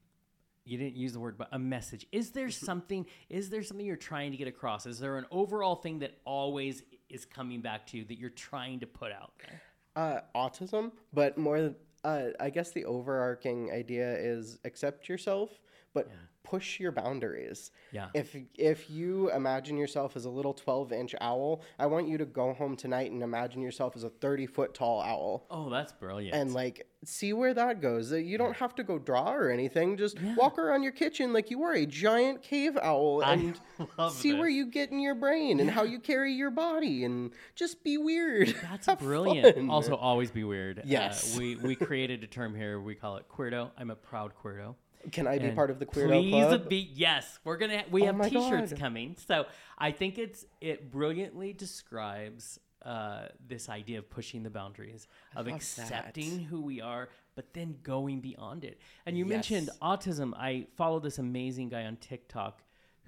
you 0.65 0.79
didn't 0.79 0.97
use 0.97 1.13
the 1.13 1.21
word, 1.21 1.37
but 1.37 1.49
a 1.53 1.59
message. 1.59 2.07
Is 2.13 2.31
there 2.31 2.51
something? 2.51 3.07
Is 3.29 3.51
there 3.51 3.63
something 3.63 3.85
you're 3.85 3.97
trying 3.97 4.31
to 4.31 4.37
get 4.37 4.49
across? 4.49 4.87
Is 4.87 4.99
there 4.99 5.19
an 5.19 5.27
overall 5.31 5.75
thing 5.75 5.99
that 6.01 6.19
always 6.25 6.83
is 7.09 7.25
coming 7.25 7.61
back 7.61 7.87
to 7.89 7.99
you 7.99 8.05
that 8.05 8.19
you're 8.19 8.31
trying 8.31 8.81
to 8.81 8.87
put 8.87 9.13
out 9.13 9.33
there? 9.39 9.63
Uh, 9.95 10.21
autism, 10.35 10.93
but 11.13 11.37
more. 11.37 11.75
Uh, 12.05 12.31
I 12.41 12.51
guess 12.51 12.73
the 12.73 12.85
overarching 12.85 13.71
idea 13.71 14.17
is 14.19 14.59
accept 14.65 15.09
yourself, 15.09 15.51
but 15.95 16.11
push 16.45 16.81
your 16.81 16.93
boundaries. 16.93 17.71
Yeah. 17.93 18.09
If 18.15 18.37
if 18.55 18.91
you 18.91 19.31
imagine 19.33 19.77
yourself 19.77 20.17
as 20.17 20.25
a 20.25 20.31
little 20.31 20.53
twelve 20.55 20.93
inch 20.93 21.15
owl, 21.21 21.63
I 21.79 21.87
want 21.87 22.09
you 22.09 22.19
to 22.19 22.25
go 22.25 22.53
home 22.55 22.77
tonight 22.77 23.11
and 23.11 23.23
imagine 23.23 23.63
yourself 23.63 23.97
as 23.97 24.05
a 24.05 24.11
thirty 24.11 24.47
foot 24.47 24.75
tall 24.75 25.01
owl. 25.03 25.47
Oh, 25.51 25.71
that's 25.71 25.93
brilliant. 25.93 26.35
And 26.35 26.53
like 26.55 26.87
see 27.05 27.33
where 27.33 27.53
that 27.55 27.81
goes. 27.81 28.13
Uh, 28.13 28.17
You 28.17 28.39
don't 28.39 28.57
have 28.57 28.75
to 28.77 28.85
go 28.85 28.99
draw 28.99 29.33
or 29.35 29.51
anything. 29.51 29.97
Just 29.97 30.19
walk 30.37 30.57
around 30.59 30.83
your 30.85 30.93
kitchen 30.93 31.33
like 31.33 31.51
you 31.51 31.63
are 31.65 31.73
a 31.75 31.85
giant 31.87 32.43
cave 32.43 32.77
owl 32.81 33.23
and 33.25 33.59
see 34.13 34.35
where 34.35 34.49
you 34.49 34.67
get 34.67 34.91
in 34.93 35.01
your 35.01 35.15
brain 35.17 35.59
and 35.61 35.69
how 35.71 35.83
you 35.83 35.99
carry 35.99 36.33
your 36.33 36.51
body 36.51 37.05
and 37.05 37.33
just 37.57 37.83
be 37.83 37.99
weird. 37.99 38.55
That's 38.63 38.87
Have 38.87 39.01
brilliant. 39.01 39.57
fun. 39.57 39.69
Also, 39.71 39.97
always 39.97 40.31
be 40.31 40.45
weird. 40.45 40.79
Uh, 40.81 40.83
Yes. 40.85 41.37
we 41.37 41.57
we 41.57 41.75
created 41.89 42.23
a 42.23 42.27
term 42.27 42.55
here. 42.55 42.81
We 42.81 42.95
call 42.95 43.17
it 43.17 43.25
queerdo. 43.29 43.71
I'm 43.77 43.91
a 43.91 43.97
proud 43.97 44.33
queerdo. 44.43 44.77
Can 45.11 45.27
I 45.27 45.39
be 45.39 45.47
And 45.47 45.57
part 45.57 45.71
of 45.71 45.79
the 45.79 45.87
queerdo 45.87 46.21
please 46.23 46.47
club? 46.47 46.69
be 46.69 46.91
yes. 46.95 47.39
We're 47.45 47.57
gonna 47.57 47.85
we 47.91 48.03
Oh 48.03 48.07
have 48.07 48.31
T-shirts 48.31 48.73
God. 48.73 48.79
coming. 48.81 49.17
So 49.27 49.47
I 49.79 49.91
think 49.91 50.19
it's 50.19 50.45
it 50.61 50.91
brilliantly 50.91 51.53
describes 51.53 52.59
uh, 52.85 53.29
this 53.47 53.69
idea 53.69 53.99
of 53.99 54.11
pushing 54.11 54.43
the 54.43 54.51
boundaries 54.51 55.07
of 55.37 55.47
love 55.47 55.55
accepting 55.57 56.41
who 56.41 56.61
we 56.63 56.81
are, 56.81 57.09
but 57.37 57.53
then 57.55 57.77
going 57.83 58.21
beyond 58.21 58.65
it. 58.65 58.81
And 59.07 59.17
you 59.17 59.25
mentioned 59.25 59.71
autism. 59.81 60.35
I 60.37 60.67
follow 60.77 60.99
this 61.01 61.19
amazing 61.19 61.69
guy 61.69 61.85
on 61.85 61.97
TikTok 61.97 62.63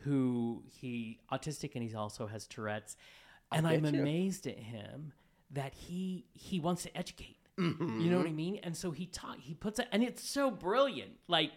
who 0.04 0.62
he 0.66 1.18
autistic 1.32 1.74
and 1.74 1.82
he 1.82 1.94
also 1.94 2.26
has 2.26 2.46
Tourette's, 2.46 2.96
and 3.50 3.66
I'm 3.66 3.84
you. 3.84 4.00
amazed 4.00 4.46
at 4.46 4.58
him 4.58 5.12
that 5.50 5.74
he 5.74 6.26
he 6.34 6.60
wants 6.60 6.82
to 6.84 6.96
educate. 6.96 7.36
You 7.56 7.64
Mm-hmm. 7.64 8.10
know 8.10 8.18
what 8.18 8.26
I 8.26 8.32
mean? 8.32 8.58
And 8.64 8.76
so 8.76 8.90
he 8.90 9.06
taught, 9.06 9.38
he 9.40 9.54
puts 9.54 9.78
it, 9.78 9.86
and 9.92 10.02
it's 10.02 10.28
so 10.28 10.50
brilliant, 10.50 11.12
like 11.28 11.52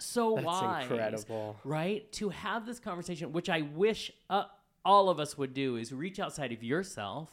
so 0.00 0.34
That's 0.34 0.46
wise, 0.46 0.82
incredible. 0.90 1.56
right? 1.64 2.10
To 2.12 2.30
have 2.30 2.66
this 2.66 2.78
conversation, 2.80 3.32
which 3.32 3.48
I 3.48 3.62
wish 3.62 4.10
uh, 4.28 4.44
all 4.84 5.08
of 5.08 5.20
us 5.20 5.36
would 5.38 5.54
do, 5.54 5.76
is 5.76 5.92
reach 5.92 6.18
outside 6.18 6.52
of 6.52 6.62
yourself. 6.64 7.30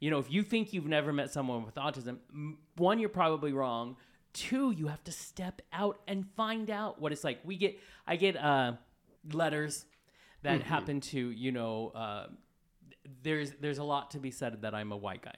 You 0.00 0.10
know, 0.10 0.18
if 0.18 0.30
you 0.30 0.42
think 0.42 0.72
you've 0.72 0.86
never 0.86 1.12
met 1.12 1.32
someone 1.32 1.64
with 1.64 1.74
autism, 1.76 2.18
one, 2.76 2.98
you're 2.98 3.08
probably 3.08 3.52
wrong. 3.52 3.96
Two, 4.32 4.70
you 4.70 4.86
have 4.88 5.02
to 5.04 5.12
step 5.12 5.62
out 5.72 5.98
and 6.06 6.26
find 6.36 6.70
out 6.70 7.00
what 7.00 7.10
it's 7.12 7.24
like. 7.24 7.38
We 7.44 7.56
get, 7.56 7.78
I 8.06 8.16
get 8.16 8.36
uh, 8.36 8.74
letters 9.32 9.84
that 10.42 10.60
Mm-hmm. 10.60 10.68
happen 10.68 11.00
to, 11.00 11.18
you 11.30 11.50
know, 11.50 11.88
uh, 11.94 12.26
there's 13.22 13.52
there's 13.60 13.78
a 13.78 13.84
lot 13.84 14.12
to 14.12 14.18
be 14.18 14.30
said 14.30 14.62
that 14.62 14.74
I'm 14.74 14.92
a 14.92 14.96
white 14.96 15.22
guy, 15.22 15.34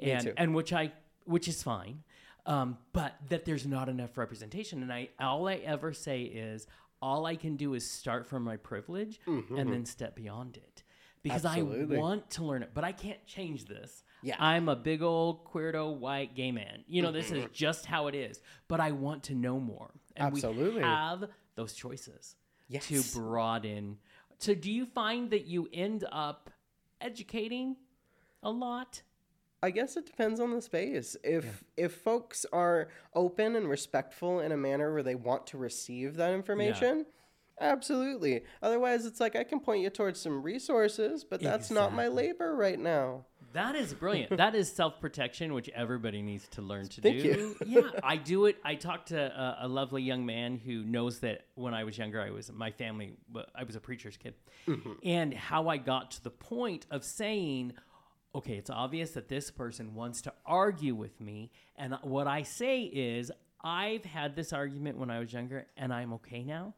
and 0.00 0.32
and 0.36 0.54
which 0.54 0.72
I 0.72 0.92
which 1.24 1.46
is 1.46 1.62
fine, 1.62 2.02
um, 2.46 2.78
but 2.92 3.14
that 3.28 3.44
there's 3.44 3.66
not 3.66 3.88
enough 3.88 4.16
representation. 4.18 4.82
And 4.82 4.92
I 4.92 5.08
all 5.20 5.48
I 5.48 5.54
ever 5.56 5.92
say 5.92 6.22
is 6.22 6.66
all 7.00 7.26
I 7.26 7.36
can 7.36 7.56
do 7.56 7.74
is 7.74 7.88
start 7.88 8.26
from 8.26 8.42
my 8.44 8.56
privilege 8.56 9.20
and 9.26 9.72
then 9.72 9.84
step 9.86 10.14
beyond 10.14 10.56
it 10.56 10.82
because 11.22 11.42
Mm-hmm. 11.44 11.58
Absolutely. 11.58 11.96
I 11.96 12.00
want 12.00 12.30
to 12.30 12.44
learn 12.44 12.62
it, 12.62 12.70
but 12.74 12.84
I 12.84 12.92
can't 12.92 13.24
change 13.26 13.66
this. 13.66 14.02
Yeah. 14.22 14.36
I'm 14.38 14.68
a 14.68 14.76
big 14.76 15.02
old 15.02 15.44
queerdo 15.44 15.96
white 15.96 16.34
gay 16.36 16.52
man. 16.52 16.84
You 16.86 17.02
know, 17.02 17.10
this 17.12 17.26
Mm-hmm. 17.26 17.36
is 17.44 17.46
just 17.52 17.86
how 17.86 18.06
it 18.08 18.14
is. 18.14 18.40
But 18.68 18.78
I 18.80 18.92
want 18.92 19.24
to 19.24 19.34
know 19.34 19.58
more, 19.58 19.90
and 20.16 20.28
Absolutely. 20.28 20.76
we 20.76 20.82
have 20.82 21.24
those 21.56 21.72
choices 21.74 22.36
Yes. 22.68 22.86
to 22.88 23.02
broaden. 23.18 23.98
So, 24.38 24.54
do 24.54 24.70
you 24.70 24.86
find 24.86 25.30
that 25.30 25.44
you 25.46 25.68
end 25.72 26.04
up 26.10 26.50
educating 27.00 27.76
a 28.42 28.50
lot? 28.50 29.02
I 29.62 29.70
guess 29.70 29.96
it 29.96 30.06
depends 30.06 30.40
on 30.40 30.52
the 30.52 30.60
space. 30.60 31.16
If 31.22 31.64
if 31.76 31.94
folks 31.94 32.44
are 32.52 32.88
open 33.14 33.56
and 33.56 33.68
respectful 33.68 34.40
in 34.40 34.52
a 34.52 34.56
manner 34.56 34.92
where 34.92 35.02
they 35.02 35.14
want 35.14 35.46
to 35.48 35.58
receive 35.58 36.16
that 36.16 36.32
information, 36.32 37.06
absolutely. 37.60 38.42
Otherwise, 38.60 39.06
it's 39.06 39.20
like 39.20 39.36
I 39.36 39.44
can 39.44 39.60
point 39.60 39.82
you 39.82 39.90
towards 39.90 40.20
some 40.20 40.42
resources, 40.42 41.24
but 41.24 41.40
that's 41.40 41.70
not 41.70 41.94
my 41.94 42.08
labor 42.08 42.56
right 42.56 42.78
now. 42.78 43.24
That 43.52 43.74
is 43.74 43.92
brilliant. 43.94 44.36
that 44.36 44.54
is 44.54 44.70
self 44.70 45.00
protection, 45.00 45.54
which 45.54 45.68
everybody 45.70 46.22
needs 46.22 46.48
to 46.48 46.62
learn 46.62 46.88
to 46.88 47.00
Thank 47.00 47.22
do. 47.22 47.56
yeah, 47.66 47.82
I 48.02 48.16
do 48.16 48.46
it. 48.46 48.56
I 48.64 48.74
talked 48.74 49.08
to 49.08 49.20
a, 49.20 49.66
a 49.66 49.68
lovely 49.68 50.02
young 50.02 50.26
man 50.26 50.56
who 50.56 50.84
knows 50.84 51.20
that 51.20 51.46
when 51.54 51.74
I 51.74 51.84
was 51.84 51.96
younger, 51.96 52.20
I 52.20 52.30
was 52.30 52.50
my 52.50 52.70
family. 52.70 53.12
I 53.54 53.64
was 53.64 53.76
a 53.76 53.80
preacher's 53.80 54.16
kid, 54.16 54.34
mm-hmm. 54.66 54.92
and 55.04 55.34
how 55.34 55.68
I 55.68 55.76
got 55.76 56.12
to 56.12 56.24
the 56.24 56.30
point 56.30 56.86
of 56.90 57.04
saying, 57.04 57.74
"Okay, 58.34 58.56
it's 58.56 58.70
obvious 58.70 59.10
that 59.12 59.28
this 59.28 59.50
person 59.50 59.94
wants 59.94 60.22
to 60.22 60.32
argue 60.46 60.94
with 60.94 61.20
me," 61.20 61.50
and 61.76 61.94
what 62.02 62.26
I 62.26 62.42
say 62.42 62.82
is. 62.84 63.30
I've 63.64 64.04
had 64.04 64.34
this 64.34 64.52
argument 64.52 64.98
when 64.98 65.08
I 65.08 65.20
was 65.20 65.32
younger, 65.32 65.68
and 65.76 65.94
I'm 65.94 66.12
okay 66.14 66.42
now. 66.42 66.74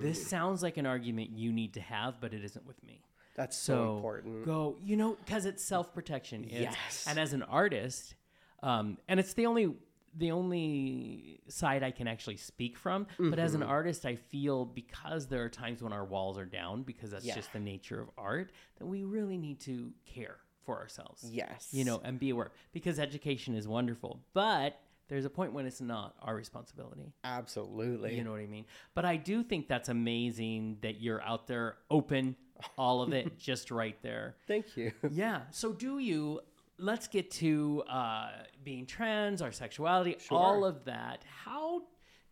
This 0.00 0.24
sounds 0.24 0.62
like 0.62 0.76
an 0.76 0.86
argument 0.86 1.30
you 1.30 1.52
need 1.52 1.74
to 1.74 1.80
have, 1.80 2.20
but 2.20 2.32
it 2.32 2.44
isn't 2.44 2.64
with 2.64 2.80
me. 2.84 3.00
That's 3.34 3.56
so, 3.56 3.74
So 3.74 3.96
important. 3.96 4.44
go, 4.44 4.76
you 4.80 4.94
know, 4.96 5.14
because 5.16 5.46
it's 5.46 5.64
self 5.64 5.92
protection. 5.92 6.44
Yes. 6.48 7.06
And 7.08 7.18
as 7.18 7.32
an 7.32 7.42
artist, 7.42 8.14
um, 8.62 8.98
and 9.08 9.18
it's 9.18 9.34
the 9.34 9.46
only 9.46 9.74
the 10.14 10.30
only 10.30 11.40
side 11.48 11.82
I 11.82 11.90
can 11.90 12.06
actually 12.06 12.36
speak 12.36 12.76
from. 12.76 13.08
But 13.18 13.40
as 13.40 13.54
Mm-hmm. 13.54 13.62
an 13.62 13.68
artist, 13.68 14.06
I 14.06 14.14
feel 14.14 14.64
because 14.64 15.26
there 15.26 15.42
are 15.42 15.48
times 15.48 15.82
when 15.82 15.92
our 15.92 16.04
walls 16.04 16.38
are 16.38 16.44
down, 16.44 16.84
because 16.84 17.10
that's 17.10 17.24
Yeah. 17.24 17.34
just 17.34 17.52
the 17.52 17.58
nature 17.58 18.00
of 18.00 18.10
art, 18.16 18.52
that 18.78 18.86
we 18.86 19.02
really 19.02 19.38
need 19.38 19.58
to 19.62 19.92
care 20.06 20.36
for 20.64 20.78
ourselves. 20.78 21.24
Yes. 21.30 21.68
You 21.72 21.84
know, 21.84 22.00
and 22.04 22.18
be 22.18 22.30
aware 22.30 22.50
because 22.72 22.98
education 22.98 23.54
is 23.54 23.66
wonderful, 23.68 24.20
but 24.34 24.78
there's 25.08 25.24
a 25.24 25.30
point 25.30 25.52
when 25.52 25.66
it's 25.66 25.80
not 25.80 26.14
our 26.22 26.34
responsibility. 26.34 27.12
Absolutely. 27.24 28.16
You 28.16 28.24
know 28.24 28.30
what 28.30 28.40
I 28.40 28.46
mean? 28.46 28.64
But 28.94 29.04
I 29.04 29.16
do 29.16 29.42
think 29.42 29.68
that's 29.68 29.88
amazing 29.88 30.78
that 30.80 31.00
you're 31.00 31.22
out 31.22 31.46
there 31.46 31.76
open, 31.90 32.36
all 32.78 33.02
of 33.02 33.12
it 33.12 33.38
just 33.38 33.70
right 33.70 33.96
there. 34.02 34.36
Thank 34.46 34.76
you. 34.76 34.92
Yeah. 35.10 35.42
So 35.50 35.72
do 35.72 35.98
you? 35.98 36.40
Let's 36.78 37.06
get 37.06 37.30
to 37.32 37.84
uh, 37.88 38.30
being 38.64 38.86
trans, 38.86 39.42
our 39.42 39.52
sexuality, 39.52 40.16
all 40.30 40.64
of 40.64 40.84
that. 40.86 41.22
How 41.44 41.82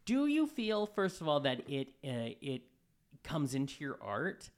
do 0.06 0.26
you 0.26 0.46
feel? 0.46 0.86
First 0.86 1.20
of 1.20 1.28
all, 1.28 1.40
that 1.40 1.68
it 1.68 1.88
uh, 2.02 2.34
it 2.40 2.62
comes 3.22 3.54
into 3.54 3.74
your 3.78 3.98
art, 4.00 4.50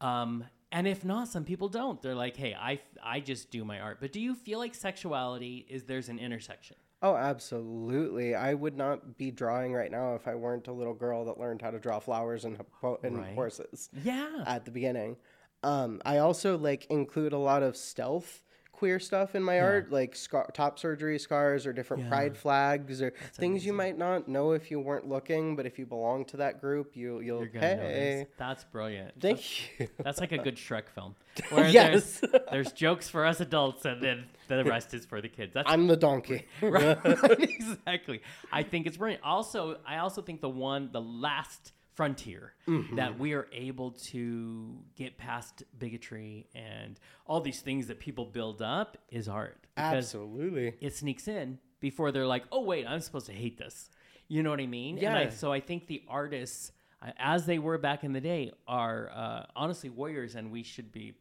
um, 0.00 0.44
and 0.72 0.88
if 0.88 1.04
not, 1.04 1.28
some 1.28 1.44
people 1.44 1.68
don't. 1.68 2.00
They're 2.02 2.14
like, 2.14 2.36
"Hey, 2.36 2.54
I 2.54 2.80
I 3.02 3.20
just 3.20 3.50
do 3.50 3.64
my 3.64 3.78
art." 3.80 3.98
But 4.00 4.12
do 4.12 4.20
you 4.20 4.34
feel 4.34 4.58
like 4.58 4.74
sexuality 4.74 5.64
is 5.68 5.84
there's 5.84 6.08
an 6.08 6.18
intersection? 6.18 6.76
Oh, 7.02 7.16
absolutely. 7.16 8.34
I 8.34 8.54
would 8.54 8.76
not 8.76 9.18
be 9.18 9.30
drawing 9.30 9.72
right 9.72 9.90
now 9.90 10.14
if 10.14 10.26
I 10.28 10.34
weren't 10.34 10.68
a 10.68 10.72
little 10.72 10.94
girl 10.94 11.24
that 11.26 11.38
learned 11.38 11.60
how 11.62 11.70
to 11.70 11.78
draw 11.78 11.98
flowers 11.98 12.44
and, 12.44 12.56
and 13.02 13.18
Right. 13.18 13.34
horses 13.34 13.90
Yeah. 14.04 14.44
at 14.46 14.64
the 14.64 14.70
beginning. 14.70 15.16
Um, 15.64 16.00
I 16.04 16.18
also 16.18 16.56
like 16.58 16.86
include 16.90 17.32
a 17.32 17.38
lot 17.38 17.62
of 17.62 17.76
stealth 17.76 18.42
queer 18.72 18.98
stuff 18.98 19.34
in 19.36 19.42
my 19.44 19.60
art, 19.60 19.92
like 19.92 20.16
scar- 20.16 20.50
top 20.52 20.78
surgery 20.78 21.18
scars 21.18 21.66
or 21.66 21.72
different 21.72 22.02
Yeah. 22.04 22.08
pride 22.08 22.36
flags 22.36 23.00
or 23.00 23.12
things 23.34 23.64
you 23.64 23.72
might 23.72 23.96
not 23.96 24.26
know 24.26 24.52
if 24.52 24.70
you 24.70 24.80
weren't 24.80 25.08
looking, 25.08 25.54
but 25.54 25.66
if 25.66 25.78
you 25.78 25.86
belong 25.86 26.24
to 26.26 26.36
that 26.38 26.60
group, 26.60 26.96
you 26.96 27.20
you'll 27.20 27.44
hey. 27.44 28.26
That's 28.38 28.64
brilliant. 28.64 29.20
Thank 29.20 29.78
you. 29.78 29.88
That's 30.02 30.18
like 30.20 30.32
a 30.32 30.38
good 30.38 30.56
Shrek 30.56 30.88
film. 30.88 31.14
Where 31.50 31.68
Yes. 31.68 32.20
there's, 32.20 32.42
there's 32.50 32.72
jokes 32.72 33.08
for 33.08 33.24
us 33.24 33.40
adults 33.40 33.84
and 33.84 34.02
then 34.02 34.24
the 34.48 34.64
rest 34.64 34.92
is 34.94 35.06
for 35.06 35.20
the 35.20 35.28
kids. 35.28 35.54
That's 35.54 35.70
I'm 35.70 35.86
the 35.86 35.96
donkey. 35.96 36.46
right. 36.60 36.98
exactly. 37.38 38.20
I 38.50 38.62
think 38.64 38.86
it's 38.86 38.96
brilliant. 38.96 39.22
Also, 39.22 39.78
I 39.86 39.98
also 39.98 40.22
think 40.22 40.40
the 40.40 40.48
one, 40.50 40.90
the 40.92 41.00
last 41.00 41.72
frontier 41.94 42.54
Mm-hmm. 42.68 42.96
that 42.96 43.18
we 43.18 43.32
are 43.34 43.48
able 43.52 43.90
to 43.90 44.78
get 44.96 45.18
past 45.18 45.64
bigotry 45.78 46.46
and 46.54 46.98
all 47.26 47.40
these 47.40 47.60
things 47.60 47.88
that 47.88 47.98
people 47.98 48.24
build 48.24 48.62
up 48.62 48.96
is 49.10 49.28
art. 49.28 49.66
Absolutely. 49.76 50.74
it 50.80 50.94
sneaks 50.94 51.26
in 51.28 51.58
before 51.80 52.12
they're 52.12 52.26
like, 52.26 52.44
oh, 52.52 52.62
wait, 52.62 52.86
I'm 52.86 53.00
supposed 53.00 53.26
to 53.26 53.32
hate 53.32 53.58
this. 53.58 53.90
You 54.28 54.42
know 54.44 54.50
what 54.50 54.60
I 54.60 54.66
mean? 54.66 54.98
And 54.98 55.16
I, 55.16 55.22
Yeah. 55.24 55.30
so 55.30 55.52
I 55.52 55.60
think 55.60 55.86
the 55.88 56.02
artists, 56.08 56.70
uh, 57.02 57.10
as 57.18 57.46
they 57.46 57.58
were 57.58 57.78
back 57.78 58.04
in 58.04 58.12
the 58.12 58.20
day, 58.20 58.52
are 58.68 59.10
uh, 59.12 59.46
honestly 59.56 59.90
warriors, 59.90 60.34
and 60.36 60.52
we 60.52 60.62
should 60.62 60.92
be 60.92 61.14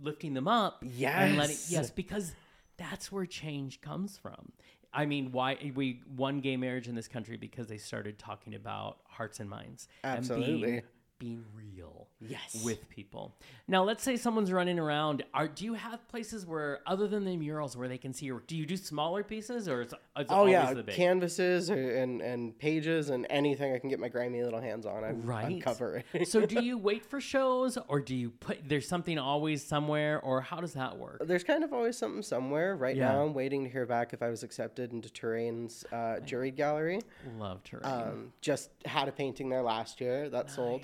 lifting 0.00 0.32
them 0.32 0.46
up. 0.48 0.82
And 0.82 1.36
letting, 1.36 1.56
Yes. 1.56 1.70
yes, 1.72 1.90
because 1.90 2.32
that's 2.76 3.10
where 3.12 3.26
change 3.26 3.80
comes 3.80 4.16
from. 4.16 4.52
I 4.94 5.06
mean, 5.06 5.32
why 5.32 5.72
we 5.74 6.02
won 6.16 6.40
gay 6.40 6.56
marriage 6.56 6.86
in 6.88 6.94
this 6.94 7.08
country 7.08 7.36
because 7.36 7.66
they 7.66 7.78
started 7.78 8.18
talking 8.18 8.54
about 8.54 8.98
hearts 9.08 9.40
and 9.40 9.48
minds 9.48 9.88
and 10.18 10.26
being, 10.60 10.82
being 11.18 11.44
real 11.54 12.08
Yes. 12.28 12.62
with 12.64 12.88
people. 12.88 13.34
Now, 13.68 13.82
let's 13.84 14.02
say 14.02 14.16
someone's 14.16 14.52
running 14.52 14.78
around. 14.78 15.24
Are 15.34 15.48
do 15.48 15.64
you 15.64 15.74
have 15.74 16.06
places 16.08 16.46
where, 16.46 16.80
other 16.86 17.06
than 17.08 17.24
the 17.24 17.36
murals, 17.36 17.76
where 17.76 17.88
they 17.88 17.98
can 17.98 18.12
see 18.12 18.26
your 18.26 18.36
work? 18.36 18.46
Do 18.46 18.56
you 18.56 18.66
do 18.66 18.76
smaller 18.76 19.22
pieces 19.22 19.68
or 19.68 19.82
it's, 19.82 19.94
it's 20.16 20.30
Oh 20.32 20.46
yeah, 20.46 20.72
the 20.74 20.82
big? 20.82 20.94
canvases 20.94 21.70
or, 21.70 21.96
and 21.96 22.20
and 22.20 22.58
pages 22.58 23.10
and 23.10 23.26
anything 23.30 23.72
I 23.74 23.78
can 23.78 23.88
get 23.88 23.98
my 24.00 24.08
grimy 24.08 24.42
little 24.42 24.60
hands 24.60 24.86
on, 24.86 25.04
I 25.04 25.10
Right. 25.12 25.46
uncover 25.56 26.02
it. 26.12 26.28
so 26.28 26.44
do 26.46 26.60
you 26.64 26.78
wait 26.78 27.04
for 27.06 27.20
shows 27.20 27.78
or 27.88 28.00
do 28.00 28.14
you 28.14 28.30
put 28.30 28.58
there's 28.68 28.88
something 28.88 29.18
always 29.18 29.64
somewhere 29.64 30.20
or 30.20 30.40
how 30.40 30.60
does 30.60 30.74
that 30.74 30.96
work? 30.98 31.22
There's 31.26 31.44
kind 31.44 31.64
of 31.64 31.72
always 31.72 31.96
something 31.96 32.22
somewhere. 32.22 32.76
Right 32.76 32.96
Yeah. 32.96 33.12
now, 33.12 33.24
I'm 33.24 33.34
waiting 33.34 33.64
to 33.64 33.70
hear 33.70 33.86
back 33.86 34.12
if 34.12 34.22
I 34.22 34.28
was 34.28 34.42
accepted 34.42 34.92
into 34.92 35.10
Terrain's 35.10 35.84
uh, 35.92 36.20
juried 36.24 36.56
gallery. 36.56 37.00
Love 37.38 37.62
to 37.64 37.80
Um, 37.88 38.32
just 38.40 38.70
had 38.84 39.08
a 39.08 39.12
painting 39.12 39.48
there 39.48 39.62
last 39.62 40.00
year 40.00 40.28
that 40.30 40.50
sold. 40.50 40.82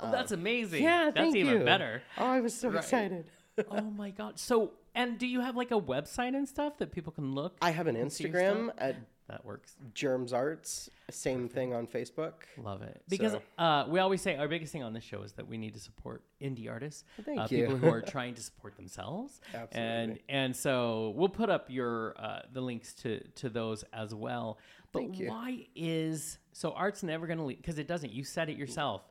Nice. 0.00 0.08
Oh, 0.08 0.12
that's 0.12 0.32
amazing. 0.32 0.82
Yeah, 0.82 1.04
that's 1.06 1.16
thank 1.16 1.36
even 1.36 1.58
you. 1.60 1.64
better. 1.64 2.02
Oh, 2.18 2.24
I 2.26 2.40
was 2.40 2.54
so 2.54 2.68
Right. 2.68 2.78
excited. 2.82 3.26
oh 3.70 3.82
my 3.82 4.10
god. 4.10 4.38
So, 4.38 4.72
and 4.94 5.18
do 5.18 5.26
you 5.26 5.40
have 5.40 5.56
like 5.56 5.70
a 5.70 5.80
website 5.80 6.34
and 6.36 6.48
stuff 6.48 6.78
that 6.78 6.90
people 6.92 7.12
can 7.12 7.34
look? 7.34 7.56
I 7.62 7.70
have 7.70 7.86
an 7.86 7.96
and 7.96 8.12
see 8.12 8.24
your 8.24 8.32
Instagram 8.34 8.64
stuff? 8.66 8.74
at 8.78 8.96
That 9.28 9.44
works. 9.44 9.76
Germs 9.94 10.32
Arts. 10.32 10.90
Same 11.10 11.48
thing 11.48 11.72
on 11.72 11.86
Facebook. 11.86 12.32
Love 12.58 12.82
it. 12.82 13.02
Because 13.08 13.32
So- 13.32 13.42
uh, 13.62 13.86
we 13.88 14.00
always 14.00 14.20
say 14.20 14.36
our 14.36 14.48
biggest 14.48 14.72
thing 14.72 14.82
on 14.82 14.92
this 14.92 15.04
show 15.04 15.22
is 15.22 15.32
that 15.34 15.46
we 15.46 15.56
need 15.56 15.74
to 15.74 15.80
support 15.80 16.24
indie 16.42 16.68
artists. 16.68 17.04
Thank 17.24 17.38
uh, 17.40 17.46
you. 17.50 17.58
People 17.66 17.76
who 17.76 17.88
are 17.88 18.02
trying 18.16 18.34
to 18.34 18.42
support 18.42 18.76
themselves. 18.76 19.40
And 19.52 19.62
Absolutely. 19.72 20.22
and 20.28 20.56
so 20.56 21.12
we'll 21.16 21.28
put 21.28 21.48
up 21.50 21.70
your 21.70 22.14
uh, 22.18 22.40
the 22.52 22.60
links 22.60 22.92
to 22.96 23.20
to 23.36 23.48
those 23.48 23.84
as 23.92 24.12
well. 24.14 24.58
But 24.92 25.00
Thank 25.00 25.18
you. 25.20 25.28
why 25.28 25.66
is 25.76 26.38
so 26.52 26.72
art's 26.72 27.02
never 27.02 27.26
going 27.26 27.38
to 27.38 27.44
leave 27.44 27.58
because 27.58 27.78
it 27.78 27.86
doesn't. 27.88 28.12
You 28.12 28.24
said 28.24 28.48
it 28.50 28.56
yourself. 28.56 29.02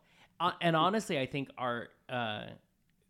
Uh, 0.43 0.51
and 0.61 0.75
honestly, 0.75 1.17
I 1.19 1.25
think 1.25 1.49
art 1.57 1.91
uh, 2.09 2.47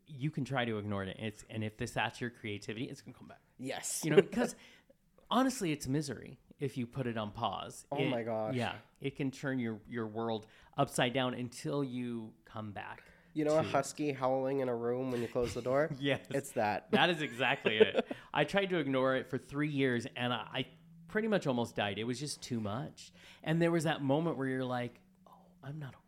you 0.08 0.30
can 0.30 0.46
try 0.46 0.66
to 0.66 0.78
ignore 0.78 1.04
it. 1.04 1.18
It's 1.20 1.44
and 1.50 1.64
if 1.64 1.78
this 1.78 1.92
that's 1.92 2.22
your 2.22 2.30
creativity, 2.30 2.86
it's 2.86 3.02
to 3.02 3.12
come 3.12 3.28
back. 3.28 3.42
Yes. 3.58 4.02
You 4.04 4.12
know, 4.12 4.18
because 4.18 4.56
honestly, 5.32 5.72
it's 5.72 5.88
misery 5.88 6.38
if 6.60 6.78
you 6.78 6.86
put 6.86 7.08
it 7.08 7.18
on 7.18 7.32
pause. 7.32 7.86
Oh 7.92 7.98
It- 7.98 8.10
my 8.10 8.22
gosh. 8.24 8.54
Yeah, 8.56 8.74
it 9.02 9.16
can 9.16 9.32
turn 9.32 9.58
your 9.60 9.80
your 9.90 10.06
world 10.08 10.46
upside 10.78 11.14
down 11.14 11.34
until 11.34 11.84
you 11.84 12.32
come 12.46 12.72
back. 12.72 13.02
You 13.34 13.46
know 13.46 13.58
a 13.58 13.64
husky 13.64 14.12
howling 14.12 14.60
in 14.60 14.70
a 14.70 14.76
room 14.76 15.10
when 15.12 15.20
you 15.24 15.28
close 15.28 15.56
the 15.56 15.62
door? 15.64 15.90
Yes, 16.00 16.20
It's 16.30 16.52
that. 16.52 16.92
that 16.92 17.10
is 17.10 17.24
exactly 17.24 17.78
it. 17.78 18.06
I 18.34 18.44
tried 18.44 18.70
to 18.70 18.78
ignore 18.78 19.16
it 19.16 19.28
for 19.28 19.40
three 19.40 19.70
years, 19.70 20.06
and 20.16 20.32
I, 20.32 20.46
I 20.54 20.66
pretty 21.08 21.28
much 21.28 21.48
almost 21.48 21.76
died. 21.76 21.98
It 21.98 22.04
was 22.04 22.20
just 22.20 22.44
too 22.44 22.60
much. 22.60 23.12
And 23.44 23.60
there 23.60 23.72
was 23.72 23.86
that 23.86 24.04
moment 24.04 24.38
where 24.38 24.46
you're 24.48 24.64
like, 24.64 25.00
"Oh, 25.28 25.32
I'm 25.64 25.80
not 25.80 25.96
okay." 25.96 26.03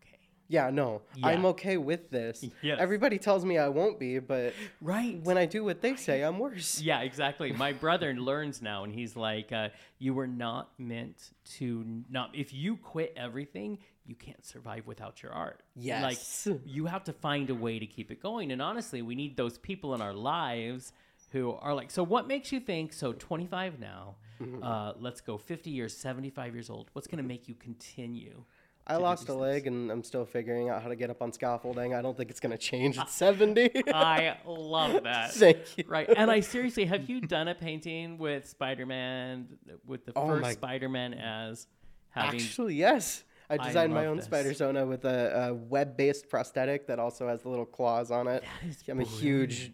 Yeah, 0.48 0.70
no. 0.70 1.02
I'm 1.22 1.44
okay 1.46 1.76
with 1.76 2.10
this. 2.10 2.44
Yes. 2.62 2.78
Everybody 2.80 3.18
tells 3.18 3.44
me 3.44 3.58
I 3.58 3.68
won't 3.68 3.98
be, 3.98 4.18
but 4.18 4.54
Right. 4.80 5.20
when 5.22 5.36
I 5.38 5.46
do 5.46 5.62
what 5.64 5.80
they 5.82 5.96
say, 5.96 6.22
I'm 6.22 6.38
worse. 6.38 6.80
Yeah, 6.80 7.00
exactly. 7.10 7.52
My 7.52 7.72
brother 7.72 8.14
learns 8.14 8.62
now, 8.62 8.84
and 8.84 8.92
he's 8.92 9.14
like, 9.16 9.52
uh, 9.52 9.68
"You 9.98 10.14
were 10.14 10.26
not 10.26 10.70
meant 10.78 11.30
to 11.58 11.84
not. 12.10 12.30
If 12.34 12.52
you 12.52 12.76
quit 12.76 13.12
everything, 13.16 13.78
you 14.06 14.14
can't 14.14 14.44
survive 14.44 14.86
without 14.86 15.22
your 15.22 15.32
art. 15.32 15.62
Yes. 15.74 16.46
like 16.46 16.58
you 16.64 16.86
have 16.86 17.04
to 17.04 17.12
find 17.12 17.50
a 17.50 17.54
way 17.54 17.78
to 17.78 17.86
keep 17.86 18.10
it 18.10 18.20
going. 18.22 18.52
And 18.52 18.62
honestly, 18.62 19.02
we 19.02 19.14
need 19.14 19.36
those 19.36 19.58
people 19.58 19.94
in 19.94 20.00
our 20.00 20.14
lives 20.14 20.92
who 21.32 21.52
are 21.52 21.74
like. 21.74 21.90
So, 21.90 22.02
what 22.02 22.26
makes 22.28 22.52
you 22.52 22.60
think? 22.60 22.92
So, 22.92 23.12
25 23.12 23.78
now. 23.80 24.16
Mm-hmm. 24.40 24.62
Uh, 24.62 24.92
let's 25.00 25.20
go 25.20 25.38
50 25.38 25.70
years, 25.70 25.96
75 25.96 26.54
years 26.54 26.68
old. 26.70 26.90
What's 26.92 27.06
going 27.06 27.22
to 27.22 27.28
make 27.28 27.48
you 27.48 27.54
continue? 27.54 28.44
I 28.86 28.96
lost 28.96 29.24
a 29.24 29.26
things? 29.26 29.40
leg 29.40 29.66
and 29.66 29.90
I'm 29.90 30.02
still 30.04 30.24
figuring 30.24 30.68
out 30.68 30.82
how 30.82 30.88
to 30.88 30.96
get 30.96 31.10
up 31.10 31.20
on 31.20 31.32
scaffolding. 31.32 31.94
I 31.94 32.02
don't 32.02 32.16
think 32.16 32.30
it's 32.30 32.40
going 32.40 32.52
to 32.52 32.58
change 32.58 32.98
at 32.98 33.10
70. 33.10 33.70
I 33.92 34.36
love 34.46 35.02
that. 35.04 35.32
Thank 35.32 35.58
you. 35.76 35.84
Right. 35.88 36.08
And 36.08 36.30
I 36.30 36.40
seriously, 36.40 36.84
have 36.84 37.08
you 37.10 37.20
done 37.20 37.48
a 37.48 37.54
painting 37.54 38.18
with 38.18 38.48
Spider 38.48 38.86
Man, 38.86 39.48
with 39.84 40.06
the 40.06 40.12
Oh 40.14 40.28
first 40.28 40.52
Spider 40.52 40.88
Man 40.88 41.14
as 41.14 41.66
having. 42.10 42.40
Actually, 42.40 42.74
yes. 42.74 43.24
I 43.48 43.54
I 43.54 43.56
designed 43.58 43.94
my 43.94 44.06
own 44.06 44.16
this. 44.16 44.26
spidersona 44.26 44.88
with 44.88 45.04
a, 45.04 45.48
a 45.50 45.54
web-based 45.54 46.28
prosthetic 46.28 46.88
that 46.88 46.98
also 46.98 47.28
has 47.28 47.42
the 47.42 47.48
little 47.48 47.64
claws 47.66 48.10
on 48.10 48.26
it. 48.26 48.42
I'm 48.88 48.98
a 49.00 49.04
huge 49.04 49.72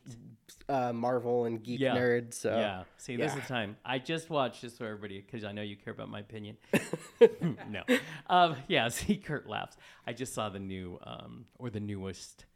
uh, 0.68 0.92
Marvel 0.92 1.44
and 1.44 1.62
geek 1.62 1.80
Yeah. 1.80 1.96
nerd, 1.96 2.34
so 2.34 2.54
yeah. 2.56 2.84
See, 2.96 3.16
this 3.16 3.32
yeah. 3.34 3.42
is 3.42 3.48
time. 3.48 3.76
I 3.84 3.98
just 3.98 4.30
watched 4.30 4.60
just 4.60 4.78
for 4.78 4.86
everybody 4.86 5.20
because 5.20 5.44
I 5.44 5.52
know 5.52 5.62
you 5.62 5.76
care 5.76 5.92
about 5.92 6.08
my 6.08 6.20
opinion. 6.20 6.56
no. 7.68 7.82
Um, 8.28 8.56
yeah. 8.68 8.88
See, 8.88 9.16
Kurt 9.16 9.48
laughs. 9.48 9.76
I 10.06 10.12
just 10.12 10.34
saw 10.34 10.48
the 10.48 10.58
new 10.58 10.98
um, 11.04 11.46
or 11.58 11.70
the 11.70 11.80
newest 11.80 12.46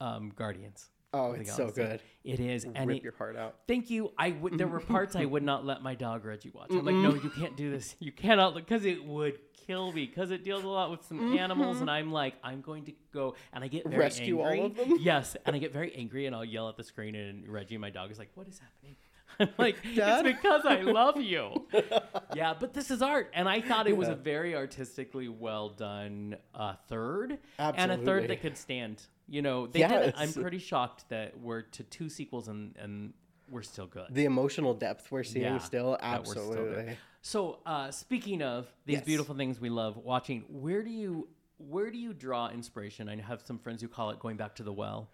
um, 0.00 0.32
Guardians. 0.34 0.90
Oh, 1.12 1.32
the 1.32 1.40
it's 1.40 1.54
so 1.54 1.70
good. 1.70 2.00
It 2.24 2.40
is, 2.40 2.64
and 2.64 2.88
rip 2.88 2.98
it, 2.98 3.02
your 3.04 3.14
heart 3.16 3.36
out. 3.36 3.58
Thank 3.68 3.88
you. 3.88 4.12
I 4.18 4.32
would. 4.32 4.58
There 4.58 4.66
were 4.66 4.80
parts 4.80 5.14
I 5.14 5.24
would 5.24 5.44
not 5.44 5.64
let 5.64 5.80
my 5.80 5.94
dog 5.94 6.24
Reggie 6.24 6.50
watch. 6.50 6.70
I'm 6.70 6.84
like, 6.84 6.96
no, 6.96 7.14
you 7.14 7.30
can't 7.30 7.56
do 7.56 7.70
this. 7.70 7.94
You 8.00 8.10
cannot, 8.10 8.54
look 8.54 8.66
because 8.66 8.84
it 8.84 9.04
would 9.04 9.38
kill 9.66 9.92
me. 9.92 10.06
Because 10.06 10.30
it 10.30 10.44
deals 10.44 10.64
a 10.64 10.68
lot 10.68 10.90
with 10.90 11.04
some 11.04 11.36
animals, 11.38 11.80
and 11.80 11.90
I'm 11.90 12.12
like, 12.12 12.34
I'm 12.42 12.60
going 12.60 12.84
to 12.84 12.92
go, 13.12 13.34
and 13.52 13.62
I 13.64 13.68
get 13.68 13.84
very 13.84 13.98
Rescue 13.98 14.40
all 14.40 14.66
of 14.66 14.76
them? 14.76 14.96
Yes, 15.00 15.36
and 15.44 15.54
I 15.54 15.58
get 15.58 15.72
very 15.72 15.94
angry, 15.94 16.26
and 16.26 16.34
I'll 16.34 16.44
yell 16.44 16.68
at 16.68 16.76
the 16.76 16.84
screen, 16.84 17.14
and 17.14 17.48
Reggie, 17.48 17.78
my 17.78 17.90
dog, 17.90 18.10
is 18.10 18.18
like, 18.18 18.30
"What 18.34 18.48
is 18.48 18.58
happening?" 18.60 18.96
I'm 19.40 19.48
like, 19.58 19.76
Dad? 19.94 20.26
"It's 20.26 20.36
because 20.40 20.64
I 20.64 20.80
love 20.82 21.20
you." 21.20 21.66
yeah, 22.34 22.54
but 22.58 22.72
this 22.72 22.90
is 22.90 23.02
art, 23.02 23.30
and 23.34 23.48
I 23.48 23.60
thought 23.60 23.86
it 23.86 23.96
was 23.96 24.08
a 24.08 24.14
very 24.14 24.54
artistically 24.54 25.28
well 25.28 25.70
done 25.70 26.36
uh, 26.54 26.74
third, 26.88 27.38
and 27.58 27.92
a 27.92 27.96
third 27.96 28.28
that 28.28 28.40
could 28.40 28.56
stand. 28.56 29.02
You 29.28 29.42
know, 29.42 29.66
they 29.66 29.80
did. 29.86 30.14
I'm 30.16 30.32
pretty 30.32 30.58
shocked 30.58 31.08
that 31.08 31.38
we're 31.40 31.62
to 31.62 31.82
two 31.84 32.08
sequels 32.08 32.48
and 32.48 32.76
and 32.78 33.14
we're 33.50 33.62
still 33.62 33.86
good. 33.86 34.06
The 34.10 34.24
emotional 34.24 34.74
depth 34.74 35.10
we're 35.10 35.22
seeing 35.24 35.44
Yeah, 35.44 35.58
still, 35.58 35.90
we're 35.90 36.24
still 36.24 36.42
absolutely. 36.42 36.96
So, 37.26 37.60
uh, 37.64 37.90
speaking 37.90 38.42
of 38.42 38.70
these 38.84 38.96
Yes. 38.96 39.04
beautiful 39.06 39.34
things 39.34 39.58
we 39.58 39.70
love 39.70 39.96
watching, 39.96 40.42
where 40.48 40.82
do 40.82 40.90
you 40.90 41.28
where 41.56 41.90
do 41.90 41.96
you 41.96 42.12
draw 42.12 42.50
inspiration? 42.50 43.08
I 43.08 43.16
have 43.16 43.40
some 43.40 43.58
friends 43.58 43.80
who 43.80 43.88
call 43.88 44.10
it 44.10 44.18
going 44.18 44.36
back 44.36 44.56
to 44.56 44.62
the 44.62 44.72
well. 44.72 45.08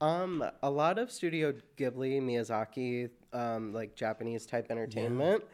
Um, 0.00 0.42
a 0.62 0.70
lot 0.70 0.96
of 0.98 1.10
Studio 1.12 1.52
Ghibli, 1.76 2.22
Miyazaki, 2.22 3.10
um, 3.34 3.74
like 3.74 3.94
Japanese 3.94 4.46
type 4.46 4.68
entertainment. 4.70 5.44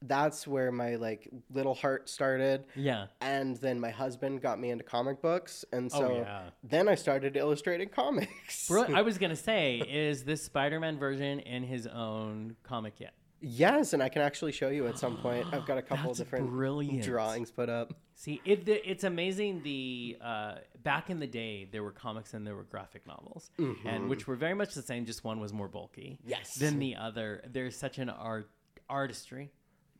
That's 0.00 0.46
where 0.46 0.72
my 0.72 0.96
like 0.96 1.28
little 1.50 1.74
heart 1.74 2.08
started. 2.08 2.64
Yeah. 2.74 3.08
And 3.20 3.56
then 3.58 3.78
my 3.78 3.90
husband 3.90 4.40
got 4.40 4.58
me 4.58 4.70
into 4.70 4.84
comic 4.84 5.20
books, 5.20 5.66
and 5.72 5.92
so 5.92 6.12
Oh, 6.12 6.16
yeah. 6.16 6.50
then 6.64 6.88
I 6.88 6.94
started 6.94 7.36
illustrating 7.36 7.90
comics. 7.90 8.68
Bro, 8.68 8.84
I 8.94 9.02
was 9.02 9.18
gonna 9.18 9.36
say, 9.36 9.80
is 9.80 10.24
this 10.24 10.42
Spider-Man 10.44 10.98
version 10.98 11.40
in 11.40 11.62
his 11.64 11.86
own 11.86 12.56
comic 12.62 13.00
yet? 13.00 13.12
Yes, 13.42 13.92
and 13.92 14.02
I 14.02 14.08
can 14.08 14.22
actually 14.22 14.52
show 14.52 14.68
you 14.68 14.86
at 14.86 14.98
some 14.98 15.16
point. 15.18 15.46
I've 15.52 15.66
got 15.66 15.76
a 15.78 15.82
couple 15.90 16.06
That's 16.08 16.18
different 16.18 16.48
brilliant. 16.48 17.02
drawings 17.04 17.50
put 17.50 17.68
up. 17.68 17.92
See, 18.14 18.40
it, 18.44 18.64
the, 18.64 18.88
it's 18.90 19.04
amazing. 19.04 19.62
The 19.62 20.16
uh, 20.22 20.54
back 20.82 21.10
in 21.10 21.18
the 21.18 21.26
day, 21.26 21.68
there 21.70 21.82
were 21.82 21.90
comics 21.90 22.34
and 22.34 22.46
there 22.46 22.54
were 22.54 22.62
graphic 22.64 23.06
novels, 23.06 23.50
and 23.84 24.08
which 24.08 24.26
were 24.26 24.36
very 24.36 24.54
much 24.54 24.74
the 24.74 24.82
same. 24.82 25.04
Just 25.06 25.24
one 25.24 25.40
was 25.40 25.52
more 25.52 25.68
bulky, 25.68 26.18
Yes. 26.24 26.46
than 26.58 26.78
the 26.78 26.96
other. 26.96 27.42
There's 27.50 27.76
such 27.76 27.98
an 27.98 28.08
art 28.10 28.48
artistry 28.88 29.50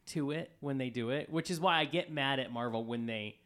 to 0.07 0.31
it 0.33 0.51
when 0.61 0.79
they 0.79 0.91
do 0.91 1.11
it, 1.11 1.31
which 1.31 1.51
is 1.51 1.59
why 1.61 1.79
I 1.79 1.85
get 1.85 2.13
mad 2.13 2.39
at 2.39 2.53
Marvel 2.53 2.85
when 2.85 3.07
they 3.07 3.37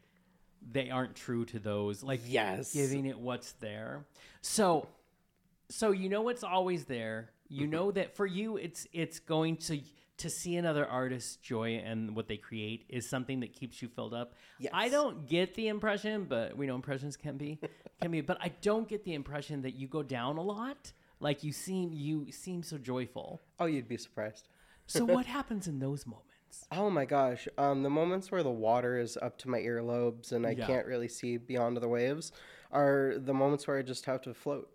they 0.71 0.89
aren't 0.89 1.15
true 1.15 1.45
to 1.45 1.59
those, 1.59 2.03
like 2.03 2.19
Yes. 2.25 2.73
giving 2.73 3.05
it 3.05 3.17
what's 3.19 3.51
there. 3.53 4.05
So, 4.41 4.87
so 5.69 5.91
you 5.91 6.09
know 6.09 6.21
what's 6.23 6.43
always 6.43 6.85
there. 6.85 7.29
You 7.49 7.65
Mm-hmm. 7.65 7.77
know 7.77 7.91
that 7.91 8.15
for 8.15 8.25
you, 8.25 8.57
it's 8.57 8.87
it's 8.93 9.19
going 9.19 9.57
to 9.57 9.79
to 10.17 10.29
see 10.29 10.55
another 10.55 10.85
artist's 10.87 11.35
joy 11.37 11.75
and 11.85 12.15
what 12.15 12.27
they 12.27 12.37
create 12.37 12.85
is 12.89 13.07
something 13.07 13.39
that 13.41 13.53
keeps 13.53 13.81
you 13.81 13.87
filled 13.87 14.13
up. 14.15 14.33
I 14.73 14.89
don't 14.89 15.27
get 15.27 15.53
the 15.53 15.67
impression, 15.67 16.25
but 16.25 16.57
we 16.57 16.65
know 16.65 16.75
impressions 16.75 17.15
can 17.15 17.37
be 17.37 17.59
can 18.01 18.11
be, 18.11 18.21
but 18.21 18.37
I 18.41 18.49
don't 18.61 18.87
get 18.87 19.03
the 19.03 19.13
impression 19.13 19.61
that 19.61 19.75
you 19.75 19.87
go 19.87 20.03
down 20.03 20.37
a 20.37 20.41
lot. 20.41 20.91
Like 21.19 21.43
you 21.43 21.51
seem 21.51 21.91
you 21.93 22.31
seem 22.31 22.63
so 22.63 22.77
joyful. 22.77 23.41
Oh, 23.59 23.65
you'd 23.65 23.87
be 23.87 23.97
surprised. 23.97 24.47
So 24.87 25.05
what 25.05 25.25
happens 25.27 25.67
in 25.67 25.79
those 25.79 26.05
moments? 26.05 26.69
Oh 26.71 26.89
my 26.89 27.05
gosh. 27.05 27.47
Um, 27.57 27.83
the 27.83 27.89
moments 27.89 28.31
where 28.31 28.43
the 28.43 28.49
water 28.51 28.97
is 28.97 29.17
up 29.17 29.37
to 29.39 29.49
my 29.49 29.59
earlobes 29.59 30.31
and 30.31 30.45
I 30.45 30.53
Yeah. 30.53 30.65
can't 30.65 30.85
really 30.85 31.07
see 31.07 31.37
beyond 31.37 31.77
the 31.77 31.87
waves 31.87 32.31
are 32.71 33.15
the 33.17 33.33
moments 33.33 33.67
where 33.67 33.77
I 33.77 33.81
just 33.83 34.05
have 34.05 34.21
to 34.23 34.33
float. 34.33 34.69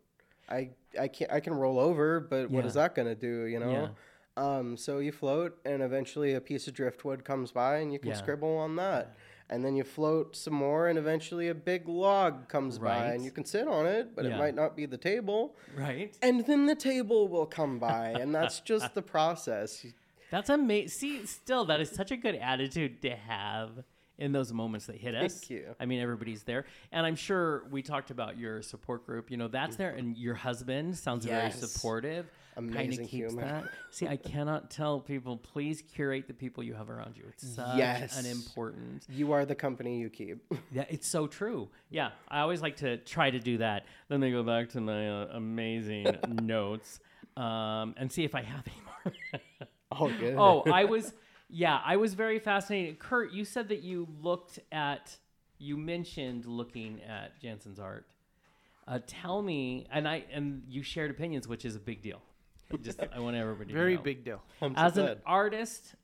I 0.52 0.70
I 1.00 1.08
can 1.08 1.26
I 1.30 1.40
can 1.40 1.54
roll 1.54 1.78
over, 1.78 2.20
but 2.20 2.50
what 2.50 2.64
is 2.66 2.74
Yeah. 2.76 2.82
that 2.82 2.94
gonna 2.94 3.14
do? 3.14 3.44
You 3.46 3.58
know. 3.60 3.90
Um, 4.36 4.76
so 4.78 4.98
you 4.98 5.12
float, 5.12 5.58
and 5.66 5.82
eventually 5.82 6.32
a 6.34 6.40
piece 6.40 6.66
of 6.66 6.72
driftwood 6.74 7.22
comes 7.24 7.52
by, 7.52 7.76
and 7.78 7.92
you 7.92 7.98
can 7.98 8.10
Yeah. 8.10 8.16
scribble 8.16 8.56
on 8.56 8.76
that. 8.76 9.14
and 9.50 9.62
then 9.62 9.76
you 9.76 9.84
float 9.84 10.34
some 10.34 10.54
more, 10.54 10.88
and 10.88 10.98
eventually 10.98 11.48
a 11.48 11.54
big 11.54 11.86
log 11.86 12.48
comes 12.48 12.78
by, 12.78 13.08
and 13.12 13.22
you 13.22 13.30
can 13.30 13.44
sit 13.44 13.68
on 13.68 13.84
it, 13.86 14.14
but 14.16 14.24
Yeah. 14.24 14.36
it 14.36 14.38
might 14.38 14.54
not 14.54 14.74
be 14.74 14.86
the 14.86 14.96
table. 14.96 15.54
Right. 15.76 16.16
And 16.22 16.46
then 16.46 16.64
the 16.64 16.74
table 16.74 17.28
will 17.28 17.44
come 17.44 17.78
by, 17.78 18.10
and 18.18 18.34
that's 18.34 18.60
just 18.72 18.94
the 18.94 19.02
process. 19.02 19.84
That's 20.30 20.48
amazing. 20.48 20.88
See, 20.88 21.26
still, 21.26 21.66
that 21.66 21.80
is 21.82 21.90
such 21.90 22.10
a 22.10 22.16
good 22.16 22.34
attitude 22.36 23.02
to 23.02 23.10
have 23.14 23.84
in 24.18 24.32
those 24.32 24.52
moments 24.52 24.86
that 24.86 24.96
hit 24.96 25.14
us. 25.14 25.40
Thank 25.40 25.50
you. 25.50 25.74
I 25.80 25.86
mean, 25.86 26.00
everybody's 26.00 26.42
there, 26.42 26.66
and 26.92 27.04
I'm 27.06 27.16
sure 27.16 27.64
we 27.70 27.82
talked 27.82 28.10
about 28.10 28.38
your 28.38 28.62
support 28.62 29.06
group. 29.06 29.30
You 29.30 29.36
know, 29.36 29.48
that's 29.48 29.76
there, 29.76 29.90
and 29.90 30.16
your 30.16 30.34
husband 30.34 30.96
sounds 30.96 31.24
very 31.24 31.44
Yes. 31.44 31.58
supportive. 31.60 32.26
Kind 32.54 32.68
of 32.68 32.74
Amazing 32.74 33.06
keeps 33.06 33.32
human. 33.32 33.48
that. 33.48 33.64
See, 33.90 34.06
I 34.06 34.16
cannot 34.16 34.70
tell 34.70 35.00
people. 35.00 35.38
Please 35.38 35.80
curate 35.80 36.26
the 36.28 36.34
people 36.34 36.62
you 36.62 36.74
have 36.74 36.90
around 36.90 37.16
you. 37.16 37.24
It's 37.30 37.48
such 37.54 37.78
Yes. 37.78 38.18
an 38.18 38.26
important. 38.30 39.06
You 39.08 39.32
are 39.32 39.46
the 39.46 39.54
company 39.54 39.98
you 39.98 40.10
keep. 40.10 40.44
Yeah, 40.70 40.84
it's 40.90 41.08
so 41.08 41.26
true. 41.26 41.70
Yeah, 41.88 42.10
I 42.28 42.40
always 42.40 42.60
like 42.60 42.76
to 42.76 42.98
try 42.98 43.30
to 43.30 43.38
do 43.40 43.56
that. 43.58 43.86
Then 44.08 44.20
they 44.20 44.30
go 44.30 44.42
back 44.42 44.68
to 44.70 44.80
my 44.82 45.08
uh, 45.22 45.28
amazing 45.32 46.06
notes 46.42 47.00
um, 47.38 47.94
and 47.96 48.12
see 48.12 48.24
if 48.24 48.34
I 48.34 48.42
have 48.42 48.64
any 48.66 48.76
more. 48.84 49.40
Oh, 49.90 50.10
good. 50.20 50.36
oh, 50.38 50.62
I 50.70 50.84
was, 50.84 51.12
yeah, 51.52 51.80
I 51.84 51.96
was 51.96 52.14
very 52.14 52.38
fascinated. 52.38 52.98
Kurt, 52.98 53.32
you 53.32 53.44
said 53.44 53.68
that 53.68 53.82
you 53.82 54.08
looked 54.22 54.58
at, 54.72 55.14
you 55.58 55.76
mentioned 55.76 56.46
looking 56.46 57.02
at 57.02 57.38
Jansen's 57.40 57.78
art. 57.78 58.06
Uh, 58.88 58.98
tell 59.06 59.42
me, 59.42 59.86
and 59.92 60.08
I 60.08 60.24
and 60.32 60.62
you 60.68 60.82
shared 60.82 61.10
opinions, 61.10 61.46
which 61.46 61.64
is 61.64 61.76
a 61.76 61.78
big 61.78 62.02
deal. 62.02 62.20
Just 62.80 63.00
I 63.14 63.20
want 63.20 63.36
everybody 63.36 63.72
Very 63.72 63.92
to 63.92 63.96
know. 63.98 64.02
Very 64.02 64.14
big 64.14 64.24
deal. 64.24 64.42
I'm 64.62 64.74
so 64.74 64.80
As 64.80 64.96
an 64.96 65.04
glad. 65.04 65.20
artist, 65.26 65.94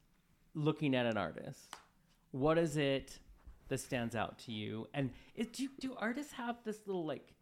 looking 0.55 0.95
at 0.95 1.07
an 1.07 1.17
artist, 1.17 1.75
what 2.31 2.59
is 2.59 2.77
it 2.77 3.19
that 3.69 3.79
stands 3.79 4.15
out 4.15 4.39
to 4.41 4.53
you? 4.53 4.87
And 4.93 5.11
it, 5.35 5.55
do 5.55 5.69
do 5.81 5.95
artists 5.97 6.33
have 6.35 6.57
this 6.65 6.87
little 6.87 7.07
like 7.07 7.33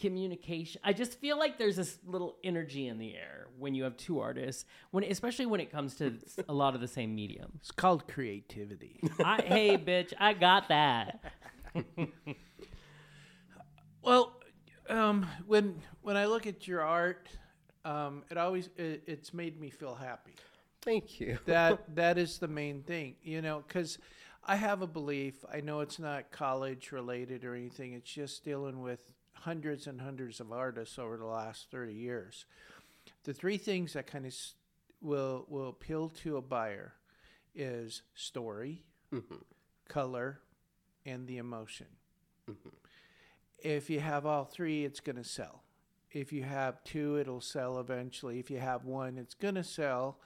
communication? 0.00 0.80
I 0.84 0.92
just 0.92 1.20
feel 1.20 1.38
like 1.38 1.58
there's 1.58 1.76
this 1.76 1.98
little 2.06 2.36
energy 2.42 2.88
in 2.88 2.98
the 2.98 3.14
air 3.14 3.48
when 3.58 3.74
you 3.74 3.84
have 3.84 3.96
two 3.96 4.20
artists, 4.20 4.64
when 4.90 5.04
especially 5.04 5.46
when 5.46 5.60
it 5.60 5.70
comes 5.70 5.94
to 5.96 6.18
a 6.48 6.52
lot 6.54 6.74
of 6.74 6.80
the 6.80 6.88
same 6.88 7.14
medium. 7.14 7.52
It's 7.56 7.70
called 7.70 8.08
creativity. 8.08 9.00
I, 9.24 9.42
hey, 9.42 9.78
bitch, 9.78 10.12
I 10.18 10.32
got 10.32 10.68
that. 10.68 11.20
Well, 14.02 14.32
um, 14.90 15.26
when 15.46 15.80
when 16.02 16.16
I 16.16 16.26
look 16.26 16.46
at 16.46 16.66
your 16.66 16.82
art, 16.82 17.28
um, 17.84 18.24
it 18.30 18.36
always 18.36 18.68
it, 18.76 19.04
it's 19.06 19.32
made 19.32 19.60
me 19.60 19.70
feel 19.70 19.94
happy. 19.94 20.34
Thank 20.82 21.20
you. 21.20 21.38
That 21.46 21.82
that 21.94 22.18
is 22.18 22.38
the 22.38 22.48
main 22.48 22.82
thing, 22.82 23.14
you 23.22 23.40
know, 23.40 23.62
because 23.66 23.98
I 24.44 24.56
have 24.56 24.82
a 24.82 24.88
belief. 24.88 25.44
I 25.52 25.60
know 25.60 25.80
it's 25.80 26.00
not 26.00 26.32
college 26.32 26.90
related 26.90 27.44
or 27.44 27.54
anything. 27.54 27.92
It's 27.92 28.12
just 28.12 28.44
dealing 28.44 28.82
with 28.82 29.11
hundreds 29.32 29.86
and 29.86 30.00
hundreds 30.00 30.40
of 30.40 30.52
artists 30.52 30.98
over 30.98 31.16
the 31.16 31.26
last 31.26 31.70
thirty 31.70 31.94
years. 31.94 32.44
The 33.24 33.34
three 33.34 33.58
things 33.58 33.92
that 33.94 34.06
kind 34.06 34.26
of 34.26 34.34
will 35.00 35.44
will 35.48 35.68
appeal 35.68 36.08
to 36.08 36.36
a 36.36 36.42
buyer 36.42 36.94
is 37.54 38.02
story, 38.14 38.82
mm-hmm. 39.12 39.34
color, 39.88 40.40
and 41.04 41.26
the 41.26 41.38
emotion. 41.38 41.86
Mm-hmm. 42.50 42.68
If 43.62 43.90
you 43.90 44.00
have 44.00 44.26
all 44.26 44.44
three, 44.44 44.84
it's 44.84 45.00
going 45.00 45.16
to 45.16 45.24
sell. 45.24 45.62
If 46.10 46.32
you 46.32 46.42
have 46.42 46.82
two, 46.84 47.18
it'll 47.18 47.40
sell 47.40 47.78
eventually. 47.78 48.38
If 48.38 48.50
you 48.50 48.58
have 48.58 48.84
one, 48.84 49.16
it's 49.16 49.34
going 49.34 49.54
to 49.54 49.64
sell, 49.64 50.18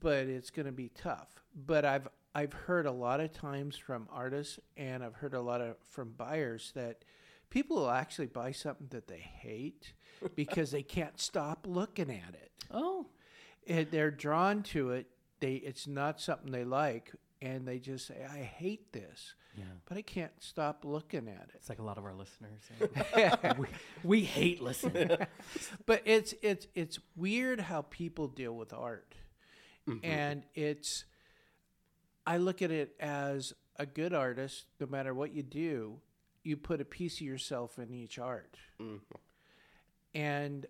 but 0.00 0.26
it's 0.26 0.50
going 0.50 0.66
to 0.66 0.72
be 0.72 0.90
tough. 0.90 1.42
But 1.54 1.84
I've 1.84 2.08
I've 2.34 2.52
heard 2.52 2.86
a 2.86 2.92
lot 2.92 3.20
of 3.20 3.32
times 3.32 3.76
from 3.76 4.08
artists 4.10 4.58
and 4.76 5.04
I've 5.04 5.16
heard 5.16 5.34
a 5.34 5.40
lot 5.40 5.60
of 5.60 5.76
from 5.90 6.12
buyers 6.12 6.72
that 6.74 7.04
people 7.52 7.76
will 7.76 7.90
actually 7.90 8.26
buy 8.26 8.50
something 8.50 8.86
that 8.90 9.06
they 9.06 9.18
hate 9.18 9.92
because 10.34 10.70
they 10.70 10.82
can't 10.82 11.20
stop 11.20 11.66
looking 11.68 12.10
at 12.10 12.34
it 12.34 12.52
Oh, 12.72 13.06
it, 13.64 13.90
they're 13.90 14.10
drawn 14.10 14.62
to 14.64 14.90
it. 14.90 15.06
They 15.40 15.54
it's 15.54 15.86
not 15.86 16.20
something 16.20 16.50
they 16.50 16.64
like, 16.64 17.12
and 17.40 17.66
they 17.66 17.78
just 17.78 18.06
say, 18.06 18.24
"I 18.28 18.38
hate 18.38 18.92
this," 18.92 19.34
yeah. 19.56 19.64
but 19.86 19.98
I 19.98 20.02
can't 20.02 20.32
stop 20.38 20.84
looking 20.84 21.28
at 21.28 21.48
it. 21.48 21.50
It's 21.54 21.68
like 21.68 21.78
a 21.78 21.82
lot 21.82 21.98
of 21.98 22.04
our 22.04 22.14
listeners. 22.14 22.62
we, 23.58 23.66
we 24.02 24.22
hate 24.22 24.62
listening. 24.62 25.10
But 25.86 26.02
it's 26.04 26.34
it's 26.42 26.66
it's 26.74 26.98
weird 27.16 27.60
how 27.60 27.82
people 27.82 28.28
deal 28.28 28.54
with 28.54 28.72
art, 28.72 29.14
mm-hmm. 29.88 30.04
and 30.04 30.44
it's. 30.54 31.04
I 32.24 32.36
look 32.36 32.62
at 32.62 32.70
it 32.70 32.94
as 33.00 33.52
a 33.76 33.84
good 33.84 34.14
artist. 34.14 34.66
No 34.80 34.86
matter 34.86 35.12
what 35.12 35.34
you 35.34 35.42
do, 35.42 35.98
you 36.42 36.56
put 36.56 36.80
a 36.80 36.84
piece 36.84 37.16
of 37.16 37.26
yourself 37.26 37.78
in 37.78 37.92
each 37.92 38.18
art, 38.18 38.56
mm-hmm. 38.80 38.98
and 40.14 40.66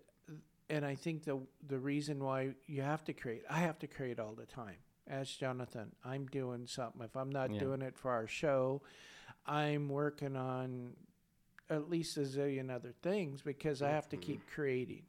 and 0.69 0.85
I 0.85 0.95
think 0.95 1.23
the 1.23 1.39
the 1.67 1.79
reason 1.79 2.23
why 2.23 2.51
you 2.67 2.81
have 2.81 3.03
to 3.05 3.13
create, 3.13 3.43
I 3.49 3.59
have 3.59 3.79
to 3.79 3.87
create 3.87 4.19
all 4.19 4.33
the 4.33 4.45
time. 4.45 4.77
As 5.07 5.29
Jonathan, 5.29 5.91
I'm 6.05 6.27
doing 6.27 6.65
something. 6.65 7.01
If 7.01 7.17
I'm 7.17 7.29
not 7.29 7.51
Yeah. 7.51 7.59
doing 7.59 7.81
it 7.81 7.97
for 7.97 8.11
our 8.11 8.27
show, 8.27 8.81
I'm 9.45 9.89
working 9.89 10.37
on 10.37 10.95
at 11.69 11.89
least 11.89 12.17
a 12.17 12.21
zillion 12.21 12.69
other 12.69 12.93
things 13.01 13.41
because 13.41 13.81
I 13.81 13.89
have 13.89 14.07
to 14.09 14.15
mm-hmm. 14.15 14.25
keep 14.25 14.47
creating. 14.47 15.03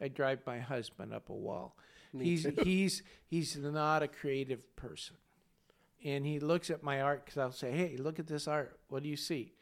I 0.00 0.08
drive 0.08 0.40
my 0.46 0.60
husband 0.60 1.12
up 1.12 1.28
a 1.28 1.34
wall. 1.34 1.76
he's 2.16 2.46
he's 2.62 3.02
he's 3.26 3.56
not 3.56 4.02
a 4.02 4.08
creative 4.08 4.76
person, 4.76 5.16
and 6.04 6.26
he 6.26 6.38
looks 6.40 6.70
at 6.70 6.82
my 6.82 7.00
art 7.00 7.24
because 7.24 7.38
I'll 7.38 7.52
say, 7.52 7.72
"Hey, 7.72 7.96
look 7.96 8.18
at 8.18 8.26
this 8.26 8.46
art. 8.46 8.78
What 8.88 9.02
do 9.02 9.08
you 9.08 9.16
see?" 9.16 9.54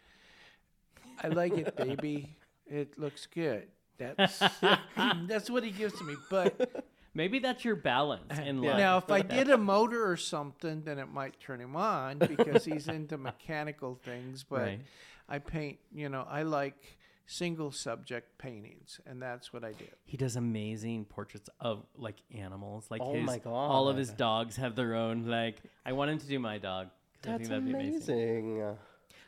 I 1.22 1.28
like 1.28 1.56
it, 1.56 1.76
baby. 1.76 2.36
It 2.66 2.98
looks 2.98 3.26
good. 3.26 3.68
That's 3.98 4.38
that's 5.26 5.50
what 5.50 5.64
he 5.64 5.70
gives 5.70 5.98
to 5.98 6.04
me. 6.04 6.14
But 6.30 6.84
Maybe 7.12 7.40
that's 7.40 7.64
your 7.64 7.74
balance 7.74 8.38
in 8.38 8.62
life. 8.62 8.78
now, 8.78 8.96
if 8.98 9.10
I 9.10 9.20
did 9.22 9.50
a 9.50 9.58
motor 9.58 10.08
or 10.08 10.16
something, 10.16 10.82
then 10.84 11.00
it 11.00 11.08
might 11.12 11.40
turn 11.40 11.60
him 11.60 11.74
on 11.74 12.18
because 12.18 12.64
he's 12.64 12.86
into 12.86 13.18
mechanical 13.18 13.98
things. 14.04 14.44
But 14.44 14.60
Right. 14.60 14.80
I 15.28 15.38
paint, 15.40 15.78
you 15.92 16.08
know, 16.08 16.24
I 16.30 16.42
like 16.42 16.98
single 17.26 17.72
subject 17.72 18.38
paintings, 18.38 19.00
and 19.06 19.20
that's 19.20 19.52
what 19.52 19.64
I 19.64 19.72
do. 19.72 19.86
He 20.04 20.16
does 20.16 20.36
amazing 20.36 21.04
portraits 21.06 21.50
of 21.58 21.84
like 21.96 22.16
animals. 22.32 22.86
Like 22.90 23.02
Oh 23.04 23.14
his, 23.14 23.26
my 23.26 23.40
all 23.44 23.88
of 23.88 23.96
his 23.96 24.10
dogs 24.10 24.54
have 24.56 24.76
their 24.76 24.94
own. 24.94 25.26
Like 25.26 25.56
I 25.84 25.92
want 25.92 26.12
him 26.12 26.18
to 26.18 26.26
do 26.28 26.38
my 26.38 26.58
dog. 26.58 26.90
'cause 27.22 27.34
I 27.34 27.38
That's 27.38 27.48
think 27.48 27.50
that'd 27.50 27.64
be 27.64 27.72
amazing. 27.72 28.14
amazing. 28.14 28.76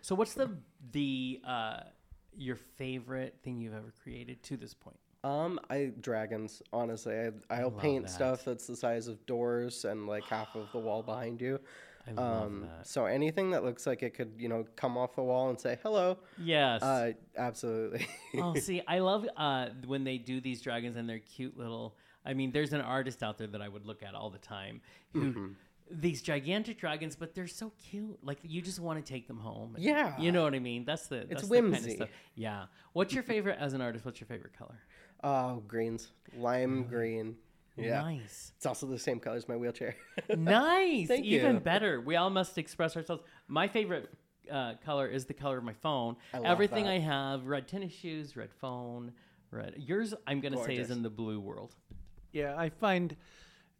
So 0.02 0.14
what's 0.14 0.34
the 0.34 0.56
the 0.90 1.40
uh, 1.46 1.80
your 2.36 2.56
favorite 2.56 3.36
thing 3.42 3.60
you've 3.60 3.74
ever 3.74 3.92
created 4.02 4.42
to 4.44 4.56
this 4.56 4.74
point? 4.74 4.96
Um, 5.24 5.60
I 5.70 5.92
dragons. 6.00 6.62
Honestly, 6.72 7.14
I 7.16 7.30
I'll 7.50 7.70
love 7.70 7.78
paint 7.78 8.06
that. 8.06 8.10
stuff 8.12 8.44
that's 8.44 8.66
the 8.66 8.74
size 8.76 9.06
of 9.06 9.24
doors 9.26 9.84
and 9.84 10.06
like 10.08 10.24
half 10.24 10.56
of 10.56 10.66
the 10.72 10.78
wall 10.78 11.02
behind 11.02 11.40
you. 11.40 11.60
I 12.08 12.10
love 12.12 12.42
Um, 12.46 12.60
that. 12.62 12.86
so 12.88 13.06
anything 13.06 13.50
that 13.52 13.62
looks 13.62 13.86
like 13.86 14.02
it 14.02 14.14
could, 14.14 14.32
you 14.36 14.48
know, 14.48 14.66
come 14.74 14.98
off 14.98 15.14
the 15.14 15.22
wall 15.22 15.50
and 15.50 15.60
say 15.60 15.78
hello. 15.84 16.18
Yes. 16.36 16.82
Uh, 16.82 17.12
absolutely. 17.36 18.08
oh, 18.38 18.56
see, 18.56 18.82
I 18.88 18.98
love 18.98 19.28
uh, 19.36 19.68
when 19.86 20.02
they 20.02 20.18
do 20.18 20.40
these 20.40 20.60
dragons 20.60 20.96
and 20.96 21.08
they're 21.08 21.20
cute 21.20 21.56
little. 21.56 21.96
I 22.26 22.34
mean, 22.34 22.50
there's 22.50 22.72
an 22.72 22.80
artist 22.80 23.22
out 23.22 23.38
there 23.38 23.46
that 23.46 23.62
I 23.62 23.68
would 23.68 23.86
look 23.86 24.02
at 24.02 24.14
all 24.16 24.30
the 24.30 24.38
time 24.38 24.80
who. 25.12 25.54
These 26.00 26.22
gigantic 26.22 26.78
dragons, 26.78 27.16
but 27.16 27.34
they're 27.34 27.46
so 27.46 27.72
cute. 27.90 28.18
Like 28.24 28.38
you 28.42 28.62
just 28.62 28.80
want 28.80 29.04
to 29.04 29.12
take 29.12 29.26
them 29.28 29.38
home. 29.38 29.74
and- 29.74 29.84
Yeah. 29.84 30.18
you 30.18 30.32
know 30.32 30.42
what 30.42 30.54
I 30.54 30.58
mean. 30.58 30.84
That's 30.84 31.06
the 31.06 31.16
that's 31.28 31.42
It's 31.42 31.48
the 31.48 31.54
kind 31.54 31.66
of 31.66 31.72
whimsy. 31.72 31.96
stuff. 31.96 32.08
Yeah. 32.34 32.64
What's 32.94 33.12
your 33.14 33.22
favorite 33.22 33.58
as 33.60 33.74
an 33.74 33.80
artist? 33.80 34.04
What's 34.04 34.20
your 34.20 34.28
favorite 34.28 34.54
color? 34.56 34.78
oh, 35.24 35.62
greens, 35.68 36.10
lime 36.36 36.82
green. 36.84 37.36
Yeah, 37.76 38.00
Nice. 38.02 38.52
it's 38.56 38.66
also 38.66 38.86
the 38.86 38.98
same 38.98 39.18
color 39.20 39.36
as 39.36 39.48
my 39.48 39.56
wheelchair. 39.56 39.94
nice. 40.36 41.08
Thank 41.08 41.24
Even 41.24 41.54
you. 41.54 41.60
better. 41.60 42.00
We 42.00 42.16
all 42.16 42.28
must 42.28 42.58
express 42.58 42.96
ourselves. 42.96 43.22
My 43.48 43.66
favorite 43.68 44.10
uh, 44.50 44.74
color 44.84 45.06
is 45.06 45.24
the 45.26 45.32
color 45.34 45.56
of 45.58 45.64
my 45.64 45.72
phone. 45.74 46.16
I 46.34 46.38
love 46.38 46.46
Everything 46.46 46.84
that. 46.84 46.90
I 46.92 46.98
have: 46.98 47.46
red 47.46 47.68
tennis 47.68 47.92
shoes, 47.92 48.36
red 48.36 48.52
phone, 48.52 49.12
red. 49.52 49.74
Yours, 49.78 50.12
I'm 50.26 50.40
gonna 50.40 50.62
say, 50.64 50.76
is 50.76 50.90
in 50.90 51.02
the 51.02 51.08
blue 51.10 51.40
world. 51.40 51.74
Yeah, 52.32 52.54
I 52.58 52.68
find 52.68 53.16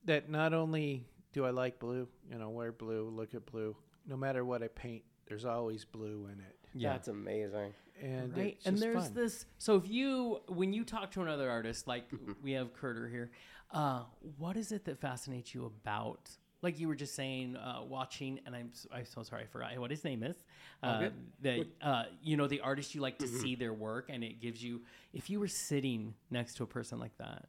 that 0.04 0.30
not 0.30 0.54
only 0.54 1.06
do 1.32 1.44
I 1.44 1.50
like 1.50 1.78
blue, 1.78 2.08
you 2.30 2.38
know, 2.38 2.50
wear 2.50 2.72
blue, 2.72 3.08
look 3.08 3.34
at 3.34 3.46
blue. 3.46 3.76
No 4.06 4.16
matter 4.16 4.44
what 4.44 4.62
I 4.62 4.68
paint, 4.68 5.02
there's 5.26 5.44
always 5.44 5.84
blue 5.84 6.26
in 6.32 6.40
it, 6.40 6.56
Yeah. 6.74 6.92
That's 6.92 7.08
amazing. 7.08 7.72
and 8.00 8.36
Right. 8.36 8.54
it's 8.56 8.66
And 8.66 8.78
there's 8.78 9.04
fun. 9.04 9.14
this. 9.14 9.46
So 9.58 9.76
if 9.76 9.88
you, 9.88 10.40
when 10.48 10.72
you 10.72 10.84
talk 10.84 11.10
to 11.12 11.22
another 11.22 11.48
artist, 11.50 11.86
like 11.86 12.10
Mm-hmm. 12.10 12.32
we 12.42 12.52
have 12.52 12.72
Curter 12.74 13.08
here, 13.08 13.30
uh, 13.70 14.02
what 14.38 14.56
is 14.56 14.72
it 14.72 14.84
that 14.86 15.00
fascinates 15.00 15.54
you 15.54 15.64
about? 15.66 16.28
Like 16.60 16.78
you 16.78 16.86
were 16.86 16.94
just 16.94 17.14
saying, 17.14 17.56
uh, 17.56 17.82
watching, 17.88 18.38
and 18.46 18.54
I'm 18.54 18.68
s- 18.72 18.86
I'm 18.92 19.04
so 19.04 19.22
sorry 19.24 19.42
I 19.42 19.46
forgot 19.46 19.76
what 19.78 19.90
his 19.90 20.04
name 20.04 20.22
is. 20.22 20.36
Uh, 20.80 20.98
good. 21.00 21.12
that 21.42 21.66
uh, 21.80 22.04
you 22.22 22.36
know 22.36 22.46
the 22.46 22.60
artist 22.60 22.94
you 22.94 23.00
like 23.00 23.18
Mm-hmm. 23.18 23.34
to 23.34 23.40
see 23.40 23.54
their 23.56 23.72
work, 23.72 24.10
and 24.10 24.22
it 24.22 24.40
gives 24.40 24.62
you. 24.62 24.82
If 25.12 25.28
you 25.28 25.40
were 25.40 25.48
sitting 25.48 26.14
next 26.30 26.54
to 26.58 26.62
a 26.62 26.66
person 26.66 27.00
like 27.00 27.16
that, 27.18 27.48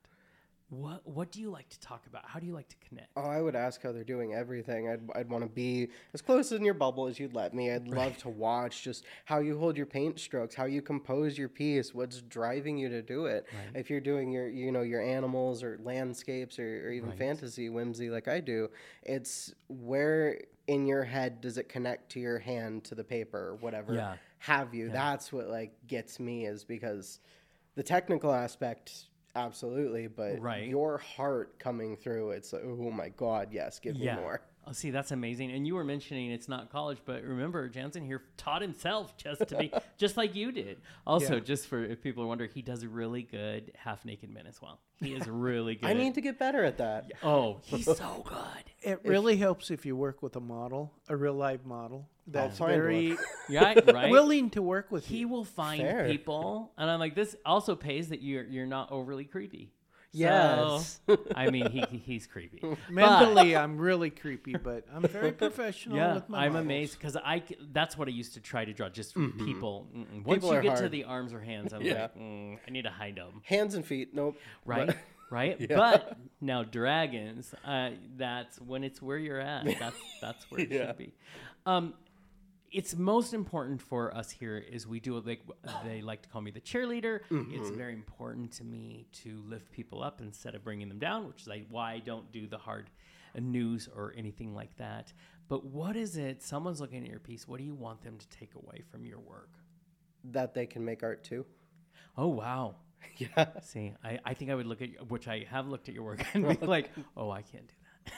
what 0.73 1.07
what 1.07 1.31
do 1.31 1.39
you 1.39 1.49
like 1.49 1.69
to 1.69 1.79
talk 1.79 2.05
about? 2.07 2.23
How 2.25 2.39
do 2.39 2.47
you 2.47 2.53
like 2.53 2.67
to 2.69 2.75
connect? 2.87 3.09
Oh, 3.15 3.21
I 3.21 3.41
would 3.41 3.55
ask 3.55 3.81
how 3.83 3.91
they're 3.91 4.03
doing 4.03 4.33
everything. 4.33 4.89
I'd, 4.89 5.01
I'd 5.15 5.29
want 5.29 5.43
to 5.43 5.49
be 5.49 5.89
as 6.13 6.21
close 6.21 6.51
in 6.51 6.65
your 6.65 6.73
bubble 6.73 7.07
as 7.07 7.19
you'd 7.19 7.33
let 7.35 7.53
me. 7.53 7.71
I'd 7.71 7.87
love 7.87 8.17
to 8.19 8.29
watch 8.29 8.83
just 8.83 9.05
how 9.25 9.39
you 9.39 9.57
hold 9.57 9.77
your 9.77 9.85
paint 9.85 10.19
strokes, 10.19 10.55
how 10.55 10.65
you 10.65 10.81
compose 10.81 11.37
your 11.37 11.49
piece, 11.49 11.93
what's 11.93 12.21
driving 12.21 12.77
you 12.77 12.89
to 12.89 13.01
do 13.01 13.25
it. 13.27 13.45
If 13.75 13.89
you're 13.89 14.01
doing 14.01 14.31
your, 14.31 14.49
you 14.49 14.71
know, 14.71 14.81
your 14.81 15.01
animals 15.01 15.61
or 15.63 15.79
landscapes 15.83 16.57
or, 16.57 16.87
or 16.87 16.91
even 16.91 17.11
fantasy 17.17 17.69
whimsy 17.69 18.09
like 18.09 18.27
I 18.27 18.39
do, 18.39 18.69
it's 19.03 19.53
where 19.67 20.39
in 20.67 20.87
your 20.87 21.03
head 21.03 21.41
does 21.41 21.57
it 21.57 21.69
connect 21.69 22.09
to 22.13 22.19
your 22.19 22.39
hand 22.39 22.83
to 22.85 22.95
the 22.95 23.03
paper 23.03 23.49
or 23.49 23.55
whatever 23.55 23.93
Yeah. 23.95 24.15
have 24.39 24.73
you. 24.73 24.89
That's 24.89 25.31
what 25.31 25.49
like 25.49 25.73
gets 25.87 26.19
me 26.19 26.45
is 26.45 26.63
because 26.63 27.19
the 27.75 27.83
technical 27.83 28.31
aspect 28.33 29.05
absolutely 29.35 30.07
but 30.07 30.39
Right. 30.39 30.67
your 30.67 30.97
heart 30.97 31.57
coming 31.59 31.97
through 31.97 32.31
it's 32.31 32.53
like 32.53 32.63
oh 32.63 32.91
my 32.91 33.09
god 33.09 33.49
yes 33.51 33.79
give 33.79 33.95
me 33.95 34.05
more 34.15 34.41
Oh, 34.65 34.71
see, 34.71 34.91
that's 34.91 35.11
amazing. 35.11 35.51
And 35.51 35.67
you 35.67 35.75
were 35.75 35.83
mentioning 35.83 36.31
it's 36.31 36.47
not 36.47 36.71
college, 36.71 36.99
but 37.05 37.21
remember, 37.23 37.67
Jansen 37.67 38.05
here 38.05 38.21
taught 38.37 38.61
himself 38.61 39.17
just 39.17 39.45
to 39.49 39.57
be 39.57 39.71
just 39.97 40.15
like 40.15 40.35
you 40.35 40.51
did. 40.53 40.79
Also, 41.05 41.33
Yeah. 41.35 41.39
just 41.41 41.67
for 41.67 41.83
if 41.83 42.01
people 42.01 42.23
are 42.23 42.27
wondering, 42.27 42.49
he 42.53 42.61
does 42.61 42.85
really 42.85 43.23
good 43.23 43.73
half 43.75 44.05
naked 44.05 44.29
men 44.29 44.47
as 44.47 44.61
well. 44.61 44.79
He 45.01 45.13
is 45.13 45.27
really 45.27 45.75
good. 45.75 45.89
i 45.89 45.93
need 45.93 46.13
to 46.15 46.21
get 46.21 46.39
better 46.39 46.63
at 46.63 46.77
that 46.77 47.11
Oh, 47.23 47.59
he's 47.63 47.85
so 47.85 48.23
good. 48.25 48.37
It 48.85 48.99
really 49.05 49.37
helps 49.37 49.71
if 49.71 49.85
you 49.85 49.95
work 49.95 50.21
with 50.21 50.35
a 50.35 50.41
model, 50.41 50.91
a 51.07 51.15
real 51.15 51.33
life 51.33 51.63
model 51.65 52.09
that's 52.27 52.57
find 52.57 52.71
very 52.73 53.17
Yeah, 53.49 53.79
right. 53.93 54.11
willing 54.11 54.49
to 54.51 54.61
work 54.61 54.91
with 54.91 55.05
he 55.05 55.19
you. 55.19 55.27
will 55.29 55.45
find 55.45 55.81
Fair. 55.81 56.05
people, 56.07 56.73
and 56.77 56.89
I'm 56.91 56.99
like, 56.99 57.15
this 57.15 57.35
also 57.45 57.75
pays 57.75 58.09
that 58.09 58.21
you're 58.21 58.43
you're 58.45 58.65
not 58.65 58.91
overly 58.91 59.23
creepy. 59.25 59.71
Yes. 60.13 60.99
So, 61.07 61.17
I 61.35 61.49
mean, 61.49 61.69
he 61.71 61.81
he's 61.97 62.27
creepy. 62.27 62.59
But- 62.61 62.77
Mentally, 62.89 63.55
I'm 63.55 63.77
really 63.77 64.09
creepy, 64.09 64.53
but 64.55 64.85
I'm 64.93 65.01
very 65.07 65.31
professional 65.45 65.97
yeah, 65.97 66.13
with 66.15 66.29
my 66.29 66.45
I'm 66.45 66.53
models. 66.53 66.65
amazed 66.65 66.97
because 66.99 67.17
I 67.17 67.43
that's 67.71 67.97
what 67.97 68.07
I 68.07 68.11
used 68.11 68.33
to 68.35 68.39
try 68.39 68.63
to 68.65 68.73
draw 68.73 68.89
just 68.89 69.15
people. 69.15 69.87
Mm-mm. 69.95 70.23
Once 70.23 70.37
People 70.43 70.53
you 70.53 70.59
are 70.59 70.61
get 70.61 70.77
to 70.77 70.89
the 70.89 71.03
arms 71.05 71.33
or 71.33 71.39
hands, 71.41 71.73
I'm 71.73 71.81
Yeah. 71.81 72.03
like, 72.03 72.15
mm, 72.17 72.57
I 72.67 72.71
need 72.71 72.83
to 72.83 72.89
hide 72.91 73.15
them. 73.15 73.41
hands 73.43 73.73
and 73.75 73.85
feet 73.85 74.13
nope 74.13 74.37
Right, 74.65 74.87
But- 74.87 74.97
right. 75.29 75.67
But 75.67 76.17
now 76.41 76.63
dragons, 76.63 77.53
uh, 77.65 77.91
that's 78.17 78.61
when 78.61 78.83
it's 78.83 79.01
where 79.01 79.17
you're 79.17 79.41
at. 79.41 79.65
That's 79.79 79.97
that's 80.21 80.45
where 80.51 80.61
it 80.61 80.71
Yeah. 80.71 80.87
should 80.87 80.97
be. 80.97 81.13
Um, 81.65 81.93
it's 82.73 82.95
most 82.95 83.33
important 83.33 83.81
for 83.81 84.15
us 84.15 84.29
here 84.31 84.57
is 84.57 84.87
we 84.87 84.99
do 84.99 85.19
like 85.19 85.41
they 85.85 86.01
like 86.01 86.23
to 86.23 86.29
call 86.29 86.41
me 86.41 86.51
the 86.51 86.61
cheerleader. 86.61 87.19
Mm-hmm. 87.31 87.53
It's 87.53 87.69
very 87.69 87.93
important 87.93 88.51
to 88.53 88.63
me 88.63 89.05
to 89.23 89.41
lift 89.47 89.71
people 89.71 90.03
up 90.03 90.21
instead 90.21 90.55
of 90.55 90.63
bringing 90.63 90.89
them 90.89 90.99
down, 90.99 91.27
which 91.27 91.43
is 91.43 91.47
like 91.47 91.65
why 91.69 91.93
I 91.93 91.99
don't 91.99 92.31
do 92.31 92.47
the 92.47 92.57
hard 92.57 92.89
news 93.39 93.87
or 93.95 94.13
anything 94.17 94.53
like 94.53 94.75
that. 94.77 95.13
But 95.47 95.65
what 95.65 95.95
is 95.95 96.17
it? 96.17 96.41
Someone's 96.41 96.81
looking 96.81 97.03
at 97.03 97.09
your 97.09 97.19
piece. 97.19 97.47
What 97.47 97.59
do 97.59 97.63
you 97.63 97.75
want 97.75 98.01
them 98.03 98.17
to 98.17 98.27
take 98.29 98.55
away 98.55 98.81
from 98.91 99.05
your 99.05 99.19
work? 99.19 99.49
that 100.23 100.53
they 100.53 100.65
can 100.65 100.83
make 100.85 101.03
art 101.03 101.23
too 101.23 101.45
Oh 102.17 102.27
wow. 102.27 102.75
yeah 103.17 103.47
See, 103.61 103.93
I, 104.03 104.19
I 104.23 104.33
think 104.33 104.51
I 104.51 104.55
would 104.55 104.65
look 104.65 104.81
at 104.81 105.09
which 105.09 105.27
I 105.27 105.45
have 105.49 105.67
looked 105.67 105.89
at 105.89 105.95
your 105.95 106.03
work 106.03 106.23
and 106.33 106.59
be 106.59 106.65
like, 106.65 106.91
oh, 107.17 107.31
I 107.31 107.41
can't 107.41 107.67
do 107.67 107.73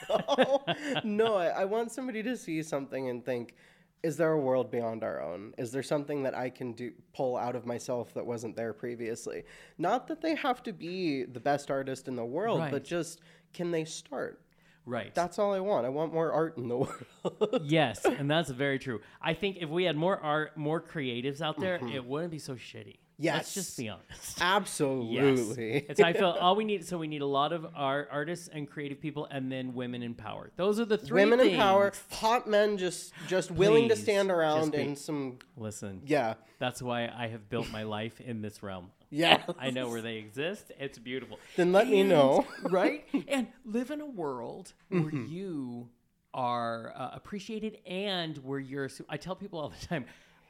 that. 0.10 0.26
oh, 0.28 0.62
no 1.04 1.36
I, 1.36 1.48
I 1.48 1.66
want 1.66 1.92
somebody 1.92 2.24
to 2.24 2.36
see 2.36 2.62
something 2.64 3.10
and 3.10 3.24
think 3.26 3.56
is 4.04 4.18
there 4.18 4.32
a 4.32 4.40
world 4.40 4.70
beyond 4.72 5.04
our 5.04 5.22
own 5.22 5.54
is 5.58 5.72
there 5.72 5.84
something 5.84 6.24
that 6.24 6.36
i 6.36 6.50
can 6.50 6.74
do 6.74 6.92
pull 7.14 7.36
out 7.38 7.56
of 7.56 7.66
myself 7.66 8.14
that 8.14 8.26
wasn't 8.26 8.56
there 8.56 8.74
previously 8.74 9.44
not 9.78 10.08
that 10.08 10.22
they 10.22 10.36
have 10.36 10.62
to 10.62 10.72
be 10.74 11.24
the 11.24 11.40
best 11.40 11.72
artist 11.72 12.08
in 12.08 12.16
the 12.16 12.26
world 12.26 12.60
Right. 12.60 12.72
but 12.72 12.84
just 12.84 13.20
can 13.54 13.72
they 13.72 13.86
start 13.86 14.42
Right. 14.86 15.16
that's 15.16 15.40
all 15.40 15.54
i 15.54 15.60
want 15.60 15.86
i 15.86 15.90
want 15.90 16.14
more 16.14 16.32
art 16.32 16.58
in 16.58 16.68
the 16.68 16.78
world 17.24 17.62
yes, 17.64 18.06
and 18.06 18.30
that's 18.30 18.52
very 18.52 18.78
true. 18.78 19.02
I 19.20 19.34
think 19.34 19.58
if 19.60 19.70
we 19.70 19.84
had 19.86 19.96
more 19.96 20.18
art, 20.20 20.56
more 20.56 20.80
creatives 20.80 21.42
out 21.42 21.60
there, 21.60 21.80
mm-hmm. 21.80 21.90
it 21.90 22.06
wouldn't 22.06 22.30
be 22.32 22.38
so 22.38 22.54
shitty. 22.54 22.98
Let's 23.20 23.54
just 23.54 23.78
be 23.78 23.90
honest. 23.90 24.38
absolutely 24.42 25.74
Yes. 25.74 25.86
It's 25.90 26.02
I 26.02 26.14
feel 26.14 26.28
all 26.42 26.56
we 26.56 26.64
need 26.66 26.86
so 26.86 26.98
we 26.98 27.08
need 27.08 27.22
a 27.22 27.26
lot 27.26 27.54
of 27.54 27.66
our 27.76 28.08
artists 28.12 28.50
and 28.52 28.70
creative 28.70 29.00
people 29.00 29.28
and 29.32 29.52
then 29.52 29.74
women 29.74 30.04
in 30.04 30.14
power. 30.14 30.52
Those 30.56 30.80
are 30.80 30.86
the 30.86 30.98
three 30.98 31.24
women 31.24 31.40
in 31.40 31.56
power 31.58 31.94
hot 32.12 32.48
men 32.48 32.78
just 32.78 33.14
just 33.28 33.52
willing 33.52 33.90
to 33.90 33.96
stand 33.96 34.32
around 34.32 34.72
be- 34.72 34.80
in 34.80 34.96
some 34.96 35.40
Listen. 35.58 36.02
yeah 36.06 36.36
That's 36.60 36.82
why 36.82 37.10
I 37.16 37.28
have 37.28 37.50
built 37.50 37.72
my 37.72 37.84
life 37.84 38.20
in 38.22 38.42
this 38.42 38.62
realm. 38.62 38.92
yeah 39.10 39.44
I 39.60 39.70
know 39.70 39.90
where 39.90 40.02
they 40.02 40.16
exist. 40.18 40.72
It's 40.80 40.98
beautiful. 40.98 41.40
Then 41.56 41.72
let 41.72 41.88
me 41.88 42.04
know. 42.04 42.46
right? 42.64 43.06
And 43.28 43.48
live 43.64 43.92
in 43.92 44.02
a 44.02 44.06
world 44.06 44.74
where 44.90 45.14
you 45.14 45.90
are 46.34 46.92
uh, 46.96 47.12
appreciated 47.14 47.78
and 47.88 48.38
where 48.40 48.60
you're. 48.60 48.90
I 49.08 49.18
tell 49.18 49.36
people 49.36 49.60
all 49.60 49.70
the 49.70 49.86
time. 49.86 50.06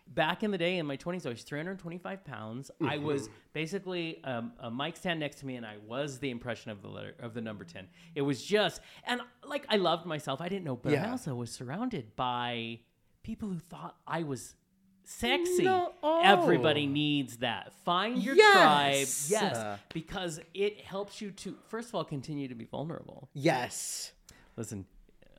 Back 0.07 0.43
in 0.43 0.51
the 0.51 0.57
day, 0.57 0.77
in 0.77 0.85
my 0.85 0.97
20s, 0.97 1.25
I 1.25 1.29
was 1.29 1.41
325 1.41 2.23
pounds. 2.23 2.71
I 2.81 2.97
was 2.99 3.27
basically 3.53 4.23
um, 4.23 4.53
a 4.59 4.69
mic 4.69 4.95
stand 4.97 5.19
next 5.19 5.39
to 5.39 5.45
me, 5.45 5.55
and 5.55 5.65
I 5.65 5.75
was 5.87 6.19
the 6.19 6.29
impression 6.29 6.71
of 6.71 6.81
the 6.81 6.87
letter 6.87 7.15
of 7.19 7.33
the 7.33 7.41
number 7.41 7.63
10. 7.65 7.87
It 8.13 8.21
was 8.21 8.43
just, 8.43 8.81
and 9.05 9.19
like 9.45 9.65
I 9.67 9.77
loved 9.77 10.05
myself. 10.05 10.41
I 10.41 10.47
didn't 10.47 10.63
know, 10.63 10.75
but 10.75 10.93
I 10.93 11.09
also 11.09 11.33
was 11.35 11.51
surrounded 11.51 12.15
by 12.15 12.79
people 13.23 13.49
who 13.49 13.57
thought 13.59 13.97
I 14.07 14.23
was 14.23 14.55
sexy. 15.03 15.63
No- 15.63 15.93
oh. 16.03 16.21
Everybody 16.23 16.85
needs 16.85 17.37
that. 17.37 17.73
Find 17.83 18.21
your 18.23 18.35
Yes. 18.35 19.27
tribe. 19.27 19.41
Yes, 19.43 19.55
Uh. 19.57 19.77
because 19.93 20.39
it 20.53 20.81
helps 20.81 21.19
you 21.19 21.31
to 21.31 21.57
first 21.67 21.89
of 21.89 21.95
all 21.95 22.03
continue 22.05 22.47
to 22.47 22.55
be 22.55 22.65
vulnerable. 22.65 23.29
yes 23.33 24.11
Listen, 24.57 24.85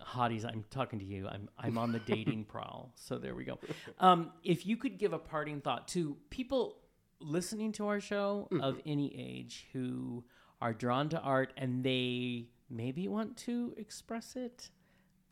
hotties, 0.07 0.45
I'm 0.45 0.65
talking 0.71 0.99
to 0.99 1.05
you. 1.05 1.27
I'm 1.29 1.49
I'm 1.59 1.79
on 1.79 1.93
the 1.93 1.99
dating 2.15 2.45
prowl. 2.45 2.93
So 2.95 3.19
there 3.19 3.35
we 3.35 3.45
go. 3.45 3.59
Um, 3.99 4.33
if 4.43 4.67
you 4.67 4.77
could 4.77 4.99
give 4.99 5.13
a 5.13 5.19
parting 5.19 5.61
thought 5.61 5.89
to 5.89 6.17
people 6.31 6.79
listening 7.21 7.73
to 7.73 7.89
our 7.89 8.01
show 8.01 8.49
of 8.61 8.79
any 8.85 9.15
age 9.19 9.67
who 9.73 10.25
are 10.61 10.73
drawn 10.75 11.09
to 11.11 11.21
art 11.21 11.53
and 11.57 11.83
they 11.83 12.49
maybe 12.69 13.09
want 13.09 13.37
to 13.39 13.75
express 13.77 14.37
it, 14.37 14.71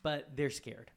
but 0.03 0.29
they're 0.37 0.51
scared. 0.51 0.91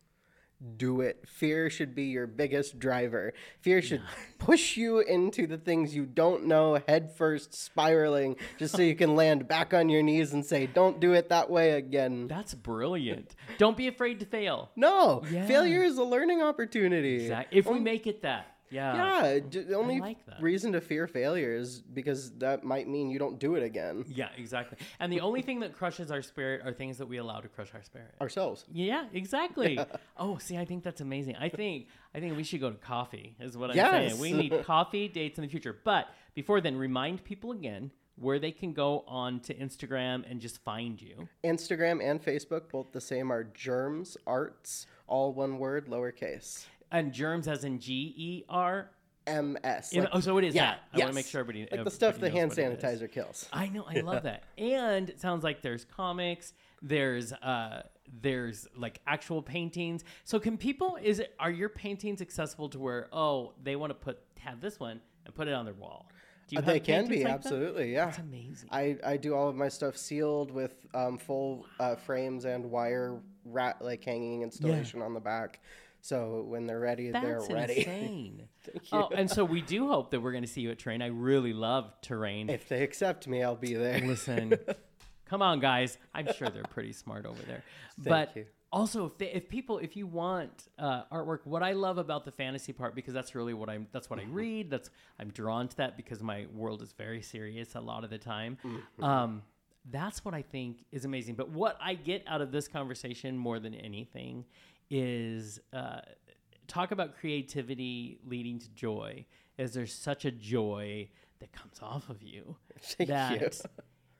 Do 0.77 1.01
it. 1.01 1.23
Fear 1.27 1.69
should 1.69 1.93
be 1.93 2.05
your 2.05 2.25
biggest 2.27 2.79
driver. 2.79 3.33
Fear 3.61 3.81
should 3.81 4.01
push 4.39 4.75
you 4.75 4.99
into 4.99 5.45
the 5.47 5.57
things 5.57 5.95
you 5.95 6.05
don't 6.05 6.45
know 6.45 6.79
head 6.87 7.15
first, 7.15 7.53
spiraling, 7.53 8.35
just 8.57 8.75
so 8.75 8.81
you 8.81 8.95
can 8.95 9.15
land 9.15 9.47
back 9.47 9.73
on 9.73 9.87
your 9.89 10.01
knees 10.01 10.33
and 10.33 10.45
say, 10.45 10.65
Don't 10.67 10.99
do 10.99 11.13
it 11.13 11.29
that 11.29 11.49
way 11.49 11.71
again. 11.71 12.27
That's 12.27 12.53
brilliant. 12.53 13.35
Don't 13.57 13.77
be 13.77 13.87
afraid 13.87 14.19
to 14.21 14.25
fail. 14.25 14.71
No, 14.75 15.23
Yeah. 15.31 15.45
failure 15.45 15.83
is 15.83 15.97
a 15.97 16.03
learning 16.03 16.41
opportunity. 16.41 17.21
Exactly. 17.23 17.59
If 17.59 17.67
we 17.67 17.79
make 17.79 18.07
it 18.07 18.23
that, 18.23 18.56
yeah. 18.69 19.23
Yeah, 19.23 19.39
d- 19.39 19.61
the 19.63 19.75
only 19.75 19.99
like 19.99 20.17
reason 20.39 20.71
to 20.73 20.81
fear 20.81 21.07
failure 21.07 21.55
is 21.55 21.79
because 21.81 22.31
that 22.39 22.63
might 22.63 22.87
mean 22.87 23.09
you 23.09 23.19
don't 23.19 23.39
do 23.39 23.55
it 23.55 23.63
again. 23.63 24.05
Yeah, 24.07 24.29
exactly. 24.37 24.77
And 24.99 25.11
the 25.11 25.21
only 25.21 25.41
thing 25.41 25.59
that 25.61 25.73
crushes 25.73 26.11
our 26.11 26.21
spirit 26.21 26.61
are 26.65 26.73
things 26.73 26.97
that 26.97 27.07
we 27.07 27.17
allow 27.17 27.39
to 27.39 27.47
crush 27.47 27.73
our 27.73 27.83
spirit. 27.83 28.13
Ourselves. 28.21 28.65
Yeah, 28.71 29.05
exactly. 29.13 29.79
Oh, 30.19 30.37
see, 30.39 30.57
I 30.57 30.65
think 30.65 30.83
that's 30.83 30.99
amazing. 31.01 31.35
I 31.35 31.47
think 31.49 31.87
I 32.15 32.19
think 32.19 32.35
we 32.35 32.43
should 32.43 32.59
go 32.59 32.71
to 32.71 32.77
coffee. 32.77 33.35
Is 33.39 33.55
what 33.55 33.69
I'm 33.69 33.75
Yes. 33.75 34.09
saying. 34.11 34.19
We 34.21 34.33
need 34.33 34.63
coffee 34.65 35.07
dates 35.07 35.37
in 35.37 35.43
the 35.43 35.47
future. 35.49 35.77
But 35.83 36.07
before 36.33 36.59
then, 36.59 36.75
remind 36.75 37.23
people 37.23 37.51
again 37.51 37.91
where 38.15 38.39
they 38.39 38.51
can 38.51 38.73
go 38.73 39.03
on 39.07 39.39
to 39.41 39.53
Instagram 39.53 40.23
and 40.29 40.41
just 40.41 40.57
find 40.63 40.99
you. 40.99 41.29
Instagram 41.43 42.03
and 42.03 42.19
Facebook, 42.23 42.71
both 42.71 42.91
the 42.91 42.99
same, 43.01 43.31
are 43.31 43.43
Germs 43.43 44.17
Arts, 44.25 44.87
all 45.05 45.33
one 45.33 45.59
word, 45.59 45.85
lowercase. 45.85 46.65
And 46.91 47.11
germs 47.13 47.47
as 47.47 47.63
in 47.63 47.79
G 47.79 48.13
E 48.15 48.43
R. 48.49 48.89
MS. 49.27 49.93
Like- 49.93 50.09
oh, 50.13 50.19
so 50.21 50.37
it 50.37 50.45
is 50.45 50.55
yeah, 50.55 50.65
that. 50.65 50.79
I 50.93 50.99
want 50.99 51.09
to 51.11 51.15
make 51.15 51.25
sure 51.27 51.41
everybody 51.41 51.67
Like 51.69 51.83
the 51.83 51.91
stuff 51.91 52.17
the 52.17 52.29
hand 52.29 52.49
knows 52.51 52.57
what 52.57 52.65
it 52.65 52.83
is. 52.83 53.01
sanitizer 53.01 53.11
kills. 53.11 53.49
I 53.51 53.67
know, 53.67 53.85
I 53.87 53.99
love 53.99 54.23
that. 54.29 54.43
And 54.57 55.09
it 55.09 55.19
sounds 55.19 55.43
like 55.43 55.61
there's 55.61 55.83
comics, 55.83 56.53
there's 56.81 57.33
uh 57.33 57.83
there's 58.21 58.67
like 58.77 59.01
actual 59.05 59.41
paintings. 59.41 60.05
So 60.23 60.39
can 60.39 60.57
people 60.57 60.97
is 61.01 61.19
it 61.19 61.35
are 61.39 61.51
your 61.51 61.67
paintings 61.69 62.21
accessible 62.21 62.69
to 62.69 62.79
where 62.79 63.09
oh, 63.11 63.53
they 63.61 63.75
want 63.75 63.89
to 63.89 63.95
put 63.95 64.19
have 64.39 64.61
this 64.61 64.79
one 64.79 65.01
and 65.25 65.35
put 65.35 65.49
it 65.49 65.53
on 65.53 65.65
their 65.65 65.73
wall? 65.73 66.07
Do 66.47 66.55
you 66.55 66.61
Uh, 66.61 66.65
they 66.65 66.79
can 66.79 67.07
be, 67.07 67.17
like 67.17 67.25
that? 67.25 67.31
absolutely, 67.33 67.91
yeah. 67.91 68.05
That's 68.05 68.19
amazing. 68.19 68.69
I, 68.71 68.97
I 69.05 69.17
do 69.17 69.35
all 69.35 69.49
of 69.49 69.55
my 69.57 69.67
stuff 69.67 69.97
sealed 69.97 70.49
with 70.51 70.85
um, 70.93 71.17
full 71.17 71.65
uh, 71.81 71.95
frames 71.95 72.45
and 72.45 72.71
wire 72.71 73.19
rat 73.43 73.81
like 73.81 74.05
hanging 74.05 74.43
installation 74.43 75.01
on 75.01 75.13
the 75.13 75.19
back. 75.19 75.59
So 76.07 76.45
when 76.47 76.67
they're 76.67 76.79
ready, 76.79 77.11
they're 77.11 77.39
That's 77.41 77.51
ready. 77.51 77.77
insane. 77.79 78.47
Oh, 78.93 79.09
and 79.13 79.29
so 79.29 79.43
we 79.43 79.59
do 79.59 79.89
hope 79.89 80.11
that 80.11 80.21
we're 80.21 80.31
going 80.31 80.45
to 80.45 80.49
see 80.49 80.61
you 80.61 80.71
at 80.71 80.79
Terrain. 80.79 81.01
I 81.01 81.07
really 81.07 81.51
love 81.51 81.91
Terrain. 82.01 82.49
if 82.49 82.69
they 82.69 82.81
accept 82.81 83.27
me, 83.27 83.43
I'll 83.43 83.57
be 83.57 83.73
there. 83.73 83.99
Listen, 83.99 84.53
come 85.25 85.41
on, 85.41 85.59
guys. 85.59 85.97
I'm 86.13 86.31
sure 86.31 86.47
they're 86.47 86.63
pretty 86.63 86.93
smart 86.93 87.25
over 87.25 87.41
there. 87.41 87.61
but 87.97 88.37
you. 88.37 88.45
also, 88.71 89.07
if 89.07 89.17
they, 89.17 89.31
if 89.33 89.49
people, 89.49 89.79
if 89.79 89.97
you 89.97 90.07
want 90.07 90.69
uh, 90.79 91.03
artwork, 91.11 91.39
what 91.43 91.61
I 91.61 91.73
love 91.73 91.97
about 91.97 92.23
the 92.23 92.31
fantasy 92.31 92.71
part, 92.71 92.95
because 92.95 93.13
that's 93.13 93.35
really 93.35 93.53
what 93.53 93.69
I'm, 93.69 93.85
that's 93.91 94.09
what 94.09 94.17
I 94.17 94.23
read. 94.31 94.69
That's 94.69 94.89
I'm 95.19 95.29
drawn 95.31 95.67
to 95.67 95.75
that 95.75 95.97
because 95.97 96.23
my 96.23 96.45
world 96.55 96.81
is 96.81 96.93
very 96.93 97.21
serious 97.21 97.75
a 97.75 97.81
lot 97.81 98.05
of 98.05 98.09
the 98.09 98.17
time. 98.17 98.57
Um, 99.01 99.41
That's 99.89 100.23
what 100.23 100.33
I 100.33 100.41
think 100.41 100.85
is 100.91 101.03
amazing. 101.03 101.35
But 101.35 101.49
what 101.49 101.77
I 101.81 101.95
get 101.95 102.23
out 102.27 102.41
of 102.41 102.51
this 102.53 102.67
conversation 102.69 103.37
more 103.37 103.59
than 103.59 103.73
anything 103.73 104.45
is 104.89 105.59
uh, 105.73 106.01
talk 106.67 106.91
about 106.91 107.17
creativity 107.17 108.19
leading 108.25 108.59
to 108.59 108.69
joy. 108.69 109.25
Is 109.57 109.73
there's 109.73 109.93
such 109.93 110.25
a 110.25 110.31
joy 110.31 111.09
that 111.39 111.51
comes 111.51 111.79
off 111.81 112.09
of 112.09 112.21
you 112.21 112.55
Thank 112.81 113.09
that 113.09 113.41
you. 113.41 113.49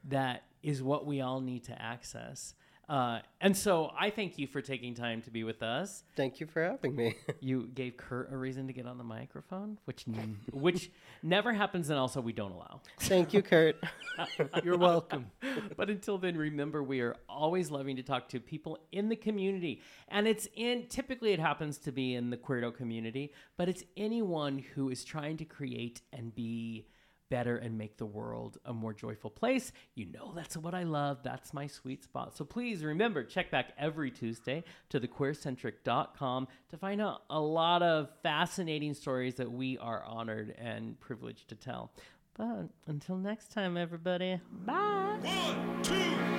that 0.05 0.43
is 0.63 0.81
what 0.81 1.05
we 1.05 1.21
all 1.21 1.41
need 1.41 1.63
to 1.65 1.81
access. 1.81 2.53
Uh, 2.89 3.19
and 3.41 3.55
so 3.55 3.91
I 3.99 4.09
thank 4.09 4.37
you 4.39 4.47
for 4.47 4.61
taking 4.61 4.93
time 4.93 5.21
to 5.23 5.29
be 5.31 5.43
with 5.43 5.61
us. 5.61 6.03
Thank 6.15 6.39
you 6.39 6.47
for 6.47 6.63
having 6.63 6.95
me. 6.95 7.15
You 7.41 7.69
gave 7.73 7.97
Kurt 7.97 8.31
a 8.31 8.37
reason 8.37 8.67
to 8.67 8.73
get 8.73 8.87
on 8.87 8.97
the 8.97 9.03
microphone, 9.03 9.77
which 9.85 10.05
n- 10.07 10.39
which 10.51 10.89
never 11.21 11.53
happens, 11.53 11.89
and 11.89 11.99
also 11.99 12.19
we 12.21 12.31
don't 12.33 12.51
allow. 12.51 12.81
Thank 13.01 13.33
you, 13.33 13.41
Kurt. 13.41 13.75
You're 14.63 14.77
welcome. 14.77 15.27
But 15.75 15.89
until 15.89 16.17
then, 16.17 16.35
remember 16.37 16.81
we 16.81 17.01
are 17.01 17.15
always 17.29 17.69
loving 17.69 17.97
to 17.97 18.03
talk 18.03 18.29
to 18.29 18.39
people 18.39 18.79
in 18.91 19.09
the 19.09 19.15
community, 19.15 19.81
and 20.07 20.27
it's 20.27 20.47
in 20.55 20.87
typically 20.87 21.31
it 21.33 21.39
happens 21.39 21.77
to 21.79 21.91
be 21.91 22.15
in 22.15 22.29
the 22.29 22.37
Queerdo 22.37 22.71
community, 22.75 23.33
but 23.57 23.67
it's 23.69 23.83
anyone 23.97 24.59
who 24.75 24.89
is 24.89 25.03
trying 25.03 25.37
to 25.37 25.45
create 25.45 26.01
and 26.13 26.33
be 26.33 26.87
better 27.29 27.57
and 27.57 27.77
make 27.77 27.97
the 27.97 28.05
world 28.05 28.57
a 28.65 28.73
more 28.73 28.93
joyful 28.93 29.29
place. 29.29 29.71
You 29.95 30.05
know 30.05 30.33
that's 30.35 30.57
what 30.57 30.73
I 30.73 30.83
love. 30.83 31.19
That's 31.23 31.53
my 31.53 31.67
sweet 31.67 32.03
spot. 32.03 32.35
So 32.35 32.45
please 32.45 32.83
remember, 32.83 33.23
check 33.23 33.51
back 33.51 33.73
every 33.77 34.11
Tuesday 34.11 34.63
to 34.89 34.99
thequeercentric.com 34.99 36.47
to 36.69 36.77
find 36.77 37.01
out 37.01 37.23
a 37.29 37.39
lot 37.39 37.83
of 37.83 38.09
fascinating 38.23 38.93
stories 38.93 39.35
that 39.35 39.51
we 39.51 39.77
are 39.77 40.03
honored 40.03 40.55
and 40.57 40.99
privileged 40.99 41.49
to 41.49 41.55
tell. 41.55 41.91
But 42.35 42.69
until 42.85 43.17
next 43.17 43.51
time, 43.51 43.77
everybody, 43.77 44.39
bye. 44.51 45.17
One, 45.21 45.81
two, 45.81 46.36